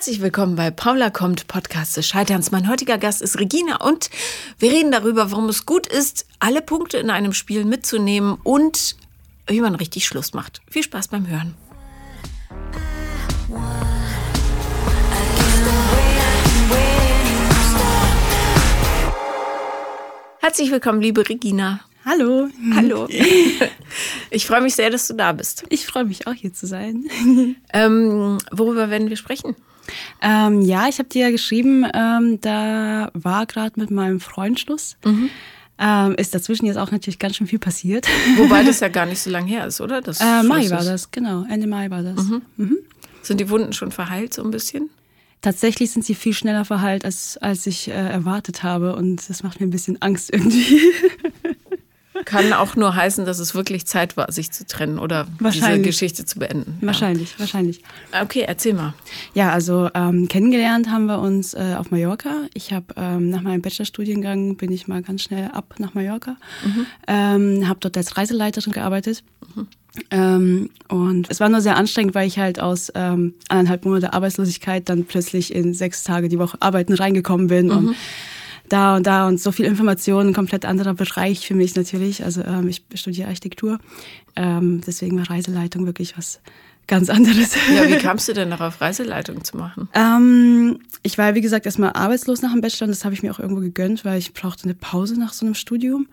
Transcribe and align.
Herzlich 0.00 0.22
willkommen 0.22 0.56
bei 0.56 0.70
Paula 0.70 1.10
kommt, 1.10 1.46
Podcast 1.46 1.98
des 1.98 2.08
Scheiterns. 2.08 2.50
Mein 2.50 2.70
heutiger 2.70 2.96
Gast 2.96 3.20
ist 3.20 3.38
Regina 3.38 3.84
und 3.84 4.08
wir 4.58 4.72
reden 4.72 4.90
darüber, 4.90 5.30
warum 5.30 5.50
es 5.50 5.66
gut 5.66 5.86
ist, 5.86 6.24
alle 6.38 6.62
Punkte 6.62 6.96
in 6.96 7.10
einem 7.10 7.34
Spiel 7.34 7.66
mitzunehmen 7.66 8.38
und 8.42 8.96
wie 9.46 9.60
man 9.60 9.74
richtig 9.74 10.06
Schluss 10.06 10.32
macht. 10.32 10.62
Viel 10.70 10.84
Spaß 10.84 11.08
beim 11.08 11.28
Hören. 11.28 11.54
Herzlich 20.38 20.70
willkommen, 20.70 21.02
liebe 21.02 21.28
Regina. 21.28 21.80
Hallo. 22.06 22.48
Hallo. 22.74 23.06
Ich 24.32 24.46
freue 24.46 24.60
mich 24.60 24.76
sehr, 24.76 24.90
dass 24.90 25.08
du 25.08 25.14
da 25.14 25.32
bist. 25.32 25.64
Ich 25.70 25.86
freue 25.86 26.04
mich 26.04 26.28
auch 26.28 26.32
hier 26.32 26.54
zu 26.54 26.68
sein. 26.68 27.04
Ähm, 27.72 28.38
worüber 28.52 28.88
werden 28.88 29.10
wir 29.10 29.16
sprechen? 29.16 29.56
Ähm, 30.22 30.62
ja, 30.62 30.88
ich 30.88 30.98
habe 30.98 31.08
dir 31.08 31.26
ja 31.26 31.30
geschrieben, 31.30 31.86
ähm, 31.94 32.40
da 32.40 33.10
war 33.14 33.46
gerade 33.46 33.78
mit 33.78 33.90
meinem 33.90 34.20
Freund 34.20 34.60
Schluss. 34.60 34.96
Mhm. 35.04 35.30
Ähm, 35.82 36.14
ist 36.16 36.34
dazwischen 36.34 36.66
jetzt 36.66 36.76
auch 36.76 36.90
natürlich 36.90 37.18
ganz 37.18 37.36
schön 37.36 37.46
viel 37.46 37.58
passiert. 37.58 38.06
Wobei 38.36 38.62
das 38.62 38.80
ja 38.80 38.88
gar 38.88 39.06
nicht 39.06 39.20
so 39.20 39.30
lange 39.30 39.48
her 39.48 39.66
ist, 39.66 39.80
oder? 39.80 40.02
Das 40.02 40.20
Äh, 40.20 40.42
Mai 40.42 40.68
war 40.70 40.84
das, 40.84 41.10
genau. 41.10 41.46
Ende 41.48 41.66
Mai 41.66 41.90
war 41.90 42.02
das. 42.02 42.22
Mhm. 42.56 42.78
Sind 43.22 43.40
die 43.40 43.48
Wunden 43.48 43.72
schon 43.72 43.90
verheilt 43.90 44.34
so 44.34 44.44
ein 44.44 44.50
bisschen? 44.50 44.90
Tatsächlich 45.42 45.90
sind 45.90 46.04
sie 46.04 46.14
viel 46.14 46.34
schneller 46.34 46.66
verheilt, 46.66 47.06
als, 47.06 47.38
als 47.38 47.66
ich 47.66 47.88
äh, 47.88 47.92
erwartet 47.92 48.62
habe. 48.62 48.94
Und 48.94 49.26
das 49.30 49.42
macht 49.42 49.58
mir 49.58 49.66
ein 49.66 49.70
bisschen 49.70 50.00
Angst 50.02 50.30
irgendwie. 50.30 50.80
Kann 52.24 52.52
auch 52.52 52.76
nur 52.76 52.94
heißen, 52.94 53.24
dass 53.24 53.38
es 53.38 53.54
wirklich 53.54 53.86
Zeit 53.86 54.16
war, 54.16 54.30
sich 54.32 54.50
zu 54.50 54.66
trennen 54.66 54.98
oder 54.98 55.24
diese 55.24 55.44
Wahrscheinlich. 55.44 55.86
Geschichte 55.86 56.24
zu 56.24 56.38
beenden. 56.38 56.78
wahrscheinlich, 56.80 57.38
wahrscheinlich. 57.38 57.82
Ja. 58.12 58.22
Okay, 58.22 58.44
erzähl 58.46 58.74
mal. 58.74 58.94
Ja, 59.34 59.50
also 59.50 59.88
ähm, 59.94 60.28
kennengelernt 60.28 60.90
haben 60.90 61.06
wir 61.06 61.18
uns 61.18 61.54
äh, 61.54 61.74
auf 61.78 61.90
Mallorca. 61.90 62.46
Ich 62.54 62.72
habe 62.72 62.86
ähm, 62.96 63.30
nach 63.30 63.42
meinem 63.42 63.62
Bachelorstudiengang 63.62 64.56
bin 64.56 64.72
ich 64.72 64.88
mal 64.88 65.02
ganz 65.02 65.22
schnell 65.22 65.50
ab 65.52 65.74
nach 65.78 65.94
Mallorca. 65.94 66.36
Ähm, 67.06 67.68
habe 67.68 67.80
dort 67.80 67.96
als 67.96 68.16
Reiseleiterin 68.16 68.72
gearbeitet. 68.72 69.22
Ähm, 70.10 70.70
und 70.88 71.28
es 71.30 71.40
war 71.40 71.48
nur 71.48 71.60
sehr 71.60 71.76
anstrengend, 71.76 72.14
weil 72.14 72.28
ich 72.28 72.38
halt 72.38 72.60
aus 72.60 72.92
ähm, 72.94 73.34
anderthalb 73.48 73.84
Monate 73.84 74.12
Arbeitslosigkeit 74.12 74.88
dann 74.88 75.04
plötzlich 75.04 75.52
in 75.52 75.74
sechs 75.74 76.04
Tage 76.04 76.28
die 76.28 76.38
Woche 76.38 76.56
arbeiten 76.60 76.94
reingekommen 76.94 77.48
bin 77.48 77.70
und 77.70 77.96
da 78.72 78.96
und 78.96 79.06
da 79.06 79.28
und 79.28 79.40
so 79.40 79.52
viel 79.52 79.66
Informationen, 79.66 80.30
ein 80.30 80.34
komplett 80.34 80.64
anderer 80.64 80.94
Bereich 80.94 81.46
für 81.46 81.54
mich 81.54 81.76
natürlich. 81.76 82.24
Also 82.24 82.42
ähm, 82.42 82.68
ich 82.68 82.82
studiere 82.94 83.28
Architektur, 83.28 83.78
ähm, 84.36 84.80
deswegen 84.86 85.18
war 85.18 85.28
Reiseleitung 85.28 85.86
wirklich 85.86 86.16
was 86.16 86.40
ganz 86.86 87.08
anderes. 87.08 87.54
Ja, 87.74 87.88
wie 87.88 87.98
kamst 88.02 88.28
du 88.28 88.32
denn 88.32 88.50
darauf, 88.50 88.80
Reiseleitung 88.80 89.44
zu 89.44 89.56
machen? 89.56 89.88
Ähm, 89.94 90.80
ich 91.02 91.18
war, 91.18 91.34
wie 91.34 91.40
gesagt, 91.40 91.66
erstmal 91.66 91.92
arbeitslos 91.92 92.42
nach 92.42 92.52
dem 92.52 92.60
Bachelor 92.60 92.86
und 92.86 92.90
das 92.90 93.04
habe 93.04 93.14
ich 93.14 93.22
mir 93.22 93.32
auch 93.32 93.38
irgendwo 93.38 93.60
gegönnt, 93.60 94.04
weil 94.04 94.18
ich 94.18 94.34
brauchte 94.34 94.64
eine 94.64 94.74
Pause 94.74 95.18
nach 95.18 95.32
so 95.32 95.46
einem 95.46 95.54
Studium. 95.54 96.08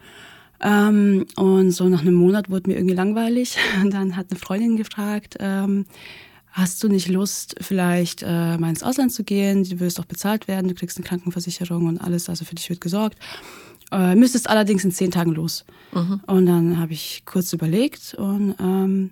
Ähm, 0.61 1.25
und 1.35 1.71
so 1.71 1.87
nach 1.89 2.01
einem 2.01 2.15
Monat 2.15 2.49
wurde 2.49 2.69
mir 2.69 2.77
irgendwie 2.77 2.95
langweilig. 2.95 3.57
Und 3.81 3.93
dann 3.93 4.15
hat 4.15 4.27
eine 4.29 4.39
Freundin 4.39 4.77
gefragt, 4.77 5.35
ähm, 5.39 5.85
hast 6.51 6.83
du 6.83 6.87
nicht 6.87 7.07
Lust, 7.07 7.55
vielleicht 7.61 8.23
äh, 8.23 8.57
mal 8.57 8.69
ins 8.69 8.83
Ausland 8.83 9.11
zu 9.11 9.23
gehen? 9.23 9.63
Du 9.63 9.79
wirst 9.79 9.99
auch 9.99 10.05
bezahlt 10.05 10.47
werden, 10.47 10.67
du 10.67 10.73
kriegst 10.73 10.97
eine 10.97 11.05
Krankenversicherung 11.05 11.85
und 11.85 11.99
alles, 11.99 12.29
also 12.29 12.45
für 12.45 12.55
dich 12.55 12.69
wird 12.69 12.81
gesorgt. 12.81 13.17
Äh, 13.91 14.15
müsstest 14.15 14.49
allerdings 14.49 14.83
in 14.83 14.91
zehn 14.91 15.11
Tagen 15.11 15.31
los. 15.31 15.65
Und 16.27 16.45
dann 16.45 16.77
habe 16.77 16.93
ich 16.93 17.23
kurz 17.25 17.53
überlegt 17.53 18.15
und 18.15 18.55
ähm, 18.59 19.11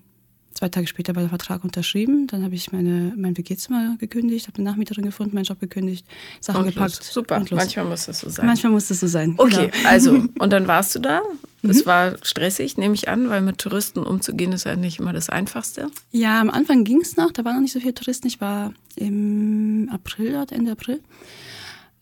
Zwei 0.55 0.69
Tage 0.69 0.87
später 0.87 1.13
war 1.15 1.21
der 1.21 1.29
Vertrag 1.29 1.65
unterschrieben. 1.65 2.27
Dann 2.27 2.41
habe 2.43 2.55
ich 2.55 2.71
meine, 2.71 3.13
mein 3.17 3.37
WG-Zimmer 3.37 3.97
gekündigt, 3.99 4.47
habe 4.47 4.57
eine 4.59 4.69
Nachmieterin 4.69 5.03
gefunden, 5.03 5.35
meinen 5.35 5.43
Job 5.43 5.59
gekündigt, 5.59 6.05
Sachen 6.39 6.61
Und 6.61 6.67
gepackt. 6.73 6.97
los. 6.97 7.13
Super, 7.13 7.43
manchmal 7.51 7.83
muss 7.85 8.05
das 8.05 8.21
so 8.21 8.29
sein. 8.29 8.45
Manchmal 8.45 8.71
muss 8.71 8.87
das 8.87 9.01
so 9.01 9.07
sein. 9.07 9.35
Okay, 9.37 9.69
Genau. 9.71 9.89
also, 9.89 10.11
und 10.39 10.53
dann 10.53 10.65
warst 10.67 10.95
du 10.95 10.99
da. 10.99 11.21
Mhm. 11.61 11.69
Es 11.71 11.85
war 11.85 12.15
stressig, 12.23 12.77
nehme 12.77 12.95
ich 12.95 13.09
an, 13.09 13.29
weil 13.29 13.41
mit 13.41 13.57
Touristen 13.57 13.99
umzugehen 13.99 14.53
ist 14.53 14.63
ja 14.65 14.77
nicht 14.77 14.99
immer 14.99 15.11
das 15.11 15.29
Einfachste. 15.29 15.91
Ja, 16.11 16.39
am 16.39 16.49
Anfang 16.49 16.85
ging 16.85 17.01
es 17.01 17.17
noch, 17.17 17.31
da 17.33 17.43
waren 17.43 17.55
noch 17.55 17.61
nicht 17.61 17.73
so 17.73 17.81
viele 17.81 17.93
Touristen. 17.93 18.27
Ich 18.27 18.39
war 18.39 18.73
im 18.95 19.89
April 19.91 20.31
dort, 20.33 20.53
Ende 20.53 20.71
April. 20.71 21.01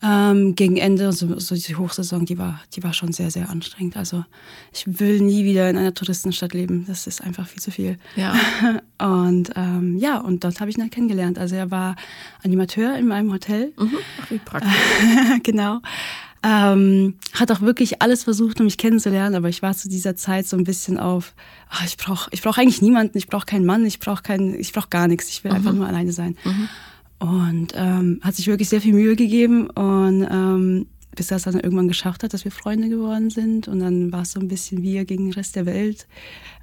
Ähm, 0.06 0.56
gegen 0.56 0.76
Ende, 0.76 1.14
so, 1.14 1.40
so 1.40 1.56
die 1.56 1.76
Hochsaison, 1.78 2.26
die 2.26 2.38
war, 2.38 2.60
die 2.76 2.84
war 2.84 2.94
schon 2.94 3.14
sehr, 3.14 3.32
sehr 3.32 3.50
anstrengend. 3.50 3.96
Also 3.96 4.26
ich 4.74 5.00
will 5.00 5.22
nie 5.22 5.46
wieder 5.46 5.70
in 5.70 5.78
einer 5.78 5.94
Touristenstadt 5.94 6.54
leben. 6.54 6.84
Das 6.88 7.08
ist 7.08 7.24
einfach 7.24 7.48
viel 7.48 7.62
zu 7.62 7.72
viel. 7.72 7.98
Ja. 8.18 8.36
Und 9.00 9.52
ähm, 9.56 9.98
ja, 9.98 10.20
und 10.20 10.44
dort 10.46 10.62
habe 10.62 10.70
ich 10.70 10.78
ihn 10.78 10.82
dann 10.82 10.90
kennengelernt. 10.90 11.38
Also 11.38 11.56
er 11.56 11.72
war 11.72 11.98
Animateur 12.44 12.96
in 12.96 13.08
meinem 13.08 13.34
Hotel. 13.34 13.74
Mhm. 13.78 13.98
Ach, 14.22 14.32
wie 14.32 14.38
praktisch. 14.38 14.72
genau. 15.44 15.82
Ähm, 16.46 17.16
hat 17.34 17.52
auch 17.52 17.62
wirklich 17.62 18.02
alles 18.02 18.24
versucht, 18.24 18.60
um 18.60 18.66
mich 18.66 18.78
kennenzulernen, 18.78 19.36
aber 19.36 19.48
ich 19.48 19.62
war 19.62 19.74
zu 19.74 19.88
dieser 19.88 20.16
Zeit 20.18 20.46
so 20.46 20.58
ein 20.58 20.66
bisschen 20.66 20.98
auf, 20.98 21.34
ach, 21.70 21.86
ich 21.86 21.96
brauche 21.96 22.30
ich 22.32 22.42
brauch 22.42 22.58
eigentlich 22.58 22.82
niemanden, 22.82 23.18
ich 23.18 23.28
brauche 23.28 23.46
keinen 23.46 23.66
Mann, 23.66 23.86
ich 23.86 24.00
brauche 24.00 24.24
kein, 24.24 24.54
ich 24.54 24.74
brauch 24.74 24.90
gar 24.90 25.08
nichts, 25.08 25.30
ich 25.30 25.44
will 25.46 25.52
einfach 25.52 25.72
nur 25.72 25.88
alleine 25.88 26.12
sein. 26.12 26.38
Und 27.24 27.70
ähm, 27.74 28.20
hat 28.22 28.36
sich 28.36 28.48
wirklich 28.48 28.68
sehr 28.68 28.82
viel 28.82 28.94
Mühe 28.94 29.16
gegeben 29.16 29.70
und 29.70 30.28
ähm, 30.30 30.88
bis 31.16 31.32
er 31.32 31.38
es 31.38 31.44
dann 31.44 31.58
irgendwann 31.58 31.88
geschafft 31.88 32.22
hat, 32.22 32.34
dass 32.34 32.44
wir 32.44 32.52
Freunde 32.52 32.90
geworden 32.90 33.30
sind. 33.30 33.70
Und 33.70 33.80
dann 33.80 34.12
war 34.12 34.24
es 34.24 34.34
so 34.34 34.42
ein 34.42 34.50
bisschen 34.50 34.82
wir 34.82 35.06
gegen 35.06 35.30
den 35.30 35.34
Rest 35.34 35.56
der 35.56 35.66
Welt. 35.66 36.06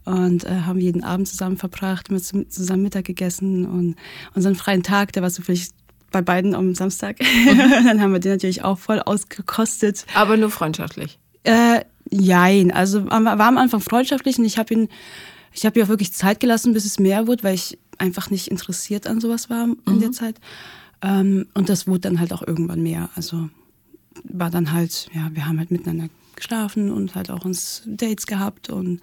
Und 0.05 0.45
äh, 0.45 0.61
haben 0.67 0.79
jeden 0.79 1.03
Abend 1.03 1.29
zusammen 1.29 1.57
verbracht, 1.57 2.11
mit, 2.11 2.27
zusammen 2.27 2.83
Mittag 2.83 3.07
gegessen 3.07 3.65
und 3.65 3.97
unseren 4.35 4.55
freien 4.55 4.83
Tag, 4.83 5.15
der 5.15 5.23
war 5.23 5.31
zufällig 5.31 5.69
bei 6.11 6.21
beiden 6.21 6.55
am 6.55 6.75
Samstag. 6.75 7.17
dann 7.87 8.03
haben 8.03 8.13
wir 8.13 8.21
den 8.21 8.33
natürlich 8.33 8.63
auch 8.63 8.79
voll 8.79 9.01
ausgekostet. 9.01 10.05
Aber 10.15 10.37
nur 10.37 10.51
freundschaftlich. 10.51 11.19
Äh, 11.45 11.85
jein, 12.11 12.71
also 12.71 13.07
war 13.07 13.41
am 13.41 13.57
Anfang 13.57 13.81
freundschaftlich 13.81 14.39
und 14.39 14.45
ich 14.45 14.59
habe 14.59 14.75
ihn, 14.75 14.89
ich 15.55 15.65
habe 15.65 15.79
ihm 15.79 15.87
auch 15.87 15.89
wirklich 15.89 16.13
Zeit 16.13 16.39
gelassen, 16.39 16.75
bis 16.75 16.85
es 16.85 16.99
mehr 16.99 17.27
wurde, 17.27 17.45
weil 17.45 17.55
ich 17.55 17.79
einfach 18.01 18.31
nicht 18.31 18.49
interessiert 18.49 19.07
an 19.07 19.21
sowas 19.21 19.51
war 19.51 19.69
in 19.87 20.01
der 20.01 20.13
Zeit. 20.13 20.37
Ähm, 21.03 21.47
und 21.55 21.69
das 21.69 21.87
wurde 21.87 22.01
dann 22.01 22.21
halt 22.21 22.33
auch 22.33 22.47
irgendwann 22.47 22.83
mehr. 22.83 23.11
Also 23.15 23.49
war 24.25 24.51
dann 24.51 24.73
halt, 24.73 25.09
ja, 25.15 25.31
wir 25.33 25.47
haben 25.47 25.59
halt 25.59 25.71
miteinander 25.71 26.09
geschlafen 26.37 26.91
und 26.91 27.15
halt 27.15 27.31
auch 27.31 27.45
uns 27.45 27.83
Dates 27.87 28.27
gehabt 28.27 28.71
und 28.71 29.01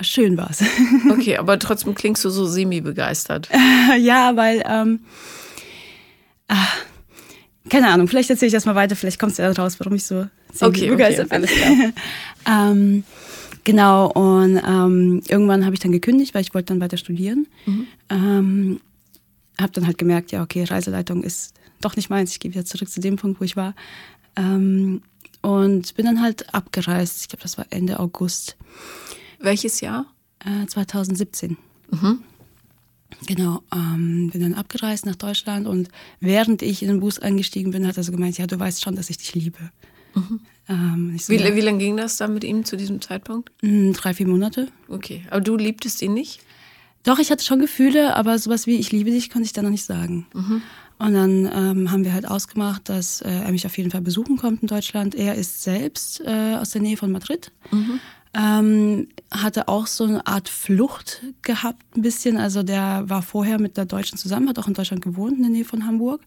schön 0.00 0.36
war's. 0.36 0.62
Okay, 1.10 1.36
aber 1.36 1.58
trotzdem 1.58 1.94
klingst 1.94 2.24
du 2.24 2.30
so 2.30 2.46
semi-begeistert. 2.46 3.48
ja, 3.98 4.36
weil, 4.36 4.62
ähm, 4.66 5.00
ah, 6.48 6.66
keine 7.68 7.88
Ahnung, 7.88 8.08
vielleicht 8.08 8.30
erzähle 8.30 8.48
ich 8.48 8.54
das 8.54 8.66
mal 8.66 8.74
weiter, 8.74 8.96
vielleicht 8.96 9.18
kommt 9.18 9.32
es 9.32 9.38
ja 9.38 9.50
raus, 9.52 9.78
warum 9.78 9.94
ich 9.94 10.04
so 10.04 10.26
Okay, 10.60 10.88
begeistert 10.88 11.30
okay, 11.30 11.46
bin. 11.46 11.92
ähm, 12.46 13.04
genau, 13.64 14.10
und 14.12 14.56
ähm, 14.66 15.22
irgendwann 15.28 15.64
habe 15.64 15.74
ich 15.74 15.80
dann 15.80 15.92
gekündigt, 15.92 16.34
weil 16.34 16.42
ich 16.42 16.54
wollte 16.54 16.72
dann 16.72 16.80
weiter 16.80 16.96
studieren. 16.96 17.46
Ähm, 18.08 18.80
habe 19.60 19.72
dann 19.72 19.86
halt 19.86 19.98
gemerkt, 19.98 20.32
ja, 20.32 20.42
okay, 20.42 20.64
Reiseleitung 20.64 21.22
ist 21.22 21.54
doch 21.80 21.96
nicht 21.96 22.10
meins, 22.10 22.32
ich 22.32 22.40
gehe 22.40 22.50
wieder 22.50 22.64
zurück 22.64 22.90
zu 22.90 23.00
dem 23.00 23.16
Punkt, 23.16 23.40
wo 23.40 23.44
ich 23.44 23.56
war. 23.56 23.74
Ähm, 24.36 25.02
und 25.42 25.94
bin 25.94 26.04
dann 26.04 26.20
halt 26.20 26.52
abgereist, 26.54 27.22
ich 27.22 27.28
glaube, 27.28 27.42
das 27.42 27.56
war 27.56 27.66
Ende 27.70 27.98
August 27.98 28.56
Welches 29.38 29.80
Jahr? 29.80 30.06
äh, 30.44 30.66
2017. 30.66 31.56
Genau, 33.26 33.62
ähm, 33.74 34.30
bin 34.30 34.40
dann 34.42 34.54
abgereist 34.54 35.04
nach 35.04 35.16
Deutschland 35.16 35.66
und 35.66 35.88
während 36.20 36.62
ich 36.62 36.82
in 36.82 36.88
den 36.88 37.00
Bus 37.00 37.18
eingestiegen 37.18 37.72
bin, 37.72 37.86
hat 37.86 37.96
er 37.96 38.04
so 38.04 38.12
gemeint, 38.12 38.38
ja, 38.38 38.46
du 38.46 38.58
weißt 38.58 38.82
schon, 38.82 38.94
dass 38.96 39.10
ich 39.10 39.18
dich 39.18 39.34
liebe. 39.34 39.70
Ähm, 40.68 41.16
so, 41.18 41.32
Wie, 41.32 41.36
ja, 41.38 41.54
wie 41.56 41.60
lange 41.60 41.78
ging 41.78 41.96
das 41.96 42.16
dann 42.16 42.34
mit 42.34 42.44
ihm 42.44 42.64
zu 42.64 42.76
diesem 42.76 43.00
Zeitpunkt? 43.00 43.50
"Mm, 43.62 43.92
drei, 43.92 44.14
vier 44.14 44.28
Monate. 44.28 44.68
Okay, 44.88 45.24
aber 45.30 45.40
du 45.40 45.56
liebtest 45.56 46.00
ihn 46.02 46.14
nicht? 46.14 46.40
Doch, 47.02 47.18
ich 47.18 47.30
hatte 47.30 47.42
schon 47.44 47.60
Gefühle, 47.60 48.14
aber 48.14 48.38
sowas 48.38 48.66
wie 48.66 48.76
ich 48.76 48.92
liebe 48.92 49.10
dich 49.10 49.30
konnte 49.30 49.46
ich 49.46 49.52
dann 49.54 49.64
noch 49.64 49.70
nicht 49.70 49.84
sagen. 49.86 50.26
Und 50.98 51.14
dann 51.14 51.46
ähm, 51.50 51.90
haben 51.90 52.04
wir 52.04 52.12
halt 52.12 52.28
ausgemacht, 52.28 52.90
dass 52.90 53.22
äh, 53.22 53.30
er 53.30 53.50
mich 53.52 53.64
auf 53.64 53.78
jeden 53.78 53.90
Fall 53.90 54.02
besuchen 54.02 54.36
kommt 54.36 54.60
in 54.60 54.68
Deutschland. 54.68 55.14
Er 55.14 55.34
ist 55.34 55.62
selbst 55.62 56.20
äh, 56.20 56.56
aus 56.56 56.70
der 56.72 56.82
Nähe 56.82 56.98
von 56.98 57.10
Madrid. 57.10 57.52
Ähm, 58.32 59.08
hatte 59.32 59.66
auch 59.66 59.86
so 59.88 60.04
eine 60.04 60.24
Art 60.26 60.48
Flucht 60.48 61.22
gehabt, 61.42 61.82
ein 61.96 62.02
bisschen. 62.02 62.36
Also 62.36 62.62
der 62.62 63.04
war 63.08 63.22
vorher 63.22 63.58
mit 63.58 63.76
der 63.78 63.86
Deutschen 63.86 64.18
zusammen, 64.18 64.48
hat 64.48 64.58
auch 64.58 64.68
in 64.68 64.74
Deutschland 64.74 65.02
gewohnt, 65.02 65.36
in 65.36 65.42
der 65.42 65.50
Nähe 65.50 65.64
von 65.64 65.86
Hamburg. 65.86 66.20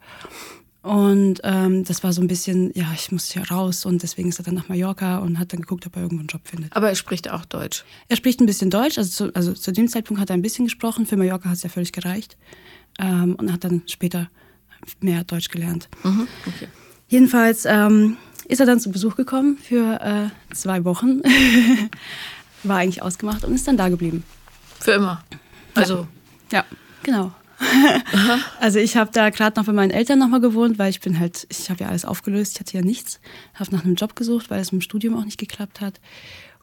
Und 0.83 1.39
ähm, 1.43 1.85
das 1.85 2.03
war 2.03 2.11
so 2.11 2.21
ein 2.21 2.27
bisschen, 2.27 2.71
ja, 2.75 2.91
ich 2.93 3.09
muss 3.09 3.31
hier 3.31 3.49
raus 3.49 3.85
und 3.85 4.03
deswegen 4.03 4.27
ist 4.27 4.39
er 4.39 4.43
dann 4.43 4.55
nach 4.55 4.67
Mallorca 4.67 5.19
und 5.19 5.39
hat 5.39 5.53
dann 5.53 5.61
geguckt, 5.61 5.85
ob 5.87 5.95
er 5.95 6.01
irgendwo 6.01 6.19
einen 6.19 6.27
Job 6.27 6.41
findet. 6.43 6.75
Aber 6.75 6.89
er 6.89 6.95
spricht 6.95 7.31
auch 7.31 7.45
Deutsch. 7.45 7.85
Er 8.09 8.17
spricht 8.17 8.41
ein 8.41 8.45
bisschen 8.45 8.69
Deutsch, 8.69 8.97
also 8.97 9.09
zu, 9.09 9.33
also 9.33 9.53
zu 9.53 9.71
dem 9.71 9.87
Zeitpunkt 9.87 10.21
hat 10.21 10.29
er 10.29 10.33
ein 10.33 10.41
bisschen 10.41 10.65
gesprochen. 10.65 11.05
Für 11.05 11.15
Mallorca 11.15 11.47
hat 11.47 11.55
es 11.55 11.63
ja 11.63 11.69
völlig 11.69 11.93
gereicht. 11.93 12.35
Ähm, 12.99 13.35
und 13.35 13.51
hat 13.51 13.63
dann 13.63 13.83
später 13.87 14.29
mehr 14.99 15.23
Deutsch 15.23 15.47
gelernt. 15.49 15.87
Okay. 16.45 16.67
Jedenfalls 17.07 17.63
ähm, 17.65 18.17
ist 18.49 18.59
er 18.59 18.65
dann 18.65 18.81
zu 18.81 18.91
Besuch 18.91 19.15
gekommen 19.15 19.57
für 19.57 20.01
äh, 20.01 20.53
zwei 20.53 20.83
Wochen. 20.83 21.21
War 22.63 22.77
eigentlich 22.77 23.01
ausgemacht 23.01 23.45
und 23.45 23.55
ist 23.55 23.67
dann 23.67 23.77
da 23.77 23.87
geblieben. 23.87 24.23
Für 24.81 24.91
immer. 24.91 25.23
Also, 25.75 26.07
Ja, 26.51 26.65
genau. 27.03 27.33
Also 28.59 28.79
ich 28.79 28.97
habe 28.97 29.11
da 29.13 29.29
gerade 29.29 29.59
noch 29.59 29.65
bei 29.65 29.73
meinen 29.73 29.91
Eltern 29.91 30.19
nochmal 30.19 30.41
gewohnt, 30.41 30.79
weil 30.79 30.89
ich 30.89 30.99
bin 30.99 31.19
halt, 31.19 31.47
ich 31.49 31.69
habe 31.69 31.83
ja 31.83 31.89
alles 31.89 32.05
aufgelöst, 32.05 32.53
ich 32.53 32.59
hatte 32.59 32.77
ja 32.77 32.83
nichts. 32.83 33.19
Habe 33.53 33.71
nach 33.75 33.83
einem 33.83 33.95
Job 33.95 34.15
gesucht, 34.15 34.49
weil 34.49 34.61
es 34.61 34.71
mit 34.71 34.81
dem 34.81 34.83
Studium 34.83 35.15
auch 35.15 35.25
nicht 35.25 35.39
geklappt 35.39 35.81
hat. 35.81 35.99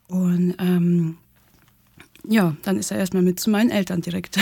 Und 0.08 0.55
ähm, 0.58 1.19
ja, 2.29 2.56
dann 2.62 2.76
ist 2.76 2.91
er 2.91 2.99
erstmal 2.99 3.23
mit 3.23 3.41
zu 3.41 3.50
meinen 3.50 3.70
Eltern 3.70 4.00
direkt. 4.00 4.38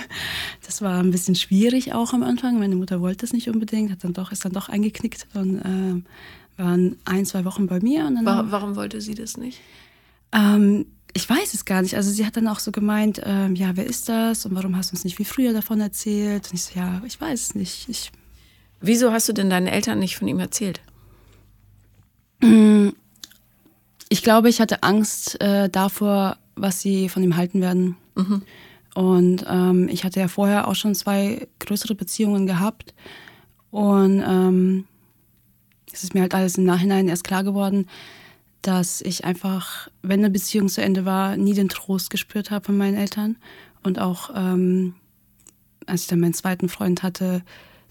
das 0.66 0.82
war 0.82 1.00
ein 1.00 1.10
bisschen 1.10 1.34
schwierig 1.34 1.92
auch 1.92 2.12
am 2.12 2.22
Anfang. 2.22 2.58
Meine 2.58 2.76
Mutter 2.76 3.00
wollte 3.00 3.24
es 3.24 3.32
nicht 3.32 3.48
unbedingt, 3.48 3.90
hat 3.90 4.04
dann 4.04 4.12
doch, 4.12 4.32
ist 4.32 4.44
dann 4.44 4.52
doch 4.52 4.68
eingeknickt 4.68 5.26
und 5.34 5.58
äh, 5.58 6.02
waren 6.60 6.96
ein, 7.04 7.26
zwei 7.26 7.44
Wochen 7.44 7.66
bei 7.66 7.80
mir. 7.80 8.10
War, 8.22 8.50
warum 8.50 8.76
wollte 8.76 9.00
sie 9.00 9.14
das 9.14 9.36
nicht? 9.36 9.60
Ähm, 10.32 10.86
ich 11.14 11.28
weiß 11.30 11.54
es 11.54 11.64
gar 11.64 11.80
nicht. 11.80 11.94
Also 11.96 12.10
sie 12.10 12.26
hat 12.26 12.36
dann 12.36 12.48
auch 12.48 12.58
so 12.58 12.72
gemeint, 12.72 13.20
ähm, 13.24 13.54
ja, 13.54 13.76
wer 13.76 13.86
ist 13.86 14.08
das 14.08 14.44
und 14.44 14.54
warum 14.54 14.76
hast 14.76 14.90
du 14.90 14.94
uns 14.94 15.04
nicht 15.04 15.18
wie 15.18 15.24
früher 15.24 15.52
davon 15.52 15.80
erzählt? 15.80 16.48
Und 16.48 16.54
ich 16.54 16.64
so, 16.64 16.78
ja, 16.78 17.00
ich 17.06 17.20
weiß 17.20 17.40
es 17.40 17.54
nicht. 17.54 17.88
Ich 17.88 18.12
Wieso 18.80 19.12
hast 19.12 19.30
du 19.30 19.32
denn 19.32 19.48
deinen 19.48 19.66
Eltern 19.66 19.98
nicht 19.98 20.16
von 20.16 20.28
ihm 20.28 20.40
erzählt? 20.40 20.82
Ich 24.10 24.22
glaube, 24.22 24.50
ich 24.50 24.60
hatte 24.60 24.82
Angst 24.82 25.40
äh, 25.40 25.70
davor, 25.70 26.36
was 26.54 26.82
sie 26.82 27.08
von 27.08 27.22
ihm 27.22 27.36
halten 27.36 27.62
werden. 27.62 27.96
Mhm. 28.14 28.42
Und 28.94 29.46
ähm, 29.48 29.88
ich 29.88 30.04
hatte 30.04 30.20
ja 30.20 30.28
vorher 30.28 30.68
auch 30.68 30.74
schon 30.74 30.94
zwei 30.94 31.48
größere 31.60 31.94
Beziehungen 31.94 32.46
gehabt. 32.46 32.92
Und 33.70 34.22
ähm, 34.26 34.84
es 35.90 36.04
ist 36.04 36.12
mir 36.12 36.20
halt 36.20 36.34
alles 36.34 36.58
im 36.58 36.64
Nachhinein 36.64 37.08
erst 37.08 37.24
klar 37.24 37.42
geworden, 37.42 37.88
dass 38.66 39.00
ich 39.00 39.24
einfach, 39.24 39.88
wenn 40.02 40.20
eine 40.20 40.30
Beziehung 40.30 40.68
zu 40.68 40.82
Ende 40.82 41.04
war, 41.04 41.36
nie 41.36 41.54
den 41.54 41.68
Trost 41.68 42.10
gespürt 42.10 42.50
habe 42.50 42.64
von 42.64 42.76
meinen 42.76 42.96
Eltern. 42.96 43.36
Und 43.82 43.98
auch 43.98 44.30
ähm, 44.34 44.94
als 45.86 46.02
ich 46.02 46.06
dann 46.08 46.20
meinen 46.20 46.34
zweiten 46.34 46.68
Freund 46.68 47.02
hatte, 47.02 47.42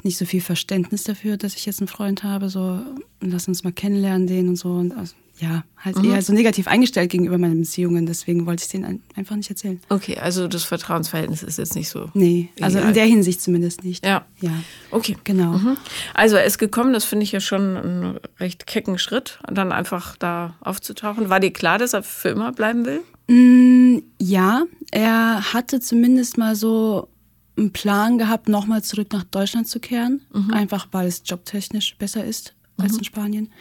nicht 0.04 0.18
so 0.18 0.26
viel 0.26 0.42
Verständnis 0.42 1.04
dafür, 1.04 1.38
dass 1.38 1.56
ich 1.56 1.66
jetzt 1.66 1.80
einen 1.80 1.88
Freund 1.88 2.24
habe. 2.24 2.50
So, 2.50 2.82
lass 3.22 3.48
uns 3.48 3.64
mal 3.64 3.72
kennenlernen, 3.72 4.28
den 4.28 4.50
und 4.50 4.56
so. 4.58 4.74
Und 4.74 4.94
also, 4.94 5.16
ja, 5.40 5.64
halt 5.78 5.98
mhm. 5.98 6.14
eher 6.14 6.22
so 6.22 6.32
negativ 6.32 6.68
eingestellt 6.68 7.10
gegenüber 7.10 7.38
meinen 7.38 7.62
Beziehungen. 7.62 8.06
Deswegen 8.06 8.46
wollte 8.46 8.62
ich 8.62 8.66
es 8.66 8.70
denen 8.70 9.02
einfach 9.16 9.36
nicht 9.36 9.50
erzählen. 9.50 9.82
Okay, 9.90 10.18
also 10.18 10.48
das 10.48 10.64
Vertrauensverhältnis 10.64 11.42
ist 11.42 11.58
jetzt 11.58 11.76
nicht 11.76 11.90
so. 11.90 12.10
Nee, 12.14 12.50
also 12.62 12.80
in 12.80 12.94
der 12.94 13.06
Hinsicht 13.06 13.42
zumindest 13.42 13.84
nicht. 13.84 14.06
Ja. 14.06 14.26
Ja. 14.42 14.52
Okay. 14.92 15.18
Genau. 15.24 15.54
Mhm. 15.54 15.78
Also 16.14 16.36
er 16.36 16.46
ist 16.46 16.60
gekommen, 16.60 16.94
das 16.94 17.04
finde 17.04 17.24
ich 17.24 17.32
ja 17.32 17.40
schon 17.40 17.78
einen 17.78 18.20
recht 18.40 18.68
kecken 18.68 19.00
Schritt, 19.00 19.40
dann 19.52 19.72
einfach 19.72 20.16
da 20.18 20.56
aufzutauchen. 20.62 21.30
War 21.30 21.40
dir 21.40 21.52
klar, 21.52 21.80
dass 21.80 21.94
er 21.94 22.04
für 22.04 22.30
immer 22.30 22.52
bleiben 22.52 22.86
will? 22.86 23.02
Mm, 23.28 24.04
ja, 24.20 24.64
er 24.92 25.54
hatte 25.54 25.80
zumindest 25.80 26.38
mal 26.38 26.56
so 26.56 27.10
einen 27.58 27.72
Plan 27.72 28.18
gehabt, 28.18 28.50
nochmal 28.50 28.84
zurück 28.84 29.12
nach 29.12 29.24
Deutschland 29.24 29.68
zu 29.68 29.80
kehren. 29.80 30.22
Mhm. 30.32 30.54
Einfach 30.54 30.88
weil 30.92 31.08
es 31.08 31.24
jobtechnisch 31.26 31.96
besser 31.98 32.24
ist 32.24 32.54
als 32.78 32.94
mhm. 32.94 33.00
in 33.00 33.04
Spanien. 33.04 33.52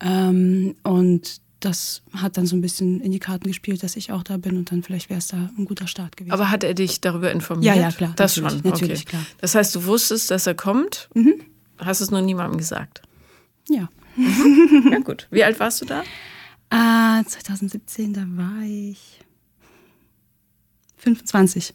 Ähm, 0.00 0.76
und 0.82 1.40
das 1.60 2.02
hat 2.12 2.36
dann 2.36 2.46
so 2.46 2.54
ein 2.54 2.60
bisschen 2.60 3.00
in 3.00 3.10
die 3.10 3.18
Karten 3.18 3.48
gespielt, 3.48 3.82
dass 3.82 3.96
ich 3.96 4.12
auch 4.12 4.22
da 4.22 4.36
bin 4.36 4.56
und 4.56 4.70
dann 4.70 4.82
vielleicht 4.82 5.10
wäre 5.10 5.18
es 5.18 5.28
da 5.28 5.50
ein 5.58 5.64
guter 5.64 5.86
Start 5.86 6.16
gewesen. 6.16 6.32
Aber 6.32 6.50
hat 6.50 6.62
er 6.62 6.74
dich 6.74 7.00
darüber 7.00 7.32
informiert? 7.32 7.74
Ja, 7.74 7.82
ja, 7.82 7.90
klar. 7.90 8.12
Das 8.16 8.36
schon. 8.36 8.44
Natürlich, 8.62 9.00
okay. 9.00 9.10
klar. 9.10 9.22
Das 9.38 9.54
heißt, 9.54 9.74
du 9.74 9.84
wusstest, 9.84 10.30
dass 10.30 10.46
er 10.46 10.54
kommt, 10.54 11.08
mhm. 11.14 11.40
hast 11.78 12.00
es 12.00 12.10
nur 12.10 12.20
niemandem 12.20 12.58
gesagt? 12.58 13.02
Ja. 13.68 13.88
Ja, 14.90 14.98
gut. 14.98 15.28
Wie 15.30 15.44
alt 15.44 15.60
warst 15.60 15.80
du 15.80 15.84
da? 15.84 16.02
Äh, 16.70 17.24
2017, 17.24 18.12
da 18.14 18.24
war 18.30 18.62
ich 18.64 19.20
25. 20.96 21.74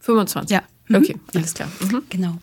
25? 0.00 0.50
Ja. 0.50 0.62
Mhm. 0.88 0.96
Okay, 0.96 1.16
alles 1.34 1.54
klar. 1.54 1.68
Mhm. 1.80 2.02
Genau. 2.08 2.38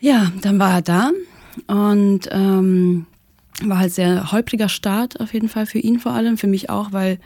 Ja, 0.00 0.32
dann 0.40 0.58
war 0.58 0.74
er 0.76 0.82
da 0.82 1.10
und 1.66 2.28
ähm, 2.30 3.06
war 3.62 3.78
halt 3.78 3.92
sehr 3.92 4.32
holpriger 4.32 4.68
Start 4.68 5.20
auf 5.20 5.34
jeden 5.34 5.48
Fall 5.48 5.66
für 5.66 5.78
ihn 5.78 5.98
vor 5.98 6.12
allem, 6.12 6.38
für 6.38 6.46
mich 6.46 6.70
auch, 6.70 6.92
weil 6.92 7.18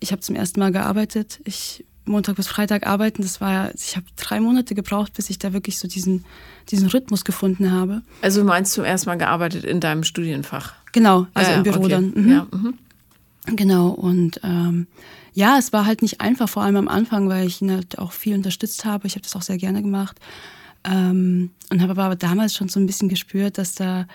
ich 0.00 0.12
habe 0.12 0.20
zum 0.20 0.36
ersten 0.36 0.60
Mal 0.60 0.72
gearbeitet. 0.72 1.40
Ich 1.44 1.84
Montag 2.04 2.36
bis 2.36 2.48
Freitag 2.48 2.86
arbeiten, 2.86 3.22
das 3.22 3.40
war 3.40 3.70
ich 3.74 3.96
habe 3.96 4.06
drei 4.16 4.40
Monate 4.40 4.74
gebraucht, 4.74 5.12
bis 5.14 5.28
ich 5.30 5.38
da 5.38 5.52
wirklich 5.52 5.78
so 5.78 5.86
diesen, 5.86 6.24
diesen 6.70 6.88
Rhythmus 6.88 7.24
gefunden 7.24 7.70
habe. 7.70 8.02
Also 8.22 8.40
du 8.40 8.46
meinst 8.46 8.72
zum 8.72 8.84
ersten 8.84 9.10
Mal 9.10 9.16
gearbeitet 9.16 9.64
in 9.64 9.80
deinem 9.80 10.04
Studienfach? 10.04 10.74
Genau, 10.92 11.26
also 11.34 11.50
ja, 11.50 11.56
im 11.58 11.62
Büro 11.62 11.80
okay. 11.80 11.88
dann. 11.88 12.12
Mhm. 12.14 12.30
Ja, 12.30 12.46
mhm. 12.50 12.74
Genau, 13.56 13.88
und 13.88 14.40
ähm, 14.42 14.86
ja, 15.32 15.56
es 15.58 15.72
war 15.72 15.86
halt 15.86 16.02
nicht 16.02 16.20
einfach, 16.20 16.48
vor 16.48 16.62
allem 16.62 16.76
am 16.76 16.88
Anfang, 16.88 17.28
weil 17.28 17.46
ich 17.46 17.62
ihn 17.62 17.70
halt 17.70 17.98
auch 17.98 18.12
viel 18.12 18.34
unterstützt 18.34 18.84
habe. 18.84 19.06
Ich 19.06 19.14
habe 19.14 19.22
das 19.22 19.36
auch 19.36 19.42
sehr 19.42 19.58
gerne 19.58 19.82
gemacht. 19.82 20.18
Ähm, 20.84 21.50
und 21.70 21.82
habe 21.82 22.02
aber 22.02 22.16
damals 22.16 22.54
schon 22.54 22.68
so 22.68 22.80
ein 22.80 22.86
bisschen 22.86 23.08
gespürt, 23.08 23.58
dass 23.58 23.74
da 23.74 24.06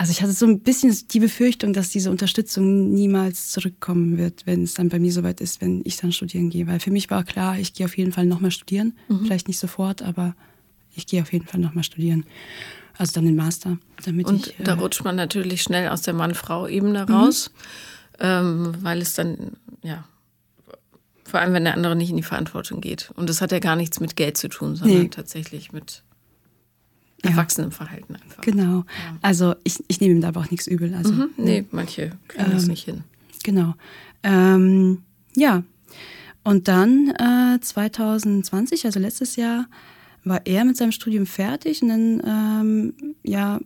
also 0.00 0.12
ich 0.12 0.22
hatte 0.22 0.32
so 0.32 0.46
ein 0.46 0.60
bisschen 0.60 0.96
die 1.10 1.20
Befürchtung, 1.20 1.74
dass 1.74 1.90
diese 1.90 2.10
Unterstützung 2.10 2.90
niemals 2.90 3.50
zurückkommen 3.50 4.16
wird, 4.16 4.46
wenn 4.46 4.62
es 4.62 4.72
dann 4.72 4.88
bei 4.88 4.98
mir 4.98 5.12
soweit 5.12 5.42
ist, 5.42 5.60
wenn 5.60 5.82
ich 5.84 5.98
dann 5.98 6.10
studieren 6.10 6.48
gehe. 6.48 6.66
Weil 6.66 6.80
für 6.80 6.90
mich 6.90 7.10
war 7.10 7.22
klar, 7.22 7.58
ich 7.58 7.74
gehe 7.74 7.84
auf 7.84 7.98
jeden 7.98 8.10
Fall 8.10 8.24
nochmal 8.24 8.50
studieren. 8.50 8.94
Mhm. 9.08 9.26
Vielleicht 9.26 9.46
nicht 9.46 9.58
sofort, 9.58 10.00
aber 10.00 10.34
ich 10.96 11.06
gehe 11.06 11.20
auf 11.20 11.30
jeden 11.34 11.46
Fall 11.46 11.60
nochmal 11.60 11.84
studieren. 11.84 12.24
Also 12.96 13.12
dann 13.12 13.26
den 13.26 13.36
Master. 13.36 13.76
Damit 14.02 14.26
Und 14.26 14.46
ich, 14.46 14.60
äh, 14.60 14.64
da 14.64 14.76
rutscht 14.76 15.04
man 15.04 15.16
natürlich 15.16 15.60
schnell 15.60 15.90
aus 15.90 16.00
der 16.00 16.14
Mann-Frau-Ebene 16.14 17.06
raus, 17.06 17.50
mhm. 18.14 18.20
ähm, 18.20 18.74
weil 18.80 19.02
es 19.02 19.12
dann, 19.12 19.58
ja, 19.82 20.08
vor 21.24 21.40
allem 21.40 21.52
wenn 21.52 21.64
der 21.64 21.74
andere 21.74 21.94
nicht 21.94 22.08
in 22.08 22.16
die 22.16 22.22
Verantwortung 22.22 22.80
geht. 22.80 23.10
Und 23.16 23.28
das 23.28 23.42
hat 23.42 23.52
ja 23.52 23.58
gar 23.58 23.76
nichts 23.76 24.00
mit 24.00 24.16
Geld 24.16 24.38
zu 24.38 24.48
tun, 24.48 24.76
sondern 24.76 25.02
nee. 25.02 25.08
tatsächlich 25.08 25.72
mit 25.72 26.04
Erwachsenenverhalten 27.22 28.16
einfach. 28.16 28.42
Genau. 28.42 28.78
Ja. 28.78 28.84
Also 29.22 29.54
ich, 29.64 29.82
ich 29.88 30.00
nehme 30.00 30.14
ihm 30.14 30.20
da 30.20 30.28
aber 30.28 30.40
auch 30.40 30.50
nichts 30.50 30.66
übel. 30.66 30.94
Also, 30.94 31.12
mhm. 31.12 31.30
Nee, 31.36 31.64
manche 31.70 32.12
kriegen 32.28 32.46
ähm, 32.46 32.52
das 32.52 32.66
nicht 32.66 32.84
hin. 32.84 33.04
Genau. 33.42 33.74
Ähm, 34.22 35.02
ja. 35.36 35.62
Und 36.42 36.68
dann 36.68 37.08
äh, 37.18 37.60
2020, 37.60 38.86
also 38.86 38.98
letztes 38.98 39.36
Jahr, 39.36 39.66
war 40.24 40.40
er 40.46 40.64
mit 40.64 40.76
seinem 40.76 40.92
Studium 40.92 41.26
fertig 41.26 41.82
und 41.82 41.88
dann 41.88 42.22
ähm, 42.26 43.14
ja, 43.22 43.60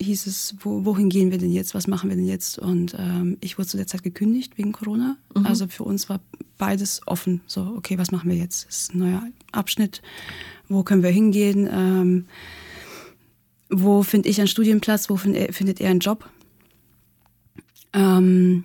hieß 0.00 0.26
es, 0.26 0.56
wo, 0.60 0.84
wohin 0.84 1.08
gehen 1.08 1.30
wir 1.30 1.38
denn 1.38 1.52
jetzt, 1.52 1.74
was 1.74 1.86
machen 1.86 2.08
wir 2.08 2.16
denn 2.16 2.26
jetzt? 2.26 2.58
Und 2.58 2.96
ähm, 2.98 3.36
ich 3.40 3.58
wurde 3.58 3.68
zu 3.68 3.76
der 3.76 3.86
Zeit 3.86 4.02
gekündigt 4.02 4.56
wegen 4.58 4.72
Corona. 4.72 5.16
Mhm. 5.34 5.46
Also 5.46 5.66
für 5.68 5.84
uns 5.84 6.08
war 6.08 6.20
beides 6.58 7.02
offen. 7.06 7.40
So, 7.46 7.74
okay, 7.76 7.98
was 7.98 8.10
machen 8.10 8.30
wir 8.30 8.36
jetzt? 8.36 8.66
Das 8.68 8.80
ist 8.80 8.94
ein 8.94 8.98
neuer 8.98 9.22
Abschnitt. 9.52 10.02
Wo 10.68 10.82
können 10.82 11.02
wir 11.02 11.10
hingehen? 11.10 11.68
Ähm, 11.70 12.26
wo 13.70 14.02
finde 14.02 14.28
ich 14.28 14.38
einen 14.38 14.48
Studienplatz, 14.48 15.08
wo 15.08 15.16
find 15.16 15.36
er, 15.36 15.52
findet 15.52 15.80
er 15.80 15.90
einen 15.90 16.00
Job. 16.00 16.28
Ähm, 17.92 18.64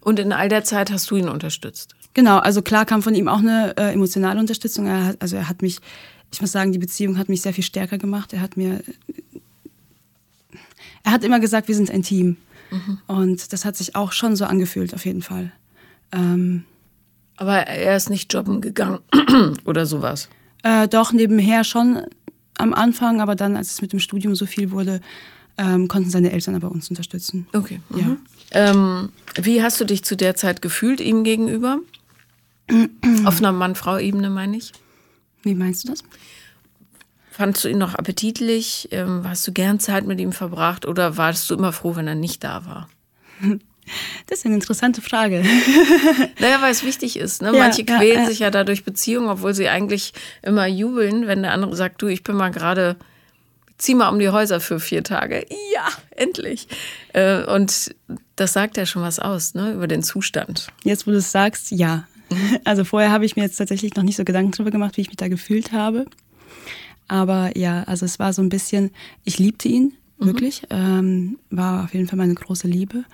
und 0.00 0.18
in 0.18 0.32
all 0.32 0.48
der 0.48 0.64
Zeit 0.64 0.90
hast 0.90 1.10
du 1.10 1.16
ihn 1.16 1.28
unterstützt? 1.28 1.94
Genau, 2.14 2.38
also 2.38 2.62
klar 2.62 2.84
kam 2.84 3.02
von 3.02 3.14
ihm 3.14 3.28
auch 3.28 3.38
eine 3.38 3.76
äh, 3.76 3.92
emotionale 3.92 4.40
Unterstützung. 4.40 4.86
Er 4.86 5.04
hat, 5.06 5.22
also 5.22 5.36
er 5.36 5.48
hat 5.48 5.62
mich, 5.62 5.78
ich 6.32 6.40
muss 6.40 6.52
sagen, 6.52 6.72
die 6.72 6.78
Beziehung 6.78 7.18
hat 7.18 7.28
mich 7.28 7.42
sehr 7.42 7.54
viel 7.54 7.64
stärker 7.64 7.98
gemacht. 7.98 8.32
Er 8.32 8.40
hat 8.40 8.56
mir, 8.56 8.82
er 11.04 11.12
hat 11.12 11.24
immer 11.24 11.40
gesagt, 11.40 11.68
wir 11.68 11.74
sind 11.74 11.90
ein 11.90 12.02
Team. 12.02 12.36
Mhm. 12.70 12.98
Und 13.06 13.52
das 13.52 13.64
hat 13.64 13.76
sich 13.76 13.96
auch 13.96 14.12
schon 14.12 14.36
so 14.36 14.44
angefühlt, 14.44 14.94
auf 14.94 15.04
jeden 15.04 15.22
Fall. 15.22 15.52
Ähm, 16.12 16.64
Aber 17.36 17.66
er 17.66 17.96
ist 17.96 18.10
nicht 18.10 18.32
jobben 18.32 18.60
gegangen 18.60 19.00
oder 19.64 19.86
sowas? 19.86 20.28
Äh, 20.62 20.88
doch, 20.88 21.12
nebenher 21.12 21.64
schon 21.64 22.02
am 22.58 22.74
Anfang, 22.74 23.20
aber 23.20 23.34
dann, 23.34 23.56
als 23.56 23.72
es 23.72 23.82
mit 23.82 23.92
dem 23.92 24.00
Studium 24.00 24.34
so 24.34 24.46
viel 24.46 24.70
wurde, 24.70 25.00
ähm, 25.56 25.88
konnten 25.88 26.10
seine 26.10 26.32
Eltern 26.32 26.54
aber 26.54 26.70
uns 26.70 26.88
unterstützen. 26.88 27.46
Okay. 27.52 27.80
Mhm. 27.88 27.98
Ja. 27.98 28.16
Ähm, 28.52 29.08
wie 29.40 29.62
hast 29.62 29.80
du 29.80 29.84
dich 29.84 30.04
zu 30.04 30.16
der 30.16 30.34
Zeit 30.36 30.62
gefühlt 30.62 31.00
ihm 31.00 31.24
gegenüber? 31.24 31.80
Auf 33.24 33.38
einer 33.38 33.52
Mann-Frau-Ebene 33.52 34.30
meine 34.30 34.56
ich. 34.56 34.72
Wie 35.42 35.54
meinst 35.54 35.84
du 35.84 35.88
das? 35.88 36.04
Fandest 37.30 37.64
du 37.64 37.68
ihn 37.68 37.78
noch 37.78 37.94
appetitlich? 37.94 38.88
Ähm, 38.90 39.22
hast 39.24 39.46
du 39.46 39.52
gern 39.52 39.80
Zeit 39.80 40.06
mit 40.06 40.20
ihm 40.20 40.32
verbracht 40.32 40.86
oder 40.86 41.16
warst 41.16 41.48
du 41.50 41.54
immer 41.54 41.72
froh, 41.72 41.96
wenn 41.96 42.08
er 42.08 42.14
nicht 42.14 42.44
da 42.44 42.66
war? 42.66 42.88
Das 44.26 44.40
ist 44.40 44.46
eine 44.46 44.54
interessante 44.54 45.02
Frage. 45.02 45.44
Naja, 46.40 46.60
weil 46.60 46.70
es 46.70 46.84
wichtig 46.84 47.18
ist. 47.18 47.42
Ne? 47.42 47.52
Ja, 47.52 47.58
Manche 47.58 47.84
quälen 47.84 48.22
ja, 48.22 48.26
sich 48.26 48.38
ja 48.38 48.50
dadurch 48.50 48.84
Beziehungen, 48.84 49.28
obwohl 49.28 49.54
sie 49.54 49.68
eigentlich 49.68 50.12
immer 50.42 50.66
jubeln, 50.66 51.26
wenn 51.26 51.42
der 51.42 51.52
andere 51.52 51.74
sagt, 51.74 52.00
du, 52.00 52.06
ich 52.06 52.22
bin 52.22 52.36
mal 52.36 52.50
gerade, 52.50 52.96
zieh 53.76 53.94
mal 53.94 54.08
um 54.08 54.18
die 54.18 54.28
Häuser 54.28 54.60
für 54.60 54.78
vier 54.78 55.02
Tage. 55.02 55.44
Ja, 55.74 55.88
endlich. 56.10 56.68
Äh, 57.12 57.44
und 57.44 57.94
das 58.36 58.52
sagt 58.52 58.76
ja 58.76 58.86
schon 58.86 59.02
was 59.02 59.18
aus, 59.18 59.54
ne, 59.54 59.72
über 59.72 59.88
den 59.88 60.02
Zustand. 60.02 60.68
Jetzt, 60.84 61.06
wo 61.06 61.10
du 61.10 61.18
es 61.18 61.32
sagst, 61.32 61.70
ja. 61.70 62.06
Also 62.64 62.84
vorher 62.84 63.10
habe 63.10 63.24
ich 63.24 63.36
mir 63.36 63.42
jetzt 63.42 63.56
tatsächlich 63.56 63.94
noch 63.96 64.02
nicht 64.02 64.16
so 64.16 64.24
Gedanken 64.24 64.52
darüber 64.52 64.70
gemacht, 64.70 64.96
wie 64.96 65.00
ich 65.00 65.08
mich 65.08 65.16
da 65.16 65.28
gefühlt 65.28 65.72
habe. 65.72 66.06
Aber 67.08 67.56
ja, 67.56 67.84
also 67.84 68.04
es 68.04 68.18
war 68.18 68.32
so 68.32 68.42
ein 68.42 68.50
bisschen, 68.50 68.90
ich 69.24 69.38
liebte 69.38 69.68
ihn, 69.68 69.94
mhm. 70.18 70.26
wirklich. 70.26 70.62
Mhm. 70.62 70.68
Ähm, 70.70 71.38
war 71.50 71.84
auf 71.84 71.94
jeden 71.94 72.06
Fall 72.06 72.18
meine 72.18 72.34
große 72.34 72.68
Liebe. 72.68 73.04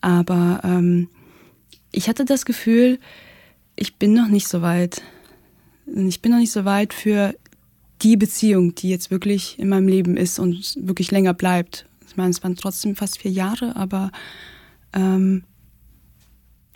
Aber 0.00 0.60
ähm, 0.64 1.08
ich 1.92 2.08
hatte 2.08 2.24
das 2.24 2.44
Gefühl, 2.44 2.98
ich 3.76 3.96
bin 3.96 4.14
noch 4.14 4.28
nicht 4.28 4.48
so 4.48 4.62
weit. 4.62 5.02
Ich 5.86 6.20
bin 6.20 6.32
noch 6.32 6.38
nicht 6.38 6.52
so 6.52 6.64
weit 6.64 6.92
für 6.92 7.34
die 8.02 8.16
Beziehung, 8.16 8.74
die 8.74 8.90
jetzt 8.90 9.10
wirklich 9.10 9.58
in 9.58 9.68
meinem 9.68 9.88
Leben 9.88 10.16
ist 10.16 10.38
und 10.38 10.76
wirklich 10.80 11.10
länger 11.10 11.34
bleibt. 11.34 11.86
Ich 12.08 12.16
meine, 12.16 12.30
es 12.30 12.42
waren 12.42 12.56
trotzdem 12.56 12.96
fast 12.96 13.18
vier 13.18 13.30
Jahre, 13.30 13.76
aber 13.76 14.10
ähm, 14.92 15.44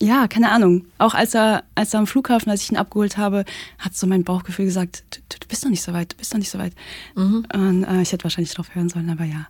ja, 0.03 0.29
keine 0.29 0.51
Ahnung. 0.51 0.87
Auch 0.99 1.15
als 1.15 1.35
er, 1.35 1.65
als 1.75 1.93
er 1.93 2.01
am 2.01 2.07
Flughafen, 2.07 2.51
als 2.51 2.63
ich 2.63 2.73
ihn 2.73 2.79
abgeholt 2.79 3.19
habe, 3.19 3.45
hat 3.79 3.95
so 3.95 4.07
mein 4.07 4.25
Bauchgefühl 4.25 4.65
gesagt, 4.65 5.05
du, 5.11 5.39
du 5.39 5.47
bist 5.47 5.63
noch 5.65 5.71
nicht 5.71 5.83
so 5.83 5.93
weit, 5.93 6.13
du 6.13 6.17
bist 6.17 6.33
noch 6.33 6.39
nicht 6.39 6.51
so 6.51 6.59
weit. 6.59 6.73
Mhm. 7.17 7.47
Und 7.53 7.85
äh, 7.85 8.01
ich 8.01 8.13
hätte 8.13 8.25
wahrscheinlich 8.25 8.55
drauf 8.55 8.75
hören 8.75 8.89
sollen, 8.89 9.11
aber 9.11 9.25
ja. 9.25 9.47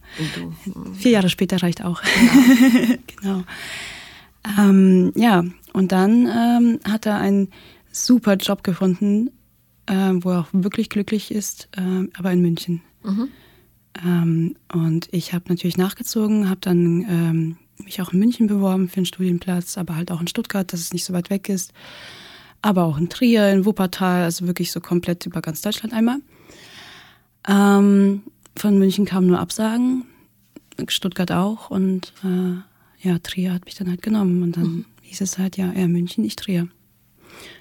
Vier 0.94 1.12
Jahre 1.12 1.28
später 1.28 1.62
reicht 1.62 1.84
auch. 1.84 2.02
Ja. 2.02 2.96
genau. 3.20 3.42
Ähm, 4.58 5.12
ja, 5.14 5.44
und 5.72 5.92
dann 5.92 6.26
ähm, 6.26 6.80
hat 6.84 7.06
er 7.06 7.18
einen 7.18 7.48
super 7.92 8.34
Job 8.34 8.64
gefunden, 8.64 9.30
äh, 9.86 10.12
wo 10.14 10.30
er 10.30 10.40
auch 10.40 10.48
wirklich 10.52 10.88
glücklich 10.88 11.30
ist, 11.30 11.68
äh, 11.76 12.08
aber 12.14 12.32
in 12.32 12.42
München. 12.42 12.82
Mhm. 13.04 13.28
Ähm, 14.04 14.56
und 14.72 15.08
ich 15.12 15.32
habe 15.32 15.44
natürlich 15.48 15.76
nachgezogen, 15.76 16.48
habe 16.48 16.60
dann 16.60 17.04
ähm, 17.08 17.56
mich 17.84 18.00
auch 18.00 18.12
in 18.12 18.18
München 18.18 18.46
beworben 18.46 18.88
für 18.88 18.98
einen 18.98 19.06
Studienplatz, 19.06 19.78
aber 19.78 19.96
halt 19.96 20.10
auch 20.10 20.20
in 20.20 20.28
Stuttgart, 20.28 20.72
dass 20.72 20.80
es 20.80 20.92
nicht 20.92 21.04
so 21.04 21.12
weit 21.12 21.30
weg 21.30 21.48
ist. 21.48 21.72
Aber 22.62 22.84
auch 22.84 22.98
in 22.98 23.08
Trier, 23.08 23.50
in 23.50 23.64
Wuppertal, 23.64 24.24
also 24.24 24.46
wirklich 24.46 24.70
so 24.70 24.80
komplett 24.80 25.26
über 25.26 25.40
ganz 25.40 25.62
Deutschland 25.62 25.94
einmal. 25.94 26.18
Ähm, 27.48 28.22
von 28.56 28.78
München 28.78 29.06
kamen 29.06 29.26
nur 29.26 29.38
Absagen, 29.38 30.04
Stuttgart 30.88 31.32
auch 31.32 31.70
und 31.70 32.12
äh, 32.24 33.08
ja, 33.08 33.18
Trier 33.18 33.52
hat 33.52 33.64
mich 33.64 33.74
dann 33.74 33.88
halt 33.88 34.02
genommen 34.02 34.42
und 34.42 34.56
dann 34.56 34.64
mhm. 34.64 34.84
hieß 35.02 35.20
es 35.22 35.38
halt, 35.38 35.56
ja, 35.56 35.72
er 35.72 35.88
München, 35.88 36.24
ich 36.24 36.36
Trier. 36.36 36.68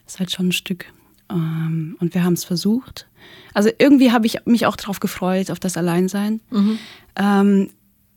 Ist 0.06 0.20
halt 0.20 0.32
schon 0.32 0.50
ein 0.50 0.52
Stück. 0.52 0.86
Ähm, 1.30 1.96
und 2.00 2.14
wir 2.14 2.24
haben 2.24 2.34
es 2.34 2.44
versucht. 2.44 3.08
Also 3.54 3.70
irgendwie 3.78 4.12
habe 4.12 4.26
ich 4.26 4.46
mich 4.46 4.66
auch 4.66 4.76
darauf 4.76 5.00
gefreut, 5.00 5.52
auf 5.52 5.60
das 5.60 5.78
Alleinsein. 5.78 6.42
Mhm. 6.50 6.80
Ähm, 7.16 7.70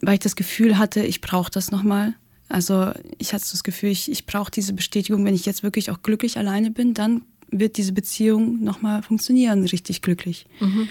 weil 0.03 0.15
ich 0.15 0.21
das 0.21 0.37
Gefühl 0.37 0.77
hatte, 0.77 1.03
ich 1.05 1.21
brauche 1.21 1.51
das 1.51 1.71
nochmal. 1.71 2.15
Also 2.49 2.93
ich 3.19 3.33
hatte 3.33 3.47
das 3.51 3.65
Gefühl, 3.65 3.91
ich, 3.91 4.11
ich 4.11 4.27
brauche 4.27 4.51
diese 4.51 4.75
Bestätigung, 4.75 5.25
wenn 5.25 5.35
ich 5.35 5.47
jetzt 5.47 5.63
wirklich 5.63 5.91
auch 5.91 6.03
glücklich 6.03 6.37
alleine 6.37 6.71
bin, 6.71 6.93
dann 6.93 7.23
wird 7.51 7.77
diese 7.77 7.93
Beziehung 7.93 8.63
nochmal 8.63 9.03
funktionieren, 9.03 9.63
richtig 9.65 10.03
glücklich. 10.03 10.47
Mhm. 10.61 10.89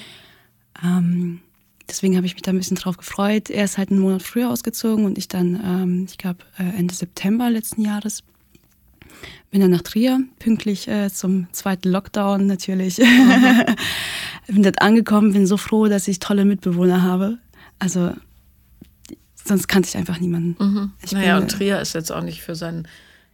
Ähm, 0.84 1.40
deswegen 1.88 2.16
habe 2.16 2.26
ich 2.26 2.34
mich 2.34 2.42
da 2.42 2.52
ein 2.52 2.58
bisschen 2.58 2.78
drauf 2.78 2.98
gefreut. 2.98 3.50
Er 3.50 3.66
ist 3.66 3.78
halt 3.78 3.92
einen 3.92 4.00
Monat 4.00 4.24
früher 4.24 4.50
ausgezogen 4.50 5.06
und 5.06 5.18
ich 5.18 5.28
dann, 5.28 5.60
ähm, 5.64 6.06
ich 6.10 6.18
glaube, 6.18 6.40
äh, 6.58 6.64
Ende 6.78 6.96
September 6.96 7.50
letzten 7.50 7.82
Jahres 7.82 8.24
bin 9.52 9.60
dann 9.60 9.72
nach 9.72 9.82
Trier, 9.82 10.24
pünktlich 10.40 10.88
äh, 10.88 11.12
zum 11.12 11.48
zweiten 11.52 11.90
Lockdown 11.90 12.48
natürlich. 12.48 12.98
Mhm. 13.00 13.66
bin 14.48 14.64
dort 14.64 14.82
angekommen, 14.82 15.34
bin 15.34 15.46
so 15.46 15.58
froh, 15.58 15.88
dass 15.88 16.08
ich 16.08 16.20
tolle 16.20 16.46
Mitbewohner 16.46 17.02
habe. 17.04 17.38
Also 17.78 18.14
sonst 19.46 19.68
kannte 19.68 19.90
ich 19.90 19.98
einfach 19.98 20.20
niemanden. 20.20 20.56
Mhm. 20.64 20.92
Ich 21.04 21.12
naja, 21.12 21.36
bin, 21.36 21.44
und 21.44 21.52
Trier 21.52 21.80
ist 21.80 21.94
jetzt 21.94 22.12
auch 22.12 22.24
nicht 22.24 22.42
für 22.42 22.56
sein 22.56 22.88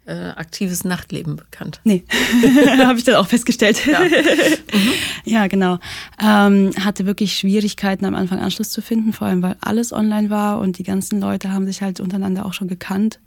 äh, 0.08 0.30
aktives 0.30 0.86
Nachtleben 0.86 1.36
bekannt. 1.36 1.82
Nee, 1.84 2.06
habe 2.80 2.98
ich 2.98 3.04
dann 3.04 3.16
auch 3.16 3.28
festgestellt. 3.28 3.86
Ja, 3.86 4.00
mhm. 4.04 4.92
ja 5.26 5.48
genau. 5.48 5.80
Ähm, 6.22 6.72
hatte 6.80 7.06
wirklich 7.06 7.34
Schwierigkeiten 7.38 8.06
am 8.06 8.16
Anfang 8.16 8.40
Anschluss 8.40 8.70
zu 8.70 8.82
finden, 8.82 9.14
vor 9.14 9.28
allem 9.28 9.42
weil 9.42 9.58
alles 9.60 9.92
online 9.92 10.30
war 10.30 10.60
und 10.60 10.78
die 10.78 10.84
ganzen 10.84 11.20
Leute 11.20 11.52
haben 11.52 11.66
sich 11.66 11.82
halt 11.82 12.00
untereinander 12.00 12.46
auch 12.46 12.54
schon 12.54 12.68
gekannt. 12.70 13.20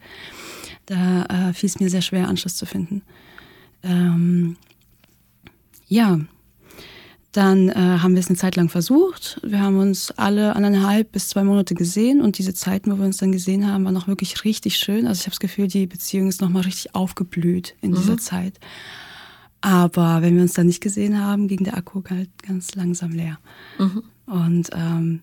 Da 0.86 1.50
äh, 1.50 1.52
fiel 1.52 1.68
es 1.68 1.78
mir 1.78 1.90
sehr 1.90 2.02
schwer, 2.02 2.28
Anschluss 2.28 2.56
zu 2.56 2.66
finden. 2.66 3.02
Ähm, 3.82 4.56
ja, 5.86 6.18
dann 7.32 7.68
äh, 7.68 7.74
haben 7.74 8.14
wir 8.14 8.20
es 8.20 8.28
eine 8.28 8.36
Zeit 8.36 8.56
lang 8.56 8.68
versucht. 8.68 9.40
Wir 9.44 9.60
haben 9.60 9.78
uns 9.78 10.10
alle 10.12 10.56
anderthalb 10.56 11.12
bis 11.12 11.28
zwei 11.28 11.44
Monate 11.44 11.74
gesehen 11.74 12.20
und 12.20 12.38
diese 12.38 12.54
Zeiten, 12.54 12.90
wo 12.90 12.98
wir 12.98 13.04
uns 13.04 13.18
dann 13.18 13.30
gesehen 13.30 13.70
haben, 13.70 13.84
waren 13.84 13.96
auch 13.96 14.08
wirklich 14.08 14.44
richtig 14.44 14.76
schön. 14.76 15.06
Also 15.06 15.20
ich 15.20 15.26
habe 15.26 15.32
das 15.32 15.40
Gefühl, 15.40 15.68
die 15.68 15.86
Beziehung 15.86 16.28
ist 16.28 16.40
nochmal 16.40 16.62
richtig 16.62 16.94
aufgeblüht 16.94 17.76
in 17.80 17.92
mhm. 17.92 17.96
dieser 17.96 18.18
Zeit. 18.18 18.58
Aber 19.60 20.22
wenn 20.22 20.34
wir 20.34 20.42
uns 20.42 20.54
dann 20.54 20.66
nicht 20.66 20.80
gesehen 20.80 21.20
haben, 21.20 21.46
ging 21.46 21.62
der 21.62 21.76
Akku 21.76 22.02
halt 22.08 22.30
ganz 22.42 22.74
langsam 22.74 23.12
leer. 23.12 23.38
Mhm. 23.78 24.02
Und 24.26 24.70
ähm, 24.72 25.20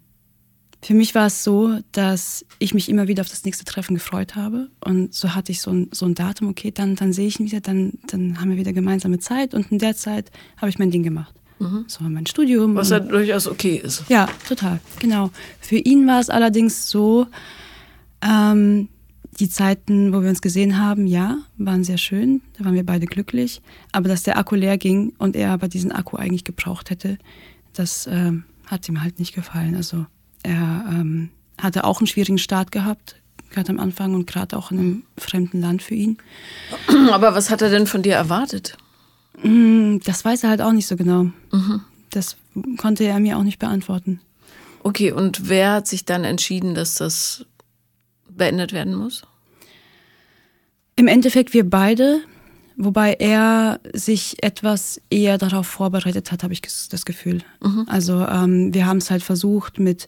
für 0.81 0.93
mich 0.93 1.15
war 1.15 1.25
es 1.25 1.43
so, 1.43 1.79
dass 1.91 2.45
ich 2.59 2.73
mich 2.73 2.87
immer 2.87 3.07
wieder 3.07 3.21
auf 3.21 3.29
das 3.29 3.43
nächste 3.43 3.65
Treffen 3.65 3.95
gefreut 3.95 4.35
habe. 4.35 4.69
Und 4.79 5.13
so 5.13 5.33
hatte 5.33 5.51
ich 5.51 5.61
so 5.61 5.71
ein, 5.71 5.89
so 5.91 6.05
ein 6.05 6.13
Datum, 6.13 6.49
okay, 6.49 6.71
dann, 6.71 6.95
dann 6.95 7.11
sehe 7.11 7.27
ich 7.27 7.39
ihn 7.39 7.47
wieder, 7.47 7.61
dann, 7.61 7.93
dann 8.07 8.39
haben 8.39 8.51
wir 8.51 8.57
wieder 8.57 8.73
gemeinsame 8.73 9.19
Zeit. 9.19 9.53
Und 9.53 9.71
in 9.71 9.79
der 9.79 9.95
Zeit 9.95 10.31
habe 10.55 10.69
ich 10.69 10.79
mein 10.79 10.91
Ding 10.91 11.03
gemacht. 11.03 11.33
Mhm. 11.59 11.85
So 11.87 12.03
mein 12.03 12.25
Studium. 12.25 12.75
Was 12.75 12.89
ja 12.89 12.99
durchaus 12.99 13.47
okay 13.47 13.81
ist. 13.83 14.03
Ja, 14.09 14.27
total, 14.47 14.79
genau. 14.99 15.31
Für 15.59 15.77
ihn 15.77 16.07
war 16.07 16.19
es 16.19 16.29
allerdings 16.29 16.89
so, 16.89 17.27
ähm, 18.21 18.89
die 19.39 19.49
Zeiten, 19.49 20.13
wo 20.13 20.21
wir 20.21 20.29
uns 20.29 20.41
gesehen 20.41 20.79
haben, 20.79 21.05
ja, 21.05 21.37
waren 21.57 21.83
sehr 21.83 21.97
schön. 21.97 22.41
Da 22.57 22.65
waren 22.65 22.73
wir 22.73 22.85
beide 22.85 23.05
glücklich. 23.05 23.61
Aber 23.91 24.09
dass 24.09 24.23
der 24.23 24.37
Akku 24.37 24.55
leer 24.55 24.77
ging 24.77 25.13
und 25.19 25.35
er 25.35 25.51
aber 25.51 25.67
diesen 25.67 25.91
Akku 25.91 26.17
eigentlich 26.17 26.43
gebraucht 26.43 26.89
hätte, 26.89 27.17
das 27.73 28.07
ähm, 28.11 28.45
hat 28.65 28.89
ihm 28.89 29.03
halt 29.03 29.19
nicht 29.19 29.35
gefallen. 29.35 29.75
Also 29.75 30.07
er 30.43 30.85
ähm, 30.89 31.29
hatte 31.59 31.83
auch 31.83 31.99
einen 31.99 32.07
schwierigen 32.07 32.39
Start 32.39 32.71
gehabt, 32.71 33.15
gerade 33.51 33.69
am 33.69 33.79
Anfang 33.79 34.15
und 34.15 34.25
gerade 34.25 34.57
auch 34.57 34.71
in 34.71 34.79
einem 34.79 35.03
fremden 35.17 35.61
Land 35.61 35.83
für 35.83 35.95
ihn. 35.95 36.17
Aber 37.11 37.35
was 37.35 37.49
hat 37.49 37.61
er 37.61 37.69
denn 37.69 37.85
von 37.85 38.01
dir 38.01 38.15
erwartet? 38.15 38.77
Mm, 39.43 39.97
das 40.03 40.25
weiß 40.25 40.43
er 40.43 40.49
halt 40.49 40.61
auch 40.61 40.71
nicht 40.71 40.87
so 40.87 40.95
genau. 40.95 41.23
Mhm. 41.51 41.81
Das 42.09 42.37
konnte 42.77 43.03
er 43.03 43.19
mir 43.19 43.37
auch 43.37 43.43
nicht 43.43 43.59
beantworten. 43.59 44.19
Okay, 44.83 45.11
und 45.11 45.49
wer 45.49 45.73
hat 45.73 45.87
sich 45.87 46.05
dann 46.05 46.23
entschieden, 46.23 46.73
dass 46.73 46.95
das 46.95 47.45
beendet 48.29 48.73
werden 48.73 48.95
muss? 48.95 49.23
Im 50.95 51.07
Endeffekt 51.07 51.53
wir 51.53 51.69
beide, 51.69 52.21
wobei 52.75 53.13
er 53.13 53.79
sich 53.93 54.41
etwas 54.43 55.01
eher 55.09 55.37
darauf 55.37 55.67
vorbereitet 55.67 56.31
hat, 56.31 56.43
habe 56.43 56.53
ich 56.53 56.61
das 56.61 57.05
Gefühl. 57.05 57.43
Mhm. 57.61 57.85
Also 57.87 58.25
ähm, 58.25 58.73
wir 58.73 58.85
haben 58.85 58.97
es 58.97 59.11
halt 59.11 59.23
versucht 59.23 59.79
mit 59.79 60.07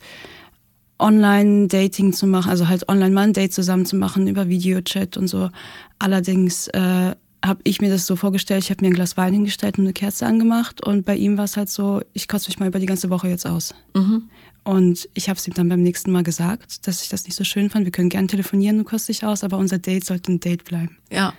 Online-Dating 0.98 2.14
zu 2.14 2.28
machen, 2.28 2.50
also 2.50 2.68
halt 2.68 2.90
online 2.90 3.12
mal 3.12 3.24
ein 3.24 3.34
Date 3.34 3.54
zusammen 3.54 3.86
zu 3.86 3.96
machen 3.96 4.28
über 4.28 4.50
Videochat 4.50 5.16
und 5.16 5.28
so. 5.28 5.50
Allerdings 5.98 6.68
äh, 6.70 7.16
habe 7.44 7.62
ich 7.64 7.80
mir 7.82 7.90
das 7.90 8.06
so 8.06 8.16
vorgestellt, 8.16 8.64
ich 8.64 8.70
habe 8.70 8.84
mir 8.84 8.92
ein 8.92 8.94
Glas 8.94 9.16
Wein 9.16 9.34
hingestellt 9.34 9.78
und 9.78 9.86
eine 9.86 9.94
Kerze 9.94 10.26
angemacht 10.26 10.86
und 10.86 11.06
bei 11.06 11.16
ihm 11.16 11.38
war 11.38 11.46
es 11.46 11.56
halt 11.56 11.70
so, 11.70 12.02
ich 12.14 12.28
kotze 12.28 12.50
mich 12.50 12.60
mal 12.60 12.68
über 12.68 12.80
die 12.80 12.86
ganze 12.86 13.10
Woche 13.10 13.30
jetzt 13.30 13.46
aus. 13.46 13.74
Mhm. 13.96 14.24
Und 14.64 15.10
ich 15.14 15.30
habe 15.30 15.40
es 15.40 15.48
ihm 15.48 15.54
dann 15.54 15.70
beim 15.70 15.82
nächsten 15.82 16.12
Mal 16.12 16.24
gesagt, 16.24 16.86
dass 16.86 17.02
ich 17.02 17.10
das 17.10 17.26
nicht 17.26 17.36
so 17.36 17.44
schön 17.44 17.70
fand. 17.70 17.86
Wir 17.86 17.92
können 17.92 18.10
gerne 18.10 18.28
telefonieren, 18.28 18.78
du 18.78 18.84
kotzt 18.84 19.08
dich 19.08 19.24
aus, 19.24 19.44
aber 19.44 19.58
unser 19.58 19.80
Date 19.80 20.06
sollte 20.06 20.32
ein 20.32 20.40
Date 20.42 20.66
bleiben. 20.66 20.98
Ja. 21.12 21.34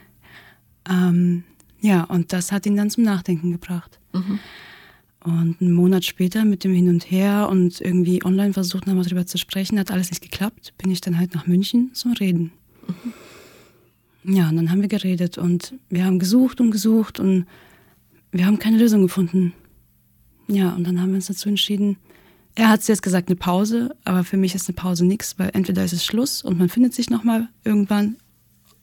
Ähm, 0.89 1.45
ja, 1.81 2.05
und 2.05 2.33
das 2.33 2.51
hat 2.51 2.67
ihn 2.67 2.77
dann 2.77 2.91
zum 2.91 3.05
Nachdenken 3.05 3.53
gebracht. 3.53 3.99
Mhm. 4.13 4.39
Und 5.23 5.57
einen 5.61 5.73
Monat 5.73 6.07
später 6.07 6.47
mit 6.47 6.65
dem 6.65 6.73
Hin 6.73 6.89
und 6.89 7.11
Her 7.11 7.49
und 7.51 7.81
irgendwie 7.83 8.25
online 8.25 8.55
versucht, 8.55 8.87
nochmal 8.87 9.05
drüber 9.05 9.27
zu 9.27 9.37
sprechen, 9.37 9.79
hat 9.79 9.91
alles 9.91 10.11
nicht 10.11 10.23
geklappt, 10.23 10.73
bin 10.79 10.91
ich 10.91 11.03
dann 11.03 11.19
halt 11.19 11.35
nach 11.35 11.47
München 11.47 11.91
zum 11.93 12.15
Reden. 12.15 12.53
Mhm. 12.89 13.13
Ja, 14.25 14.49
und 14.49 14.57
dann 14.57 14.71
haben 14.71 14.81
wir 14.81 14.89
geredet 14.89 15.39
und 15.39 15.75
wir 15.89 16.05
haben 16.05 16.19
gesucht 16.19 16.61
und 16.61 16.71
gesucht 16.71 17.21
und 17.21 17.47
wir 18.33 18.47
haben 18.47 18.59
keine 18.59 18.79
Lösung 18.79 19.03
gefunden. 19.03 19.55
Ja, 20.49 20.71
und 20.71 20.85
dann 20.85 21.01
haben 21.01 21.11
wir 21.11 21.17
uns 21.17 21.27
dazu 21.27 21.49
entschieden, 21.49 21.97
er 22.55 22.69
hat 22.69 22.87
jetzt 22.87 23.03
gesagt, 23.03 23.29
eine 23.29 23.37
Pause, 23.37 23.95
aber 24.05 24.25
für 24.25 24.37
mich 24.37 24.55
ist 24.55 24.69
eine 24.69 24.75
Pause 24.75 25.07
nichts, 25.07 25.39
weil 25.39 25.51
entweder 25.55 25.85
ist 25.85 25.93
es 25.93 26.05
Schluss 26.05 26.43
und 26.43 26.59
man 26.59 26.69
findet 26.69 26.95
sich 26.95 27.09
nochmal 27.09 27.49
irgendwann 27.65 28.17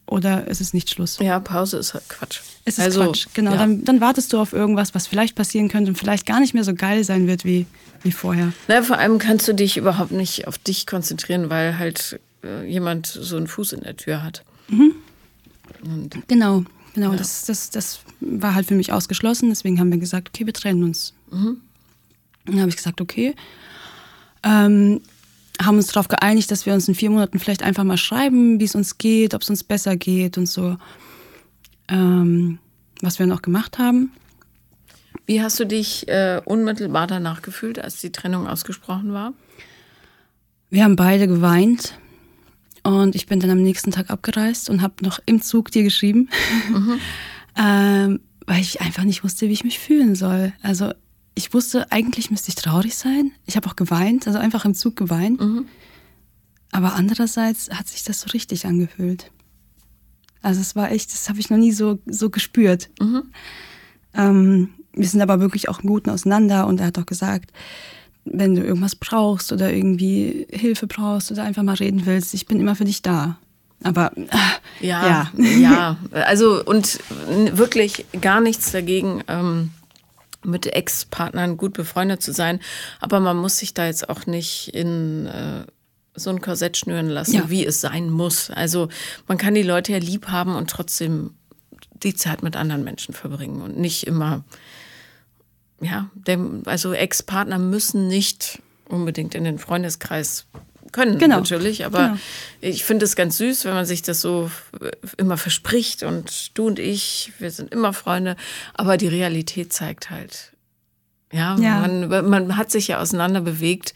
oder 0.08 0.48
es 0.48 0.62
ist 0.62 0.74
nicht 0.74 0.89
Schluss. 0.89 1.20
Ja, 1.20 1.39
Pause 1.39 1.77
ist 1.77 1.94
halt 1.94 2.08
Quatsch. 2.08 2.39
Es 2.63 2.77
ist 2.77 2.84
also, 2.84 3.03
Quatsch, 3.03 3.27
genau. 3.34 3.51
Ja. 3.51 3.58
Dann, 3.58 3.84
dann, 3.84 4.01
wartest 4.01 4.32
du 4.32 4.39
auf 4.39 4.53
irgendwas, 4.53 4.96
was 4.96 5.06
vielleicht 5.06 5.36
passieren 5.36 5.67
könnte 5.67 5.91
und 5.91 5.98
vielleicht 5.98 6.25
gar 6.25 6.39
nicht 6.39 6.53
mehr 6.53 6.63
so 6.63 6.74
geil 6.74 7.03
sein 7.03 7.27
wird 7.27 7.44
wie, 7.44 7.65
wie 8.03 8.12
vorher. 8.12 8.53
Na, 8.70 8.82
vor 8.84 8.98
allem 8.98 9.20
kannst 9.20 9.48
du 9.48 9.53
dich 9.53 9.75
überhaupt 9.75 10.12
nicht 10.12 10.48
auf 10.48 10.58
dich 10.58 10.88
konzentrieren, 10.88 11.50
weil 11.50 11.77
halt 11.77 12.20
äh, 12.44 12.65
jemand 12.65 13.06
so 13.06 13.36
einen 13.36 13.48
Fuß 13.48 13.74
in 13.74 13.82
der 13.82 13.98
Tür 13.98 14.24
hat. 14.24 14.44
Mhm. 14.70 14.94
Und 15.94 16.27
genau, 16.27 16.63
genau. 16.94 17.12
Ja. 17.12 17.17
Das, 17.17 17.46
das, 17.46 17.70
das 17.70 18.00
war 18.20 18.56
halt 18.56 18.67
für 18.67 18.75
mich 18.75 18.91
ausgeschlossen. 18.91 19.50
Deswegen 19.50 19.79
haben 19.79 19.91
wir 19.91 20.00
gesagt, 20.00 20.29
okay, 20.29 20.46
wir 20.46 20.53
trennen 20.53 20.84
uns. 20.84 21.13
Mhm. 21.32 21.58
Dann 22.46 22.60
habe 22.60 22.70
ich 22.70 22.77
gesagt, 22.77 23.01
okay. 23.01 23.36
Ähm, 24.44 25.01
haben 25.62 25.77
uns 25.77 25.88
darauf 25.88 26.08
geeinigt, 26.08 26.51
dass 26.51 26.65
wir 26.65 26.74
uns 26.74 26.88
in 26.88 26.96
vier 26.96 27.10
Monaten 27.10 27.39
vielleicht 27.39 27.63
einfach 27.63 27.84
mal 27.84 27.98
schreiben, 27.98 28.60
wie 28.60 28.65
es 28.65 28.75
uns 28.75 28.98
geht, 28.98 29.34
ob 29.34 29.41
es 29.41 29.50
uns 29.50 29.63
besser 29.63 29.96
geht 29.96 30.38
und 30.38 30.46
so. 30.46 30.77
Ähm, 31.88 32.60
was 33.01 33.20
wir 33.20 33.27
noch 33.27 33.41
gemacht 33.41 33.77
haben. 33.77 34.12
Wie 35.25 35.41
hast 35.41 35.60
du 35.60 35.65
dich 35.65 36.08
äh, 36.08 36.41
unmittelbar 36.46 37.08
danach 37.08 37.41
gefühlt, 37.41 37.79
als 37.79 38.00
die 38.00 38.12
Trennung 38.12 38.48
ausgesprochen 38.48 39.13
war? 39.13 39.34
Wir 40.70 40.84
haben 40.84 40.96
beide 40.96 41.27
geweint. 41.27 41.98
Und 42.88 43.15
ich 43.15 43.25
bin 43.25 43.41
dann 43.41 43.50
am 43.50 43.62
nächsten 43.62 43.91
Tag 43.91 44.10
abgereist 44.10 44.70
und 44.70 44.82
habe 44.82 45.03
noch 45.03 45.20
im 45.25 45.41
Zug 45.41 45.72
dir 45.72 45.84
geschrieben, 45.84 46.29
mhm. 46.70 47.00
ähm, 47.58 48.22
weil 48.46 48.62
ich 48.62 48.79
einfach 48.79 49.03
nicht 49.03 49.25
wusste, 49.25 49.50
wie 49.50 49.51
ich 49.51 49.65
mich 49.65 49.77
fühlen 49.77 50.15
soll. 50.15 50.53
Also 50.62 50.94
ich 51.36 51.53
wusste, 51.53 51.91
eigentlich 51.91 52.32
müsste 52.32 52.48
ich 52.48 52.56
traurig 52.56 52.96
sein. 52.96 53.34
Ich 53.46 53.58
habe 53.58 53.67
auch 53.67 53.75
geweint, 53.75 54.25
also 54.25 54.39
einfach 54.39 54.63
im 54.63 54.74
Zug 54.74 54.96
geweint. 54.96 55.41
Mhm. 55.41 55.65
Aber 56.72 56.94
andererseits 56.94 57.70
hat 57.72 57.89
sich 57.89 58.06
das 58.06 58.22
so 58.22 58.29
richtig 58.29 58.65
angefühlt. 58.65 59.32
Also 60.41 60.62
es 60.62 60.74
war 60.77 60.89
echt, 60.89 61.12
das 61.12 61.27
habe 61.27 61.41
ich 61.41 61.50
noch 61.50 61.58
nie 61.58 61.74
so, 61.74 62.00
so 62.06 62.29
gespürt. 62.29 62.89
Mhm. 63.01 63.24
Ähm, 64.13 64.70
wir 64.94 65.08
sind 65.10 65.20
aber 65.20 65.41
wirklich 65.41 65.67
auch 65.67 65.82
im 65.82 65.89
Guten 65.89 66.10
auseinander 66.10 66.67
und 66.67 66.79
er 66.79 66.86
hat 66.86 66.98
auch 67.00 67.06
gesagt, 67.06 67.51
wenn 68.34 68.55
du 68.55 68.63
irgendwas 68.63 68.96
brauchst 68.96 69.51
oder 69.51 69.74
irgendwie 69.74 70.48
Hilfe 70.51 70.88
brauchst 70.88 71.31
oder 71.31 71.43
einfach 71.43 71.63
mal 71.63 71.75
reden 71.75 72.05
willst, 72.05 72.34
ich 72.34 72.46
bin 72.46 72.60
immer 72.60 72.75
für 72.75 72.86
dich 72.86 73.01
da. 73.01 73.38
Aber 73.84 74.12
ja, 74.79 75.29
ja, 75.36 75.46
ja. 75.60 75.98
Also 76.12 76.63
und 76.63 77.00
wirklich 77.53 78.05
gar 78.22 78.41
nichts 78.41 78.72
dagegen, 78.72 79.24
ähm, 79.27 79.72
mit 80.43 80.65
Ex-Partnern 80.65 81.57
gut 81.57 81.74
befreundet 81.74 82.22
zu 82.24 82.31
sein. 82.31 82.60
Aber 83.00 83.19
man 83.19 83.38
muss 83.38 83.57
sich 83.57 83.74
da 83.74 83.86
jetzt 83.86 84.10
auch 84.10 84.25
nicht 84.25 84.69
in 84.74 85.27
äh, 85.27 85.65
so 86.15 86.29
ein 86.31 86.41
Korsett 86.41 86.77
schnüren 86.77 87.10
lassen, 87.10 87.36
ja. 87.36 87.50
wie 87.50 87.65
es 87.65 87.81
sein 87.81 88.10
muss. 88.10 88.50
Also 88.50 88.89
man 89.27 89.38
kann 89.38 89.53
die 89.53 89.63
Leute 89.63 89.91
ja 89.91 90.00
lieb 90.00 90.29
haben 90.29 90.55
und 90.55 90.69
trotzdem 90.69 91.31
die 92.03 92.15
Zeit 92.15 92.43
mit 92.43 92.55
anderen 92.55 92.84
Menschen 92.84 93.13
verbringen 93.13 93.62
und 93.62 93.77
nicht 93.77 94.07
immer, 94.07 94.43
ja, 95.81 96.10
dem, 96.13 96.63
also 96.65 96.93
Ex-Partner 96.93 97.60
müssen 97.60 98.07
nicht 98.07 98.62
unbedingt 98.86 99.36
in 99.36 99.43
den 99.43 99.60
Freundeskreis 99.60 100.46
können 100.91 101.17
genau. 101.17 101.38
natürlich, 101.38 101.86
aber 101.86 102.00
genau. 102.00 102.19
ich 102.62 102.84
finde 102.86 103.05
es 103.05 103.15
ganz 103.15 103.38
süß, 103.38 103.65
wenn 103.65 103.74
man 103.74 103.86
sich 103.86 104.01
das 104.01 104.22
so 104.22 104.50
immer 105.17 105.38
verspricht 105.38 106.03
und 106.03 106.57
du 106.57 106.67
und 106.67 106.79
ich, 106.79 107.34
wir 107.39 107.51
sind 107.51 107.74
immer 107.74 107.93
Freunde, 107.93 108.36
aber 108.74 108.98
die 108.98 109.07
Realität 109.07 109.74
zeigt 109.74 110.10
halt, 110.10 110.53
ja, 111.31 111.57
ja. 111.57 111.81
Man, 111.81 112.29
man 112.29 112.57
hat 112.57 112.72
sich 112.72 112.88
ja 112.88 113.00
auseinander 113.00 113.41
bewegt, 113.41 113.93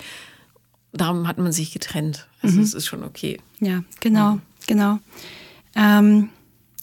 darum 0.92 1.28
hat 1.28 1.38
man 1.38 1.52
sich 1.52 1.72
getrennt. 1.72 2.28
Also 2.42 2.58
mhm. 2.58 2.64
es 2.64 2.74
ist 2.74 2.88
schon 2.88 3.04
okay. 3.04 3.40
Ja, 3.60 3.84
genau, 4.02 4.34
mhm. 4.34 4.42
genau. 4.68 5.00
Ähm, 5.76 6.30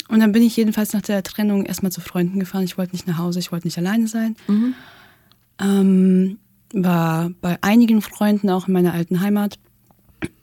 und 0.09 0.21
dann 0.21 0.33
bin 0.33 0.43
ich 0.43 0.57
jedenfalls 0.57 0.93
nach 0.93 1.03
der 1.03 1.23
Trennung 1.23 1.67
erstmal 1.67 1.93
zu 1.93 2.01
Freunden 2.01 2.41
gefahren. 2.41 2.65
Ich 2.65 2.79
wollte 2.79 2.93
nicht 2.93 3.07
nach 3.07 3.19
Hause, 3.19 3.39
ich 3.39 3.53
wollte 3.53 3.67
nicht 3.67 3.79
alleine 3.79 4.09
sein. 4.09 4.37
Mhm. 4.47 4.75
Ähm, 5.61 6.39
war 6.73 7.31
bei 7.41 7.59
einigen 7.63 8.03
Freunden 8.03 8.51
auch 8.51 8.69
in 8.69 8.75
meiner 8.75 8.93
alten 8.93 9.21
Heimat 9.21 9.59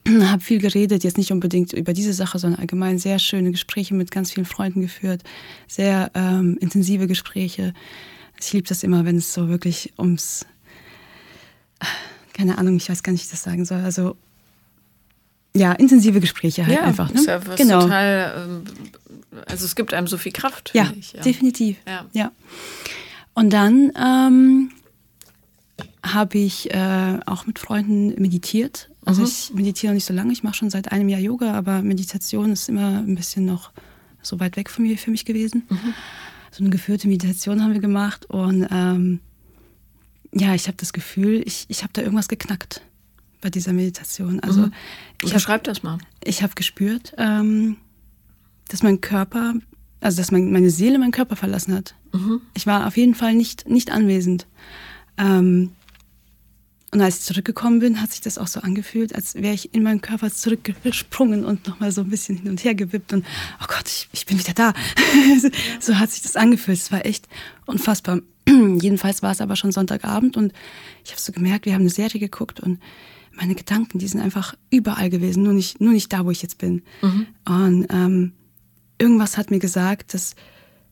habe 0.08 0.42
viel 0.42 0.60
geredet, 0.60 1.04
jetzt 1.04 1.18
nicht 1.18 1.32
unbedingt 1.32 1.74
über 1.74 1.94
diese 1.94 2.14
Sache, 2.14 2.40
sondern 2.40 2.60
allgemein 2.60 3.00
sehr 3.00 3.20
schöne 3.20 3.52
Gespräche 3.52 3.94
mit 3.94 4.12
ganz 4.12 4.32
vielen 4.32 4.46
Freunden 4.46 4.82
geführt, 4.82 5.24
sehr 5.68 6.12
ähm, 6.14 6.58
intensive 6.60 7.08
Gespräche. 7.08 7.74
Ich 8.40 8.54
liebe 8.54 8.68
das 8.68 8.84
immer, 8.84 9.06
wenn 9.06 9.18
es 9.18 9.34
so 9.34 9.48
wirklich 9.50 9.94
ums, 9.98 10.46
keine 12.34 12.58
Ahnung, 12.58 12.78
ich 12.78 12.90
weiß 12.90 13.02
gar 13.02 13.12
nicht, 13.12 13.22
wie 13.22 13.26
ich 13.26 13.32
das 13.32 13.44
sagen 13.44 13.66
soll, 13.66 13.82
also 13.82 14.16
ja, 15.56 15.72
intensive 15.72 16.20
Gespräche 16.20 16.66
halt 16.66 16.76
ja, 16.76 16.84
einfach. 16.84 17.12
Ne? 17.12 17.20
Ist 17.20 17.28
ja 17.28 17.46
was 17.46 17.56
genau. 17.56 17.82
total, 17.82 18.48
ähm, 18.48 18.64
also 19.48 19.66
es 19.66 19.76
gibt 19.76 19.94
einem 19.94 20.08
so 20.08 20.18
viel 20.18 20.32
Kraft. 20.32 20.72
Ja, 20.74 20.92
ich, 20.98 21.14
ja, 21.14 21.22
definitiv. 21.22 21.78
Ja. 21.88 22.06
ja. 22.14 22.32
Und 23.34 23.52
dann 23.52 23.92
ähm, 23.98 24.72
habe 26.04 26.38
ich 26.38 26.74
äh, 26.74 27.20
auch 27.26 27.48
mit 27.48 27.60
Freunden 27.60 28.22
meditiert 28.22 28.90
also 29.06 29.22
mhm. 29.22 29.28
ich 29.28 29.54
meditiere 29.54 29.94
nicht 29.94 30.06
so 30.06 30.14
lange, 30.14 30.34
ich 30.34 30.44
mache 30.44 30.56
schon 30.56 30.72
seit 30.72 30.92
einem 30.92 31.08
Jahr 31.08 31.22
Yoga, 31.22 31.54
aber 31.54 31.84
Meditation 31.84 32.52
ist 32.52 32.68
immer 32.68 32.98
ein 32.98 33.16
bisschen 33.16 33.46
noch 33.46 33.72
so 34.22 34.40
weit 34.40 34.58
weg 34.58 34.70
von 34.70 34.84
mir 34.84 34.98
für 34.98 35.12
mich 35.12 35.26
gewesen. 35.26 35.64
Mhm. 35.70 35.94
So 36.52 36.64
eine 36.64 36.72
geführte 36.72 37.08
Meditation 37.08 37.62
haben 37.62 37.74
wir 37.74 37.82
gemacht 37.82 38.26
und 38.26 38.68
ähm, 38.72 39.20
ja, 40.34 40.56
ich 40.56 40.68
habe 40.68 40.78
das 40.78 40.92
Gefühl, 40.92 41.44
ich, 41.46 41.66
ich 41.68 41.84
habe 41.84 41.94
da 41.94 42.02
irgendwas 42.02 42.28
geknackt 42.28 42.82
bei 43.42 43.50
dieser 43.50 43.74
Meditation. 43.74 44.40
Also 44.40 44.62
mhm. 44.62 44.74
ich 45.24 45.34
Beschreib 45.34 45.64
das 45.64 45.84
mal. 45.84 45.98
Ich 46.24 46.44
habe 46.44 46.54
gespürt, 46.56 47.14
ähm, 47.18 47.78
dass 48.70 48.84
mein 48.84 49.02
Körper, 49.02 49.56
also 50.02 50.18
dass 50.18 50.32
mein, 50.32 50.52
meine 50.52 50.70
Seele 50.70 51.00
meinen 51.00 51.12
Körper 51.12 51.36
verlassen 51.36 51.74
hat. 51.74 51.96
Mhm. 52.14 52.42
Ich 52.54 52.68
war 52.68 52.88
auf 52.88 52.98
jeden 52.98 53.16
Fall 53.16 53.36
nicht, 53.36 53.68
nicht 53.68 53.92
anwesend. 53.92 54.48
Ähm, 55.18 55.72
und 56.96 57.02
als 57.02 57.18
ich 57.18 57.22
zurückgekommen 57.24 57.80
bin, 57.80 58.02
hat 58.02 58.12
sich 58.12 58.22
das 58.22 58.38
auch 58.38 58.48
so 58.48 58.62
angefühlt, 58.62 59.14
als 59.14 59.36
wäre 59.36 59.54
ich 59.54 59.74
in 59.74 59.84
meinen 59.84 60.00
Körper 60.00 60.32
zurückgesprungen 60.32 61.44
und 61.44 61.68
nochmal 61.68 61.92
so 61.92 62.00
ein 62.00 62.10
bisschen 62.10 62.38
hin 62.38 62.50
und 62.50 62.64
her 62.64 62.74
gewippt 62.74 63.12
und, 63.12 63.26
oh 63.62 63.66
Gott, 63.68 63.86
ich, 63.88 64.08
ich 64.14 64.26
bin 64.26 64.40
wieder 64.40 64.54
da. 64.54 64.74
so 65.82 66.00
hat 66.00 66.12
sich 66.12 66.22
das 66.22 66.38
angefühlt. 66.38 66.78
Es 66.78 66.94
war 66.94 67.06
echt 67.06 67.28
unfassbar. 67.66 68.22
Jedenfalls 68.48 69.22
war 69.22 69.32
es 69.32 69.42
aber 69.42 69.58
schon 69.58 69.74
Sonntagabend 69.74 70.38
und 70.38 70.54
ich 71.04 71.12
habe 71.12 71.20
so 71.20 71.34
gemerkt, 71.34 71.66
wir 71.66 71.74
haben 71.74 71.82
eine 71.82 71.90
Serie 71.90 72.22
geguckt 72.22 72.62
und 72.62 72.80
meine 73.36 73.56
Gedanken, 73.56 74.00
die 74.00 74.08
sind 74.08 74.22
einfach 74.22 74.56
überall 74.70 75.10
gewesen, 75.10 75.44
nur 75.44 75.54
nicht, 75.54 75.82
nur 75.82 75.94
nicht 75.94 76.12
da, 76.12 76.26
wo 76.26 76.32
ich 76.32 76.42
jetzt 76.42 76.58
bin. 76.58 76.84
Mhm. 77.02 77.28
Und 77.46 77.88
ähm, 77.90 78.34
irgendwas 78.98 79.38
hat 79.38 79.52
mir 79.52 79.60
gesagt, 79.60 80.14
dass, 80.14 80.36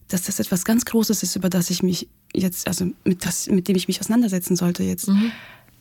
dass 0.07 0.23
das 0.23 0.39
etwas 0.39 0.65
ganz 0.65 0.85
Großes 0.85 1.23
ist, 1.23 1.35
über 1.35 1.49
das 1.49 1.69
ich 1.69 1.83
mich 1.83 2.07
jetzt, 2.33 2.67
also 2.67 2.91
mit, 3.03 3.25
das, 3.25 3.47
mit 3.47 3.67
dem 3.67 3.75
ich 3.75 3.87
mich 3.87 3.99
auseinandersetzen 3.99 4.55
sollte 4.55 4.83
jetzt. 4.83 5.07
Mhm 5.07 5.31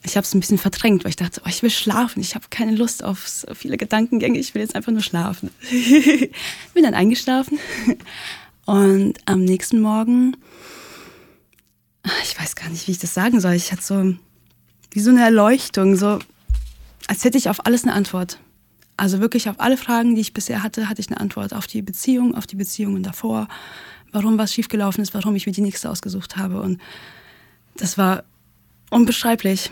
ich 0.05 0.17
habe 0.17 0.25
es 0.25 0.35
ein 0.35 0.41
bisschen 0.41 0.59
verdrängt, 0.59 1.05
weil 1.05 1.11
ich 1.11 1.17
dachte, 1.17 1.41
oh, 1.45 1.49
ich 1.49 1.63
will 1.63 1.71
schlafen, 1.71 2.21
ich 2.21 2.35
habe 2.35 2.47
keine 2.51 2.75
Lust 2.75 3.05
auf 3.05 3.29
so 3.29 3.55
viele 3.55 3.77
Gedankengänge, 3.77 4.39
ich 4.39 4.55
will 4.55 4.63
jetzt 4.63 4.75
einfach 4.75 4.93
nur 4.93 5.03
schlafen. 5.03 5.51
Bin 6.75 6.83
dann 6.83 6.95
eingeschlafen 6.95 7.59
und 8.67 9.15
am 9.27 9.45
nächsten 9.45 9.81
Morgen, 9.81 10.37
ich 12.25 12.39
weiß 12.39 12.57
gar 12.57 12.69
nicht, 12.69 12.89
wie 12.89 12.93
ich 12.93 12.99
das 12.99 13.15
sagen 13.15 13.41
soll, 13.41 13.55
ich 13.55 13.71
hatte 13.71 13.83
so 13.83 14.15
wie 14.91 15.01
so 15.01 15.11
eine 15.11 15.23
Erleuchtung, 15.23 15.97
so 15.97 16.19
als 17.13 17.25
hätte 17.25 17.37
ich 17.37 17.51
auf 17.51 17.67
alles 17.67 17.83
eine 17.83 17.93
Antwort. 17.93 18.39
Also 18.97 19.21
wirklich 19.21 19.51
auf 19.51 19.61
alle 19.61 19.77
Fragen, 19.77 20.15
die 20.15 20.23
ich 20.23 20.33
bisher 20.33 20.63
hatte, 20.63 20.89
hatte 20.89 21.03
ich 21.03 21.09
eine 21.09 21.21
Antwort. 21.21 21.53
Auf 21.53 21.67
die 21.67 21.83
Beziehung, 21.83 22.35
auf 22.35 22.47
die 22.47 22.57
Beziehungen 22.57 23.03
davor, 23.03 23.49
warum 24.13 24.39
was 24.39 24.55
schiefgelaufen 24.55 25.03
ist, 25.03 25.13
warum 25.13 25.37
ich 25.37 25.45
mir 25.45 25.53
die 25.53 25.61
nächste 25.61 25.91
ausgesucht 25.91 26.39
habe. 26.39 26.63
Und 26.63 26.81
das 27.77 27.99
war 27.99 28.25
unbeschreiblich 28.89 29.71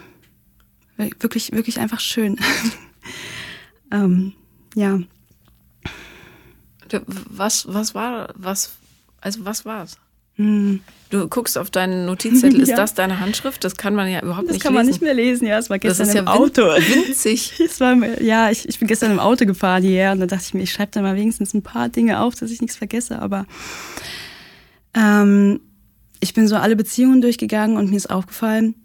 wirklich, 0.99 1.53
wirklich 1.53 1.81
einfach 1.81 2.01
schön. 2.01 2.39
ähm, 3.91 4.35
ja. 4.75 5.01
Was, 7.07 7.73
was 7.73 7.95
war, 7.95 8.35
was, 8.37 8.77
also 9.23 9.47
was 9.47 9.65
war's? 9.65 9.97
Hm. 10.41 10.81
Du 11.11 11.29
guckst 11.29 11.59
auf 11.59 11.71
deinen 11.71 12.07
Notizzettel, 12.07 12.61
ist 12.63 12.71
ja. 12.71 12.77
das 12.77 12.95
deine 12.95 13.21
Handschrift? 13.21 13.63
Das 13.65 13.77
kann 13.77 13.95
man 13.95 14.11
ja 14.11 14.23
überhaupt 14.23 14.49
das 14.49 14.55
nicht 14.55 14.55
lesen. 14.55 14.59
Das 14.59 14.65
kann 14.65 14.75
man 14.75 14.87
nicht 14.87 15.03
mehr 15.03 15.15
lesen, 15.15 15.47
ja. 15.47 15.59
Es 15.59 15.69
war 15.69 15.79
gestern 15.79 16.07
das 16.07 16.15
ist 16.15 16.21
im 16.21 16.27
ja 16.27 16.33
Auto. 16.33 16.63
Winzig. 17.07 17.61
es 17.61 17.81
war, 17.81 17.97
ja, 18.23 18.51
ich, 18.51 18.69
ich 18.69 18.79
bin 18.79 18.89
gestern 18.89 19.11
im 19.11 19.19
Auto 19.19 19.45
gefahren 19.45 19.83
hierher 19.83 20.13
und 20.13 20.21
da 20.21 20.27
dachte 20.27 20.45
ich 20.47 20.55
mir, 20.55 20.63
ich 20.63 20.73
schreibe 20.73 20.93
da 20.93 21.03
mal 21.03 21.17
wenigstens 21.17 21.53
ein 21.53 21.63
paar 21.63 21.89
Dinge 21.89 22.21
auf, 22.21 22.37
dass 22.37 22.51
ich 22.51 22.61
nichts 22.61 22.77
vergesse. 22.77 23.21
Aber 23.21 23.45
ähm, 24.95 25.61
ich 26.21 26.33
bin 26.33 26.49
so 26.49 26.57
alle 26.57 26.77
Beziehungen 26.77 27.21
durchgegangen 27.21 27.77
und 27.77 27.91
mir 27.91 27.97
ist 27.97 28.09
aufgefallen, 28.09 28.77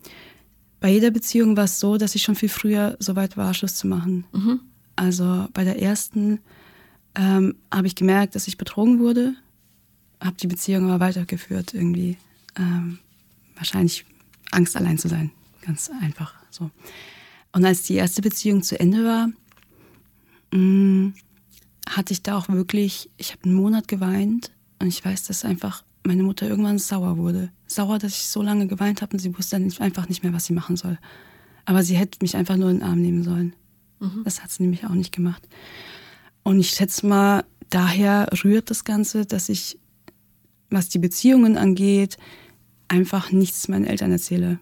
bei 0.79 0.89
jeder 0.89 1.11
Beziehung 1.11 1.55
war 1.55 1.65
es 1.65 1.79
so, 1.79 1.97
dass 1.97 2.15
ich 2.15 2.23
schon 2.23 2.35
viel 2.35 2.49
früher 2.49 2.97
so 2.99 3.15
weit 3.15 3.37
war, 3.37 3.53
Schluss 3.53 3.75
zu 3.75 3.87
machen. 3.87 4.25
Mhm. 4.33 4.59
Also 4.95 5.47
bei 5.53 5.63
der 5.63 5.81
ersten 5.81 6.39
ähm, 7.15 7.55
habe 7.71 7.87
ich 7.87 7.95
gemerkt, 7.95 8.35
dass 8.35 8.47
ich 8.47 8.57
betrogen 8.57 8.99
wurde, 8.99 9.35
habe 10.21 10.35
die 10.37 10.47
Beziehung 10.47 10.89
aber 10.89 11.05
weitergeführt 11.05 11.73
irgendwie. 11.73 12.17
Ähm, 12.57 12.99
wahrscheinlich 13.55 14.05
Angst, 14.51 14.75
allein 14.75 14.97
zu 14.97 15.07
sein. 15.07 15.31
Ganz 15.61 15.89
einfach 16.01 16.33
so. 16.49 16.69
Und 17.51 17.65
als 17.65 17.83
die 17.83 17.95
erste 17.95 18.21
Beziehung 18.21 18.63
zu 18.63 18.79
Ende 18.79 19.03
war, 19.05 19.29
mh, 20.51 20.59
mm, 20.59 21.13
hatte 21.89 22.13
ich 22.13 22.23
da 22.23 22.37
auch 22.37 22.49
wirklich, 22.49 23.09
ich 23.17 23.31
habe 23.31 23.43
einen 23.43 23.53
Monat 23.53 23.87
geweint 23.87 24.51
und 24.79 24.87
ich 24.87 25.03
weiß, 25.03 25.25
dass 25.25 25.45
einfach 25.45 25.83
meine 26.03 26.23
Mutter 26.23 26.47
irgendwann 26.47 26.79
sauer 26.79 27.17
wurde. 27.17 27.51
Sauer, 27.67 27.99
dass 27.99 28.13
ich 28.13 28.27
so 28.27 28.41
lange 28.41 28.67
geweint 28.67 29.01
habe 29.01 29.13
und 29.13 29.19
sie 29.19 29.35
wusste 29.37 29.59
dann 29.59 29.71
einfach 29.79 30.09
nicht 30.09 30.23
mehr, 30.23 30.33
was 30.33 30.45
sie 30.45 30.53
machen 30.53 30.75
soll. 30.75 30.97
Aber 31.65 31.83
sie 31.83 31.95
hätte 31.95 32.19
mich 32.21 32.35
einfach 32.35 32.57
nur 32.57 32.69
in 32.69 32.79
den 32.79 32.87
Arm 32.87 33.01
nehmen 33.01 33.23
sollen. 33.23 33.55
Mhm. 33.99 34.23
Das 34.23 34.43
hat 34.43 34.51
sie 34.51 34.63
nämlich 34.63 34.85
auch 34.85 34.93
nicht 34.93 35.11
gemacht. 35.11 35.47
Und 36.43 36.59
ich 36.59 36.69
schätze 36.69 37.07
mal, 37.07 37.43
daher 37.69 38.27
rührt 38.43 38.69
das 38.69 38.83
Ganze, 38.83 39.25
dass 39.25 39.49
ich, 39.49 39.79
was 40.69 40.89
die 40.89 40.99
Beziehungen 40.99 41.57
angeht, 41.57 42.17
einfach 42.87 43.31
nichts 43.31 43.67
meinen 43.67 43.85
Eltern 43.85 44.11
erzähle. 44.11 44.59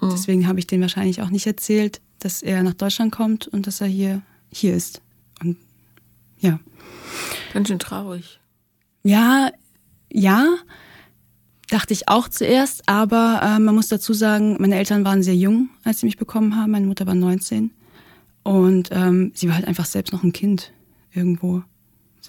Mhm. 0.00 0.10
Deswegen 0.10 0.46
habe 0.46 0.58
ich 0.58 0.66
denen 0.66 0.82
wahrscheinlich 0.82 1.22
auch 1.22 1.30
nicht 1.30 1.46
erzählt, 1.46 2.00
dass 2.18 2.42
er 2.42 2.62
nach 2.62 2.74
Deutschland 2.74 3.12
kommt 3.12 3.46
und 3.48 3.66
dass 3.66 3.80
er 3.80 3.86
hier, 3.86 4.22
hier 4.50 4.74
ist. 4.74 5.02
Und 5.40 5.56
ja. 6.38 6.58
Ganz 7.52 7.68
schön 7.68 7.78
traurig. 7.78 8.40
Ja, 9.02 9.50
ja, 10.12 10.56
dachte 11.68 11.92
ich 11.92 12.08
auch 12.08 12.28
zuerst, 12.28 12.88
aber 12.88 13.40
äh, 13.42 13.58
man 13.58 13.74
muss 13.74 13.88
dazu 13.88 14.12
sagen, 14.12 14.56
meine 14.60 14.76
Eltern 14.76 15.04
waren 15.04 15.22
sehr 15.22 15.36
jung, 15.36 15.70
als 15.84 16.00
sie 16.00 16.06
mich 16.06 16.16
bekommen 16.16 16.56
haben. 16.56 16.70
Meine 16.72 16.86
Mutter 16.86 17.06
war 17.06 17.14
19 17.14 17.70
und 18.42 18.90
ähm, 18.92 19.32
sie 19.34 19.48
war 19.48 19.56
halt 19.56 19.66
einfach 19.66 19.86
selbst 19.86 20.12
noch 20.12 20.22
ein 20.22 20.32
Kind 20.32 20.72
irgendwo. 21.12 21.62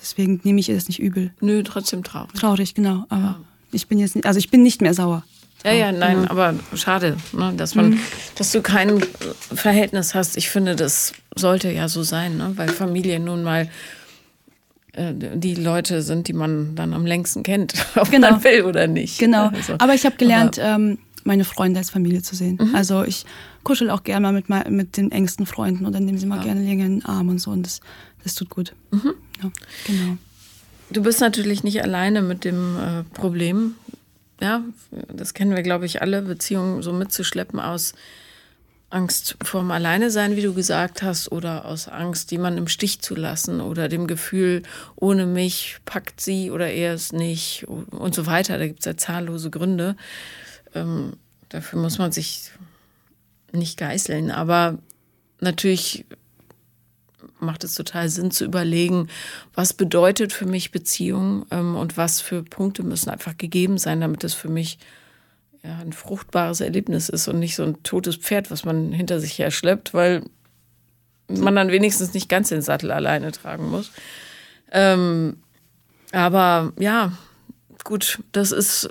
Deswegen 0.02 0.40
nehme 0.44 0.60
ich 0.60 0.70
ihr 0.70 0.76
das 0.76 0.88
nicht 0.88 1.00
übel. 1.00 1.32
Nö, 1.42 1.64
trotzdem 1.64 2.04
traurig. 2.04 2.34
Traurig, 2.34 2.74
genau. 2.74 3.06
Aber 3.10 3.22
ja. 3.22 3.40
ich 3.72 3.88
bin 3.88 4.00
jetzt, 4.00 4.16
nicht, 4.16 4.26
also 4.26 4.40
ich 4.40 4.50
bin 4.50 4.64
nicht 4.64 4.82
mehr 4.82 4.94
sauer. 4.94 5.24
Ja, 5.66 5.72
ja, 5.72 5.92
nein, 5.92 6.22
genau. 6.22 6.32
aber 6.32 6.54
schade, 6.76 7.18
ne, 7.34 7.54
dass 7.58 7.74
man, 7.76 7.92
mhm. 7.92 8.00
dass 8.36 8.52
du 8.52 8.62
kein 8.62 9.04
Verhältnis 9.54 10.14
hast. 10.14 10.38
Ich 10.38 10.50
finde, 10.50 10.76
das 10.76 11.14
sollte 11.36 11.72
ja 11.72 11.90
so 11.90 12.04
sein, 12.04 12.38
ne, 12.38 12.54
weil 12.56 12.70
Familie 12.70 13.20
nun 13.20 13.44
mal 13.44 13.70
äh, 14.94 15.14
die 15.14 15.56
Leute 15.56 16.02
sind, 16.04 16.28
die 16.28 16.34
man 16.34 16.76
dann 16.76 16.94
am 16.94 17.06
längsten 17.06 17.44
kennt, 17.44 17.74
ob 17.96 18.12
genau. 18.12 18.32
man 18.32 18.44
will 18.44 18.64
oder 18.64 18.88
nicht. 18.88 19.20
Genau. 19.20 19.48
Also, 19.48 19.76
aber 19.80 19.96
ich 19.96 20.06
habe 20.06 20.16
gelernt, 20.16 20.58
ähm, 20.62 21.00
meine 21.24 21.44
Freunde 21.44 21.80
als 21.80 21.90
Familie 21.90 22.22
zu 22.22 22.36
sehen. 22.36 22.58
Mhm. 22.62 22.76
Also 22.76 23.04
ich 23.04 23.26
kuschel 23.64 23.90
auch 23.90 24.04
gerne 24.04 24.32
mal 24.32 24.34
mit, 24.34 24.70
mit 24.72 24.98
den 24.98 25.12
engsten 25.12 25.46
Freunden 25.46 25.86
und 25.86 25.94
dann 25.94 26.06
nehmen 26.06 26.18
sie 26.18 26.26
mal 26.26 26.38
ja. 26.38 26.46
gerne 26.46 26.62
länger 26.64 26.86
in 26.86 27.00
den 27.00 27.06
Arm 27.06 27.30
und 27.30 27.40
so 27.40 27.52
und 27.52 27.64
das, 27.64 27.82
das 28.24 28.34
tut 28.34 28.50
gut. 28.50 28.74
Mhm. 28.92 29.14
Ja, 29.42 29.52
genau. 29.86 30.18
Du 30.90 31.04
bist 31.04 31.20
natürlich 31.20 31.64
nicht 31.64 31.82
alleine 31.84 32.22
mit 32.22 32.46
dem 32.46 32.78
äh, 32.78 33.04
Problem. 33.14 33.76
Ja, 34.40 34.64
das 35.14 35.34
kennen 35.34 35.56
wir, 35.56 35.64
glaube 35.64 35.86
ich, 35.86 36.02
alle, 36.02 36.22
Beziehungen 36.22 36.82
so 36.82 36.94
mitzuschleppen 36.94 37.60
aus 37.60 37.94
Angst 38.90 39.36
vorm 39.44 39.72
Alleinesein, 39.72 40.38
wie 40.38 40.42
du 40.42 40.54
gesagt 40.54 41.02
hast, 41.02 41.32
oder 41.32 41.66
aus 41.66 41.90
Angst, 41.90 42.32
jemanden 42.32 42.60
im 42.60 42.68
Stich 42.70 43.02
zu 43.02 43.16
lassen 43.16 43.60
oder 43.60 43.90
dem 43.90 44.08
Gefühl, 44.08 44.64
ohne 44.96 45.26
mich 45.26 45.80
packt 45.84 46.22
sie 46.22 46.52
oder 46.52 46.72
er 46.72 46.94
es 46.94 47.12
nicht 47.12 47.68
und 47.68 48.16
so 48.16 48.26
weiter. 48.28 48.58
Da 48.58 48.68
gibt 48.68 48.80
es 48.80 48.86
ja 48.86 48.96
zahllose 48.96 49.50
Gründe. 49.50 49.98
Ähm, 50.74 51.14
dafür 51.50 51.80
muss 51.80 51.98
man 51.98 52.14
sich 52.14 52.52
nicht 53.52 53.78
geißeln, 53.78 54.32
aber 54.32 54.78
natürlich 55.42 56.06
macht 57.40 57.64
es 57.64 57.76
total 57.76 58.10
Sinn 58.10 58.32
zu 58.32 58.46
überlegen, 58.46 59.08
was 59.54 59.74
bedeutet 59.74 60.34
für 60.34 60.46
mich 60.46 60.72
Beziehung 60.72 61.46
ähm, 61.52 61.76
und 61.76 61.98
was 61.98 62.22
für 62.22 62.44
Punkte 62.44 62.84
müssen 62.84 63.10
einfach 63.10 63.38
gegeben 63.38 63.78
sein, 63.78 64.02
damit 64.02 64.24
es 64.24 64.34
für 64.34 64.50
mich 64.50 64.80
ja, 65.64 65.78
ein 65.80 65.94
fruchtbares 65.94 66.62
Erlebnis 66.62 67.10
ist 67.10 67.28
und 67.28 67.40
nicht 67.40 67.56
so 67.56 67.64
ein 67.64 67.84
totes 67.84 68.16
Pferd, 68.16 68.52
was 68.52 68.66
man 68.66 68.92
hinter 68.92 69.20
sich 69.20 69.38
her 69.38 69.52
schleppt, 69.52 69.94
weil 69.94 70.24
man 71.28 71.56
dann 71.56 71.72
wenigstens 71.72 72.14
nicht 72.14 72.30
ganz 72.30 72.50
den 72.50 72.62
Sattel 72.62 72.92
alleine 72.92 73.32
tragen 73.32 73.70
muss. 73.70 73.92
Ähm, 74.72 75.38
aber 76.12 76.72
ja, 76.80 77.12
gut, 77.84 78.20
das 78.32 78.52
ist 78.52 78.90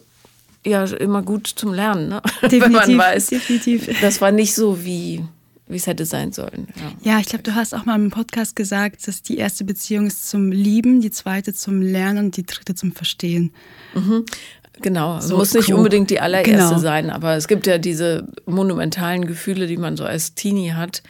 ja 0.65 0.85
immer 0.85 1.23
gut 1.23 1.47
zum 1.47 1.73
Lernen, 1.73 2.09
ne? 2.09 2.23
Definitiv, 2.43 2.63
wenn 2.63 2.73
man 2.73 2.99
weiß, 2.99 3.27
definitiv. 3.29 4.01
das 4.01 4.21
war 4.21 4.33
nicht 4.33 4.55
so 4.55 4.85
wie 4.85 5.25
wie 5.69 5.77
es 5.77 5.87
hätte 5.87 6.05
sein 6.05 6.33
sollen. 6.33 6.69
Ja, 6.77 7.13
ja 7.15 7.21
ich 7.21 7.27
glaube, 7.27 7.43
du 7.43 7.55
hast 7.55 7.75
auch 7.75 7.85
mal 7.85 7.97
im 7.97 8.11
Podcast 8.11 8.55
gesagt, 8.55 9.07
dass 9.09 9.23
die 9.23 9.37
erste 9.37 9.65
Beziehung 9.65 10.07
ist 10.07 10.29
zum 10.29 10.53
Lieben, 10.53 11.01
die 11.01 11.11
zweite 11.11 11.53
zum 11.55 11.83
Lernen 11.83 12.27
und 12.27 12.37
die 12.37 12.47
dritte 12.47 12.75
zum 12.75 12.93
Verstehen. 12.93 13.53
Mhm. 13.95 14.25
Genau, 14.83 15.21
so 15.21 15.39
muss 15.39 15.55
nicht 15.55 15.67
grob. 15.67 15.79
unbedingt 15.79 16.11
die 16.11 16.21
allererste 16.21 16.51
genau. 16.53 16.79
sein, 16.79 17.11
aber 17.11 17.35
es 17.35 17.49
gibt 17.49 17.67
ja 17.67 17.79
diese 17.79 18.29
monumentalen 18.45 19.27
Gefühle, 19.27 19.67
die 19.67 19.79
man 19.79 19.97
so 19.97 20.05
als 20.05 20.35
Teenie 20.35 20.73
hat. 20.73 21.03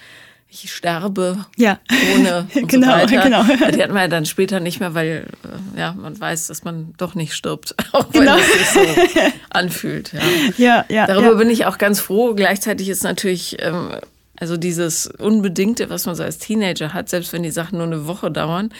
Ich 0.48 0.72
sterbe 0.72 1.44
ja. 1.56 1.80
ohne 2.14 2.46
und 2.54 2.68
genau, 2.68 2.86
so 2.86 2.92
weiter. 2.92 3.22
Genau. 3.22 3.42
Die 3.42 3.82
hat 3.82 3.90
man 3.90 4.02
ja 4.02 4.08
dann 4.08 4.24
später 4.24 4.60
nicht 4.60 4.78
mehr, 4.78 4.94
weil 4.94 5.26
äh, 5.74 5.80
ja, 5.80 5.92
man 5.92 6.18
weiß, 6.18 6.46
dass 6.46 6.62
man 6.62 6.94
doch 6.96 7.16
nicht 7.16 7.34
stirbt, 7.34 7.74
auch 7.92 8.10
genau. 8.10 8.36
wenn 8.36 8.40
es 8.40 8.52
sich 8.52 8.68
so 8.68 9.20
anfühlt. 9.50 10.12
Ja. 10.12 10.20
Ja, 10.56 10.84
ja, 10.88 11.06
Darüber 11.06 11.32
ja. 11.32 11.34
bin 11.34 11.50
ich 11.50 11.66
auch 11.66 11.78
ganz 11.78 11.98
froh. 11.98 12.34
Gleichzeitig 12.34 12.88
ist 12.88 13.02
natürlich 13.02 13.56
ähm, 13.58 13.90
also 14.38 14.56
dieses 14.56 15.06
Unbedingte, 15.06 15.90
was 15.90 16.06
man 16.06 16.14
so 16.14 16.22
als 16.22 16.38
Teenager 16.38 16.92
hat, 16.92 17.08
selbst 17.08 17.32
wenn 17.32 17.42
die 17.42 17.50
Sachen 17.50 17.78
nur 17.78 17.86
eine 17.86 18.06
Woche 18.06 18.30
dauern, 18.30 18.70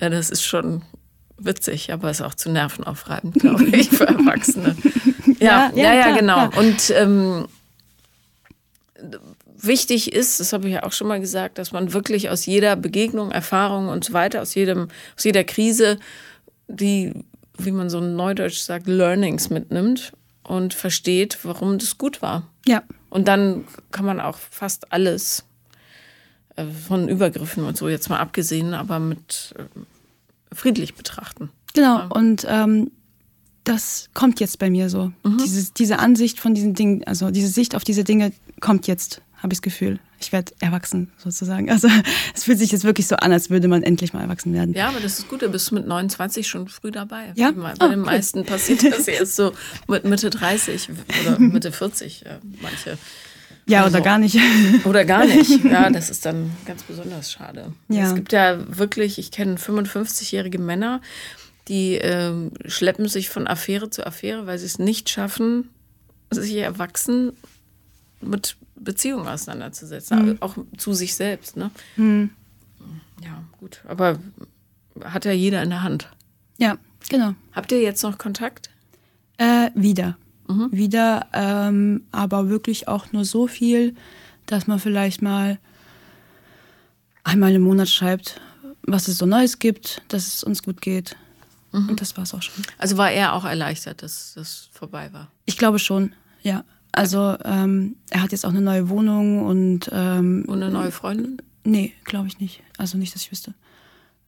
äh, 0.00 0.10
das 0.10 0.30
ist 0.30 0.42
schon 0.42 0.82
witzig, 1.38 1.92
aber 1.92 2.10
ist 2.10 2.22
auch 2.22 2.34
zu 2.34 2.50
nervenaufreibend, 2.50 3.34
glaube 3.34 3.64
ich, 3.76 3.90
für 3.90 4.06
Erwachsene. 4.06 4.76
Ja, 5.38 5.70
ja, 5.74 5.82
ja, 5.82 5.94
ja 5.94 6.02
klar, 6.02 6.18
genau. 6.18 6.48
Klar. 6.48 6.58
Und 6.58 6.90
ähm, 6.90 7.46
wichtig 9.62 10.12
ist, 10.12 10.40
das 10.40 10.52
habe 10.52 10.68
ich 10.68 10.74
ja 10.74 10.82
auch 10.84 10.92
schon 10.92 11.08
mal 11.08 11.20
gesagt, 11.20 11.58
dass 11.58 11.72
man 11.72 11.92
wirklich 11.92 12.30
aus 12.30 12.46
jeder 12.46 12.76
Begegnung, 12.76 13.30
Erfahrung 13.30 13.88
und 13.88 14.04
so 14.04 14.12
weiter, 14.12 14.42
aus 14.42 14.54
jedem, 14.54 14.88
aus 15.16 15.24
jeder 15.24 15.44
Krise, 15.44 15.98
die, 16.68 17.12
wie 17.58 17.72
man 17.72 17.90
so 17.90 18.00
neudeutsch 18.00 18.58
sagt, 18.58 18.86
Learnings 18.86 19.50
mitnimmt 19.50 20.12
und 20.42 20.74
versteht, 20.74 21.38
warum 21.42 21.78
das 21.78 21.98
gut 21.98 22.22
war. 22.22 22.48
Ja. 22.66 22.82
Und 23.12 23.28
dann 23.28 23.66
kann 23.90 24.06
man 24.06 24.20
auch 24.20 24.38
fast 24.38 24.90
alles 24.90 25.44
äh, 26.56 26.64
von 26.64 27.10
Übergriffen 27.10 27.64
und 27.64 27.76
so 27.76 27.90
jetzt 27.90 28.08
mal 28.08 28.18
abgesehen, 28.18 28.72
aber 28.72 28.98
mit 28.98 29.54
äh, 29.58 29.64
friedlich 30.54 30.94
betrachten. 30.94 31.50
Genau, 31.74 31.98
ja. 31.98 32.06
und 32.06 32.46
ähm, 32.48 32.90
das 33.64 34.08
kommt 34.14 34.40
jetzt 34.40 34.58
bei 34.58 34.70
mir 34.70 34.88
so. 34.88 35.12
Mhm. 35.24 35.36
Diese, 35.44 35.72
diese 35.74 35.98
Ansicht 35.98 36.40
von 36.40 36.54
diesen 36.54 36.72
Dingen, 36.72 37.04
also 37.04 37.30
diese 37.30 37.48
Sicht 37.48 37.76
auf 37.76 37.84
diese 37.84 38.02
Dinge 38.02 38.32
kommt 38.60 38.86
jetzt, 38.86 39.20
habe 39.36 39.52
ich 39.52 39.58
das 39.58 39.62
Gefühl 39.62 40.00
ich 40.22 40.32
werde 40.32 40.52
erwachsen 40.60 41.10
sozusagen. 41.18 41.70
Also 41.70 41.88
es 42.34 42.44
fühlt 42.44 42.58
sich 42.58 42.72
jetzt 42.72 42.84
wirklich 42.84 43.06
so 43.06 43.16
an, 43.16 43.32
als 43.32 43.50
würde 43.50 43.68
man 43.68 43.82
endlich 43.82 44.12
mal 44.12 44.22
erwachsen 44.22 44.52
werden. 44.54 44.74
Ja, 44.74 44.88
aber 44.88 45.00
das 45.00 45.18
ist 45.18 45.28
gut, 45.28 45.42
du 45.42 45.48
bist 45.48 45.72
mit 45.72 45.86
29 45.86 46.46
schon 46.46 46.68
früh 46.68 46.90
dabei. 46.90 47.32
Ja? 47.34 47.52
Bei 47.52 47.72
oh, 47.74 47.88
den 47.88 48.00
cool. 48.00 48.06
meisten 48.06 48.44
passiert 48.44 48.84
das 48.84 49.08
erst 49.08 49.36
so 49.36 49.52
mit 49.88 50.04
Mitte 50.04 50.30
30 50.30 50.88
oder 51.22 51.38
Mitte 51.38 51.72
40, 51.72 52.24
ja, 52.26 52.38
manche. 52.60 52.98
Ja, 53.66 53.84
also, 53.84 53.96
oder 53.96 54.04
gar 54.04 54.18
nicht. 54.18 54.36
Oder 54.84 55.04
gar 55.04 55.24
nicht. 55.24 55.64
Ja, 55.64 55.88
das 55.90 56.10
ist 56.10 56.26
dann 56.26 56.50
ganz 56.64 56.82
besonders 56.82 57.30
schade. 57.30 57.72
Ja. 57.88 58.08
Es 58.08 58.14
gibt 58.14 58.32
ja 58.32 58.58
wirklich, 58.76 59.18
ich 59.18 59.30
kenne 59.30 59.54
55-jährige 59.54 60.58
Männer, 60.58 61.00
die 61.68 61.96
äh, 61.96 62.32
schleppen 62.66 63.06
sich 63.06 63.28
von 63.28 63.46
Affäre 63.46 63.88
zu 63.88 64.04
Affäre, 64.04 64.46
weil 64.46 64.58
sie 64.58 64.66
es 64.66 64.80
nicht 64.80 65.10
schaffen, 65.10 65.68
sich 66.30 66.56
erwachsen 66.56 67.32
mit 68.22 68.56
Beziehungen 68.76 69.28
auseinanderzusetzen, 69.28 70.26
mhm. 70.26 70.36
auch 70.40 70.56
zu 70.76 70.92
sich 70.92 71.14
selbst. 71.14 71.56
Ne? 71.56 71.70
Mhm. 71.96 72.30
Ja, 73.22 73.42
gut. 73.58 73.82
Aber 73.86 74.18
hat 75.04 75.24
ja 75.24 75.32
jeder 75.32 75.62
in 75.62 75.70
der 75.70 75.82
Hand. 75.82 76.08
Ja, 76.58 76.78
genau. 77.08 77.34
Habt 77.52 77.72
ihr 77.72 77.80
jetzt 77.80 78.02
noch 78.02 78.18
Kontakt? 78.18 78.70
Äh, 79.38 79.70
wieder. 79.74 80.16
Mhm. 80.48 80.68
Wieder, 80.72 81.26
ähm, 81.32 82.04
aber 82.12 82.48
wirklich 82.48 82.88
auch 82.88 83.12
nur 83.12 83.24
so 83.24 83.46
viel, 83.46 83.94
dass 84.46 84.66
man 84.66 84.78
vielleicht 84.78 85.22
mal 85.22 85.58
einmal 87.24 87.52
im 87.52 87.62
Monat 87.62 87.88
schreibt, 87.88 88.40
was 88.82 89.08
es 89.08 89.18
so 89.18 89.26
Neues 89.26 89.58
gibt, 89.58 90.02
dass 90.08 90.26
es 90.26 90.44
uns 90.44 90.62
gut 90.62 90.80
geht. 90.80 91.16
Mhm. 91.72 91.90
Und 91.90 92.00
das 92.00 92.16
war 92.16 92.24
es 92.24 92.34
auch 92.34 92.42
schon. 92.42 92.64
Also 92.78 92.96
war 92.96 93.10
er 93.10 93.32
auch 93.34 93.44
erleichtert, 93.44 94.02
dass 94.02 94.34
das 94.34 94.68
vorbei 94.72 95.12
war? 95.12 95.30
Ich 95.46 95.56
glaube 95.56 95.78
schon, 95.78 96.14
ja. 96.42 96.64
Also 96.92 97.36
ähm, 97.44 97.96
er 98.10 98.22
hat 98.22 98.32
jetzt 98.32 98.44
auch 98.44 98.50
eine 98.50 98.60
neue 98.60 98.88
Wohnung 98.88 99.44
und 99.44 99.90
ähm, 99.92 100.44
und 100.46 100.62
eine 100.62 100.70
neue 100.70 100.92
Freundin? 100.92 101.38
Nee, 101.64 101.92
glaube 102.04 102.28
ich 102.28 102.38
nicht. 102.38 102.62
Also 102.76 102.98
nicht, 102.98 103.14
dass 103.14 103.22
ich 103.22 103.32
wüsste. 103.32 103.54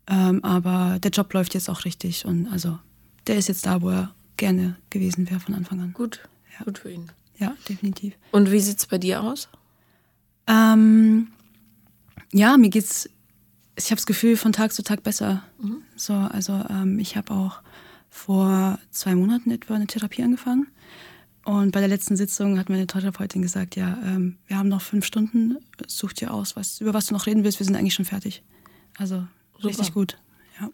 Ähm, 0.06 0.42
aber 0.42 0.98
der 0.98 1.10
Job 1.10 1.32
läuft 1.34 1.54
jetzt 1.54 1.68
auch 1.68 1.84
richtig 1.84 2.24
und 2.24 2.46
also 2.48 2.78
der 3.26 3.36
ist 3.36 3.48
jetzt 3.48 3.66
da, 3.66 3.82
wo 3.82 3.90
er 3.90 4.14
gerne 4.36 4.76
gewesen 4.90 5.28
wäre 5.30 5.40
von 5.40 5.54
Anfang 5.54 5.80
an. 5.80 5.92
Gut, 5.92 6.20
ja. 6.58 6.64
gut 6.64 6.78
für 6.78 6.90
ihn. 6.90 7.10
Ja, 7.38 7.56
definitiv. 7.68 8.14
Und 8.32 8.50
wie 8.50 8.60
sieht 8.60 8.78
es 8.78 8.86
bei 8.86 8.98
dir 8.98 9.22
aus? 9.22 9.48
Ähm, 10.46 11.28
ja, 12.32 12.56
mir 12.56 12.70
geht's. 12.70 13.08
Ich 13.76 13.86
habe 13.86 13.96
das 13.96 14.06
Gefühl 14.06 14.36
von 14.36 14.52
Tag 14.52 14.72
zu 14.72 14.84
Tag 14.84 15.02
besser. 15.02 15.42
Mhm. 15.60 15.82
So, 15.96 16.14
also 16.14 16.64
ähm, 16.70 16.98
ich 16.98 17.16
habe 17.16 17.32
auch 17.32 17.60
vor 18.08 18.78
zwei 18.90 19.14
Monaten 19.16 19.50
etwa 19.50 19.74
eine 19.74 19.88
Therapie 19.88 20.22
angefangen. 20.22 20.68
Und 21.44 21.72
bei 21.72 21.80
der 21.80 21.88
letzten 21.88 22.16
Sitzung 22.16 22.58
hat 22.58 22.70
meine 22.70 22.86
Therapeutin 22.86 23.42
gesagt, 23.42 23.76
ja, 23.76 23.98
ähm, 24.02 24.38
wir 24.46 24.56
haben 24.56 24.68
noch 24.68 24.80
fünf 24.80 25.04
Stunden, 25.04 25.58
such 25.86 26.14
dir 26.14 26.32
aus, 26.32 26.56
was, 26.56 26.80
über 26.80 26.94
was 26.94 27.06
du 27.06 27.14
noch 27.14 27.26
reden 27.26 27.44
willst, 27.44 27.60
wir 27.60 27.66
sind 27.66 27.76
eigentlich 27.76 27.94
schon 27.94 28.06
fertig. 28.06 28.42
Also 28.96 29.26
Super. 29.56 29.68
richtig 29.68 29.92
gut, 29.92 30.16
ja. 30.58 30.70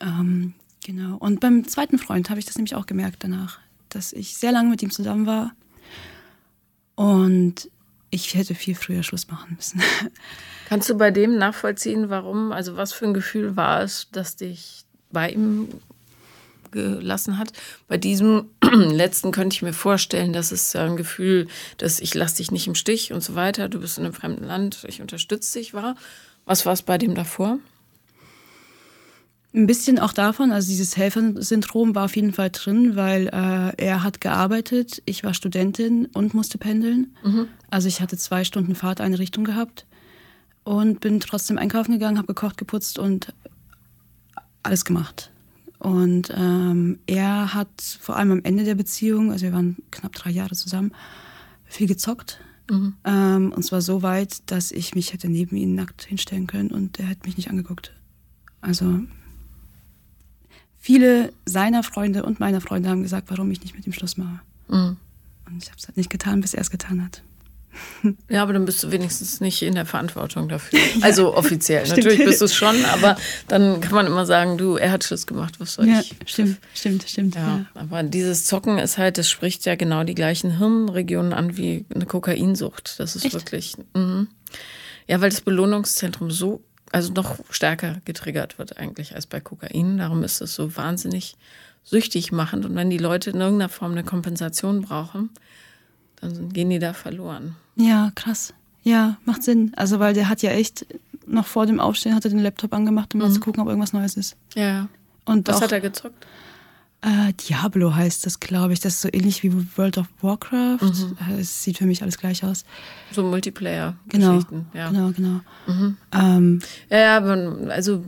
Ähm, 0.00 0.54
genau. 0.84 1.16
Und 1.18 1.40
beim 1.40 1.68
zweiten 1.68 1.98
Freund 1.98 2.30
habe 2.30 2.40
ich 2.40 2.46
das 2.46 2.56
nämlich 2.56 2.74
auch 2.74 2.86
gemerkt 2.86 3.22
danach, 3.22 3.60
dass 3.88 4.12
ich 4.12 4.36
sehr 4.36 4.50
lange 4.50 4.70
mit 4.70 4.82
ihm 4.82 4.90
zusammen 4.90 5.26
war 5.26 5.52
und 6.96 7.70
ich 8.10 8.34
hätte 8.34 8.56
viel 8.56 8.74
früher 8.74 9.04
Schluss 9.04 9.28
machen 9.28 9.54
müssen. 9.54 9.80
Kannst 10.68 10.90
du 10.90 10.94
bei 10.94 11.12
dem 11.12 11.38
nachvollziehen, 11.38 12.10
warum, 12.10 12.50
also 12.50 12.76
was 12.76 12.92
für 12.92 13.06
ein 13.06 13.14
Gefühl 13.14 13.56
war 13.56 13.82
es, 13.82 14.08
dass 14.10 14.34
dich 14.34 14.84
bei 15.12 15.30
ihm 15.30 15.68
gelassen 16.70 17.38
hat. 17.38 17.52
Bei 17.88 17.96
diesem 17.96 18.46
letzten 18.62 19.32
könnte 19.32 19.54
ich 19.54 19.62
mir 19.62 19.72
vorstellen, 19.72 20.32
dass 20.32 20.52
es 20.52 20.74
ein 20.76 20.96
Gefühl, 20.96 21.48
dass 21.76 22.00
ich 22.00 22.14
lasse 22.14 22.38
dich 22.38 22.50
nicht 22.50 22.66
im 22.66 22.74
Stich 22.74 23.12
und 23.12 23.22
so 23.22 23.34
weiter. 23.34 23.68
Du 23.68 23.80
bist 23.80 23.98
in 23.98 24.04
einem 24.04 24.14
fremden 24.14 24.44
Land, 24.44 24.84
ich 24.88 25.00
unterstütze 25.00 25.58
dich 25.58 25.74
war. 25.74 25.96
Was 26.44 26.66
war 26.66 26.72
es 26.72 26.82
bei 26.82 26.98
dem 26.98 27.14
davor? 27.14 27.58
Ein 29.52 29.66
bisschen 29.66 29.98
auch 29.98 30.12
davon, 30.12 30.52
also 30.52 30.68
dieses 30.68 30.96
Helfersyndrom 30.96 31.96
war 31.96 32.04
auf 32.04 32.14
jeden 32.14 32.32
Fall 32.32 32.50
drin, 32.50 32.94
weil 32.94 33.26
äh, 33.26 33.84
er 33.84 34.04
hat 34.04 34.20
gearbeitet, 34.20 35.02
ich 35.06 35.24
war 35.24 35.34
Studentin 35.34 36.06
und 36.06 36.34
musste 36.34 36.56
pendeln. 36.56 37.16
Mhm. 37.24 37.48
Also 37.68 37.88
ich 37.88 38.00
hatte 38.00 38.16
zwei 38.16 38.44
Stunden 38.44 38.76
Fahrt 38.76 39.00
eine 39.00 39.18
Richtung 39.18 39.42
gehabt 39.42 39.86
und 40.62 41.00
bin 41.00 41.18
trotzdem 41.18 41.58
einkaufen 41.58 41.92
gegangen, 41.92 42.16
habe 42.16 42.28
gekocht, 42.28 42.58
geputzt 42.58 43.00
und 43.00 43.34
alles 44.62 44.84
gemacht. 44.84 45.32
Und 45.80 46.30
ähm, 46.36 46.98
er 47.06 47.54
hat 47.54 47.80
vor 48.00 48.16
allem 48.16 48.32
am 48.32 48.44
Ende 48.44 48.64
der 48.64 48.74
Beziehung, 48.74 49.32
also 49.32 49.46
wir 49.46 49.54
waren 49.54 49.78
knapp 49.90 50.12
drei 50.12 50.30
Jahre 50.30 50.54
zusammen, 50.54 50.92
viel 51.64 51.88
gezockt. 51.88 52.38
Mhm. 52.70 52.94
Ähm, 53.04 53.52
und 53.56 53.62
zwar 53.62 53.80
so 53.80 54.02
weit, 54.02 54.42
dass 54.50 54.72
ich 54.72 54.94
mich 54.94 55.14
hätte 55.14 55.28
neben 55.30 55.56
ihn 55.56 55.74
nackt 55.74 56.04
hinstellen 56.04 56.46
können 56.46 56.70
und 56.70 57.00
er 57.00 57.06
hätte 57.06 57.26
mich 57.26 57.38
nicht 57.38 57.48
angeguckt. 57.48 57.94
Also 58.60 59.00
viele 60.76 61.32
seiner 61.46 61.82
Freunde 61.82 62.24
und 62.24 62.40
meiner 62.40 62.60
Freunde 62.60 62.90
haben 62.90 63.02
gesagt, 63.02 63.30
warum 63.30 63.50
ich 63.50 63.62
nicht 63.62 63.74
mit 63.74 63.86
ihm 63.86 63.94
Schluss 63.94 64.18
mache. 64.18 64.40
Mhm. 64.68 64.98
Und 65.46 65.62
ich 65.62 65.70
habe 65.70 65.78
es 65.78 65.88
halt 65.88 65.96
nicht 65.96 66.10
getan, 66.10 66.42
bis 66.42 66.52
er 66.52 66.60
es 66.60 66.70
getan 66.70 67.02
hat. 67.02 67.22
Ja, 68.28 68.42
aber 68.42 68.52
dann 68.52 68.64
bist 68.64 68.82
du 68.82 68.90
wenigstens 68.90 69.40
nicht 69.40 69.62
in 69.62 69.74
der 69.74 69.86
Verantwortung 69.86 70.48
dafür. 70.48 70.78
Ja. 71.00 71.02
Also 71.02 71.36
offiziell. 71.36 71.86
Natürlich 71.86 72.24
bist 72.24 72.40
du 72.40 72.46
es 72.46 72.54
schon, 72.54 72.84
aber 72.86 73.16
dann 73.48 73.80
kann 73.80 73.94
man 73.94 74.06
immer 74.06 74.26
sagen, 74.26 74.58
du, 74.58 74.76
er 74.76 74.90
hat 74.90 75.04
Schluss 75.04 75.26
gemacht, 75.26 75.60
was 75.60 75.74
soll 75.74 75.86
ja, 75.86 76.00
ich? 76.00 76.14
Stimmt, 76.26 76.58
stimmt, 76.74 77.08
stimmt. 77.08 77.34
Ja, 77.36 77.58
ja, 77.58 77.66
aber 77.74 78.02
dieses 78.02 78.44
Zocken 78.44 78.78
ist 78.78 78.98
halt, 78.98 79.18
das 79.18 79.28
spricht 79.30 79.64
ja 79.66 79.76
genau 79.76 80.04
die 80.04 80.14
gleichen 80.14 80.58
Hirnregionen 80.58 81.32
an 81.32 81.56
wie 81.56 81.84
eine 81.94 82.06
Kokainsucht. 82.06 82.98
Das 82.98 83.14
ist 83.14 83.24
Echt? 83.24 83.34
wirklich. 83.34 83.76
Mh. 83.94 84.26
Ja, 85.06 85.20
weil 85.20 85.30
das 85.30 85.42
Belohnungszentrum 85.42 86.30
so, 86.30 86.62
also 86.92 87.12
noch 87.12 87.38
stärker 87.50 88.00
getriggert 88.04 88.58
wird 88.58 88.78
eigentlich 88.78 89.14
als 89.14 89.26
bei 89.26 89.40
Kokain. 89.40 89.98
Darum 89.98 90.22
ist 90.24 90.40
es 90.40 90.54
so 90.54 90.76
wahnsinnig 90.76 91.36
süchtig 91.84 92.32
machend. 92.32 92.64
Und 92.64 92.74
wenn 92.74 92.90
die 92.90 92.98
Leute 92.98 93.30
in 93.30 93.40
irgendeiner 93.40 93.68
Form 93.68 93.92
eine 93.92 94.04
Kompensation 94.04 94.82
brauchen, 94.82 95.30
dann 96.20 96.52
gehen 96.52 96.70
die 96.70 96.78
da 96.78 96.92
verloren. 96.92 97.56
Ja, 97.76 98.12
krass. 98.14 98.54
Ja, 98.82 99.18
macht 99.24 99.42
Sinn. 99.42 99.72
Also, 99.76 99.98
weil 99.98 100.14
der 100.14 100.28
hat 100.28 100.42
ja 100.42 100.50
echt 100.50 100.86
noch 101.26 101.46
vor 101.46 101.66
dem 101.66 101.80
Aufstehen 101.80 102.14
hat 102.14 102.24
er 102.24 102.30
den 102.30 102.40
Laptop 102.40 102.72
angemacht, 102.72 103.14
um 103.14 103.20
mhm. 103.20 103.26
mal 103.26 103.32
zu 103.32 103.40
gucken, 103.40 103.62
ob 103.62 103.68
irgendwas 103.68 103.92
Neues 103.92 104.16
ist. 104.16 104.36
Ja. 104.54 104.88
Und 105.24 105.48
Was 105.48 105.56
auch, 105.56 105.62
hat 105.62 105.72
er 105.72 105.80
gezockt? 105.80 106.26
Äh, 107.02 107.32
Diablo 107.32 107.94
heißt 107.94 108.26
das, 108.26 108.40
glaube 108.40 108.72
ich. 108.72 108.80
Das 108.80 108.94
ist 108.94 109.00
so 109.02 109.08
ähnlich 109.10 109.42
wie 109.42 109.52
World 109.76 109.96
of 109.98 110.06
Warcraft. 110.20 110.78
Mhm. 110.82 111.16
Äh, 111.30 111.40
es 111.40 111.62
sieht 111.62 111.78
für 111.78 111.86
mich 111.86 112.02
alles 112.02 112.18
gleich 112.18 112.44
aus. 112.44 112.64
So 113.12 113.22
Multiplayer. 113.22 113.94
Genau, 114.08 114.40
ja. 114.74 114.90
genau, 114.90 115.12
genau. 115.12 115.40
Mhm. 115.66 115.96
Ähm, 116.12 116.58
ja, 116.90 116.98
ja, 116.98 117.18
also 117.68 118.04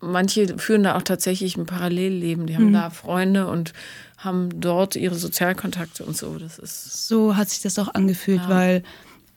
manche 0.00 0.58
führen 0.58 0.84
da 0.84 0.96
auch 0.96 1.02
tatsächlich 1.02 1.56
ein 1.56 1.66
Parallelleben. 1.66 2.46
Die 2.46 2.56
haben 2.56 2.70
mhm. 2.70 2.74
da 2.74 2.90
Freunde 2.90 3.46
und 3.46 3.74
haben 4.18 4.60
dort 4.60 4.96
ihre 4.96 5.14
Sozialkontakte 5.14 6.04
und 6.04 6.16
so. 6.16 6.38
Das 6.38 6.58
ist 6.58 7.08
so 7.08 7.36
hat 7.36 7.48
sich 7.48 7.62
das 7.62 7.78
auch 7.78 7.94
angefühlt, 7.94 8.42
ja. 8.42 8.48
weil 8.48 8.82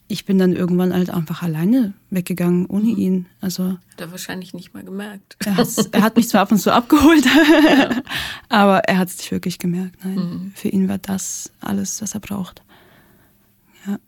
ich 0.08 0.26
bin 0.26 0.38
dann 0.38 0.54
irgendwann 0.54 0.94
halt 0.94 1.10
einfach 1.10 1.42
alleine 1.42 1.94
weggegangen 2.10 2.66
ohne 2.66 2.86
mhm. 2.86 2.98
ihn. 2.98 3.26
Also 3.40 3.78
hat 3.92 4.02
er 4.02 4.12
wahrscheinlich 4.12 4.54
nicht 4.54 4.74
mal 4.74 4.84
gemerkt. 4.84 5.38
Er, 5.46 5.66
er 5.92 6.02
hat 6.02 6.18
mich 6.18 6.28
zwar 6.28 6.42
ab 6.42 6.52
und 6.52 6.58
zu 6.58 6.74
abgeholt, 6.74 7.26
ja. 7.26 8.02
aber 8.50 8.80
er 8.80 8.98
hat 8.98 9.08
es 9.08 9.18
nicht 9.18 9.32
wirklich 9.32 9.60
gemerkt. 9.60 10.04
Nein, 10.04 10.16
mhm. 10.16 10.52
für 10.56 10.68
ihn 10.68 10.90
war 10.90 10.98
das 10.98 11.52
alles, 11.62 12.02
was 12.02 12.14
er 12.14 12.20
braucht. 12.20 12.62
Ja. 13.88 14.00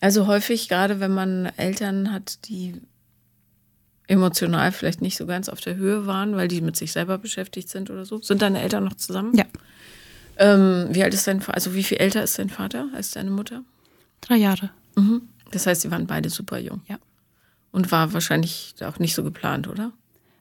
Also 0.00 0.26
häufig, 0.26 0.68
gerade 0.68 1.00
wenn 1.00 1.12
man 1.12 1.46
Eltern 1.56 2.12
hat, 2.12 2.46
die 2.48 2.74
emotional 4.06 4.72
vielleicht 4.72 5.02
nicht 5.02 5.16
so 5.16 5.26
ganz 5.26 5.48
auf 5.48 5.60
der 5.60 5.76
Höhe 5.76 6.06
waren, 6.06 6.36
weil 6.36 6.48
die 6.48 6.60
mit 6.60 6.76
sich 6.76 6.92
selber 6.92 7.18
beschäftigt 7.18 7.68
sind 7.68 7.90
oder 7.90 8.04
so. 8.04 8.20
Sind 8.22 8.42
deine 8.42 8.60
Eltern 8.62 8.84
noch 8.84 8.94
zusammen? 8.94 9.34
Ja. 9.34 9.44
Ähm, 10.38 10.88
wie 10.90 11.02
alt 11.02 11.14
ist 11.14 11.26
dein 11.26 11.40
Vater? 11.40 11.54
Also 11.54 11.74
wie 11.74 11.82
viel 11.82 11.98
älter 11.98 12.22
ist 12.22 12.38
dein 12.38 12.48
Vater 12.48 12.88
als 12.94 13.10
deine 13.10 13.30
Mutter? 13.30 13.62
Drei 14.20 14.36
Jahre. 14.36 14.70
Mhm. 14.96 15.22
Das 15.50 15.66
heißt, 15.66 15.82
sie 15.82 15.90
waren 15.90 16.06
beide 16.06 16.30
super 16.30 16.58
jung. 16.58 16.82
Ja. 16.88 16.98
Und 17.70 17.90
war 17.92 18.12
wahrscheinlich 18.12 18.74
auch 18.84 18.98
nicht 18.98 19.14
so 19.14 19.22
geplant, 19.22 19.68
oder? 19.68 19.92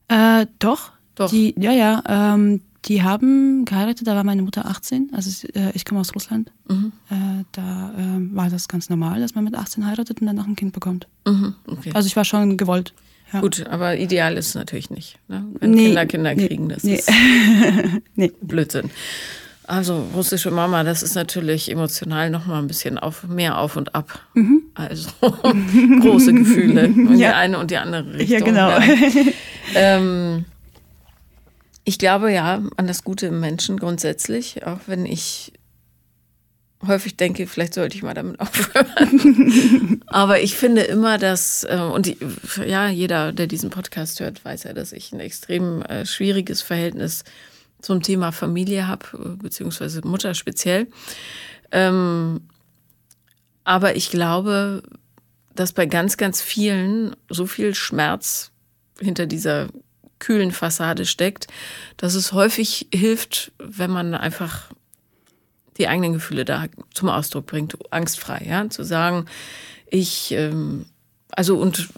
Äh, 0.08 0.46
doch. 0.60 0.92
Doch. 1.16 1.30
Die, 1.30 1.56
ja, 1.58 1.72
ja. 1.72 2.04
Ähm, 2.08 2.62
die 2.86 3.04
haben 3.04 3.66
geheiratet, 3.66 4.08
da 4.08 4.16
war 4.16 4.24
meine 4.24 4.42
Mutter 4.44 4.66
18. 4.66 5.12
Also 5.14 5.48
äh, 5.56 5.72
ich 5.74 5.84
komme 5.84 6.00
aus 6.00 6.16
Russland. 6.16 6.52
Mhm. 6.70 6.92
Äh, 7.10 7.44
da 7.52 7.94
äh, 7.98 8.36
war 8.36 8.50
das 8.50 8.68
ganz 8.68 8.90
normal, 8.90 9.20
dass 9.20 9.36
man 9.36 9.44
mit 9.44 9.56
18 9.56 9.86
heiratet 9.86 10.22
und 10.22 10.28
dann 10.28 10.36
noch 10.36 10.48
ein 10.48 10.56
Kind 10.56 10.74
bekommt. 10.74 11.08
Mhm. 11.26 11.56
Okay. 11.66 11.92
Also 11.94 12.08
ich 12.08 12.16
war 12.16 12.24
schon 12.24 12.56
gewollt. 12.56 12.94
Ja. 13.34 13.42
Gut, 13.42 13.68
aber 13.68 13.98
ideal 13.98 14.38
ist 14.38 14.50
es 14.50 14.56
natürlich 14.56 14.90
nicht. 14.90 15.20
Ne? 15.28 15.46
Wenn 15.60 15.72
nee, 15.72 15.88
Kinder 15.88 16.06
Kinder 16.06 16.34
nee, 16.34 16.48
kriegen, 16.48 16.70
das 16.70 16.84
nee. 16.84 16.96
ist. 16.96 17.12
Blödsinn. 18.42 18.90
Also 19.68 20.08
russische 20.14 20.50
Mama, 20.50 20.86
das 20.86 21.04
ist 21.04 21.16
natürlich 21.16 21.70
emotional 21.70 22.30
noch 22.30 22.46
mal 22.46 22.60
ein 22.60 22.68
bisschen 22.68 22.98
auf, 22.98 23.24
mehr 23.24 23.58
auf 23.58 23.76
und 23.76 23.96
ab. 23.96 24.22
Mhm. 24.34 24.62
Also 24.74 25.10
große 25.22 26.34
Gefühle 26.34 26.86
in 26.86 27.18
ja. 27.18 27.32
die 27.32 27.36
eine 27.36 27.60
und 27.60 27.70
die 27.70 27.78
andere 27.78 28.14
Richtung. 28.14 28.40
Ja, 28.40 28.46
genau. 28.46 28.70
Ja. 28.70 28.82
Ähm, 29.76 30.46
ich 31.84 32.00
glaube 32.00 32.32
ja 32.32 32.62
an 32.78 32.88
das 32.88 33.04
Gute 33.04 33.28
im 33.28 33.42
Menschen 33.42 33.78
grundsätzlich, 33.78 34.66
auch 34.66 34.80
wenn 34.88 35.06
ich 35.06 35.52
häufig 36.86 37.18
denke, 37.18 37.48
vielleicht 37.48 37.74
sollte 37.74 37.98
ich 37.98 38.02
mal 38.02 38.14
damit 38.14 38.40
aufhören. 38.40 40.02
Aber 40.08 40.40
ich 40.40 40.56
finde 40.56 40.84
immer, 40.84 41.18
dass, 41.18 41.66
äh, 41.66 41.76
und 41.76 42.16
ja, 42.66 42.88
jeder, 42.88 43.34
der 43.34 43.48
diesen 43.48 43.70
Podcast 43.70 44.22
hört, 44.22 44.46
weiß 44.46 44.64
ja, 44.64 44.72
dass 44.72 44.94
ich 44.94 45.12
ein 45.12 45.20
extrem 45.20 45.82
äh, 45.82 46.06
schwieriges 46.06 46.62
Verhältnis 46.62 47.26
habe 47.26 47.57
zum 47.82 48.02
Thema 48.02 48.32
Familie 48.32 48.88
habe, 48.88 49.38
beziehungsweise 49.42 50.06
Mutter 50.06 50.34
speziell. 50.34 50.88
Ähm, 51.72 52.42
aber 53.64 53.96
ich 53.96 54.10
glaube, 54.10 54.84
dass 55.54 55.74
bei 55.74 55.86
ganz, 55.86 56.18
ganz 56.18 56.42
vielen 56.42 57.16
so 57.30 57.46
viel 57.46 57.76
Schmerz 57.76 58.52
hinter 59.00 59.26
dieser 59.26 59.68
kühlen 60.20 60.52
Fassade 60.52 61.06
steckt, 61.06 61.48
dass 61.98 62.16
es 62.16 62.34
häufig 62.34 62.88
hilft, 62.94 63.52
wenn 63.60 63.92
man 63.92 64.14
einfach 64.14 64.72
die 65.78 65.88
eigenen 65.88 66.14
Gefühle 66.14 66.46
da 66.46 66.66
zum 66.94 67.10
Ausdruck 67.10 67.46
bringt, 67.46 67.78
angstfrei, 67.92 68.46
ja, 68.48 68.68
zu 68.70 68.84
sagen, 68.84 69.26
ich, 69.86 70.32
ähm, 70.32 70.86
also 71.30 71.58
und 71.58 71.90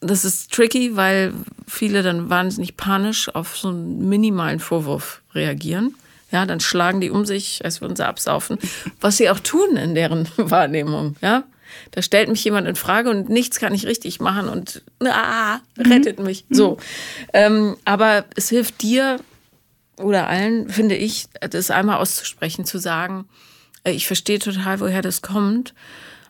das 0.00 0.24
ist 0.24 0.52
tricky, 0.52 0.96
weil 0.96 1.32
viele 1.66 2.02
dann 2.02 2.28
wahnsinnig 2.30 2.76
panisch 2.76 3.28
auf 3.34 3.56
so 3.56 3.68
einen 3.68 4.08
minimalen 4.08 4.60
Vorwurf 4.60 5.22
reagieren. 5.34 5.94
Ja, 6.32 6.44
dann 6.44 6.60
schlagen 6.60 7.00
die 7.00 7.10
um 7.10 7.24
sich, 7.24 7.64
als 7.64 7.80
würden 7.80 7.96
sie 7.96 8.06
absaufen, 8.06 8.58
was 9.00 9.16
sie 9.16 9.30
auch 9.30 9.38
tun 9.38 9.76
in 9.76 9.94
deren 9.94 10.28
Wahrnehmung. 10.36 11.16
Ja, 11.22 11.44
da 11.92 12.02
stellt 12.02 12.28
mich 12.28 12.44
jemand 12.44 12.66
in 12.66 12.76
Frage 12.76 13.10
und 13.10 13.28
nichts 13.28 13.58
kann 13.58 13.74
ich 13.74 13.86
richtig 13.86 14.20
machen 14.20 14.48
und 14.48 14.82
ah, 15.04 15.60
rettet 15.78 16.18
mich. 16.18 16.44
So, 16.50 16.78
ähm, 17.32 17.76
aber 17.84 18.24
es 18.34 18.48
hilft 18.48 18.82
dir 18.82 19.20
oder 19.98 20.28
allen, 20.28 20.68
finde 20.68 20.96
ich, 20.96 21.26
das 21.40 21.70
einmal 21.70 21.98
auszusprechen, 21.98 22.64
zu 22.64 22.78
sagen, 22.78 23.26
äh, 23.84 23.92
ich 23.92 24.06
verstehe 24.06 24.38
total, 24.38 24.80
woher 24.80 25.02
das 25.02 25.22
kommt, 25.22 25.74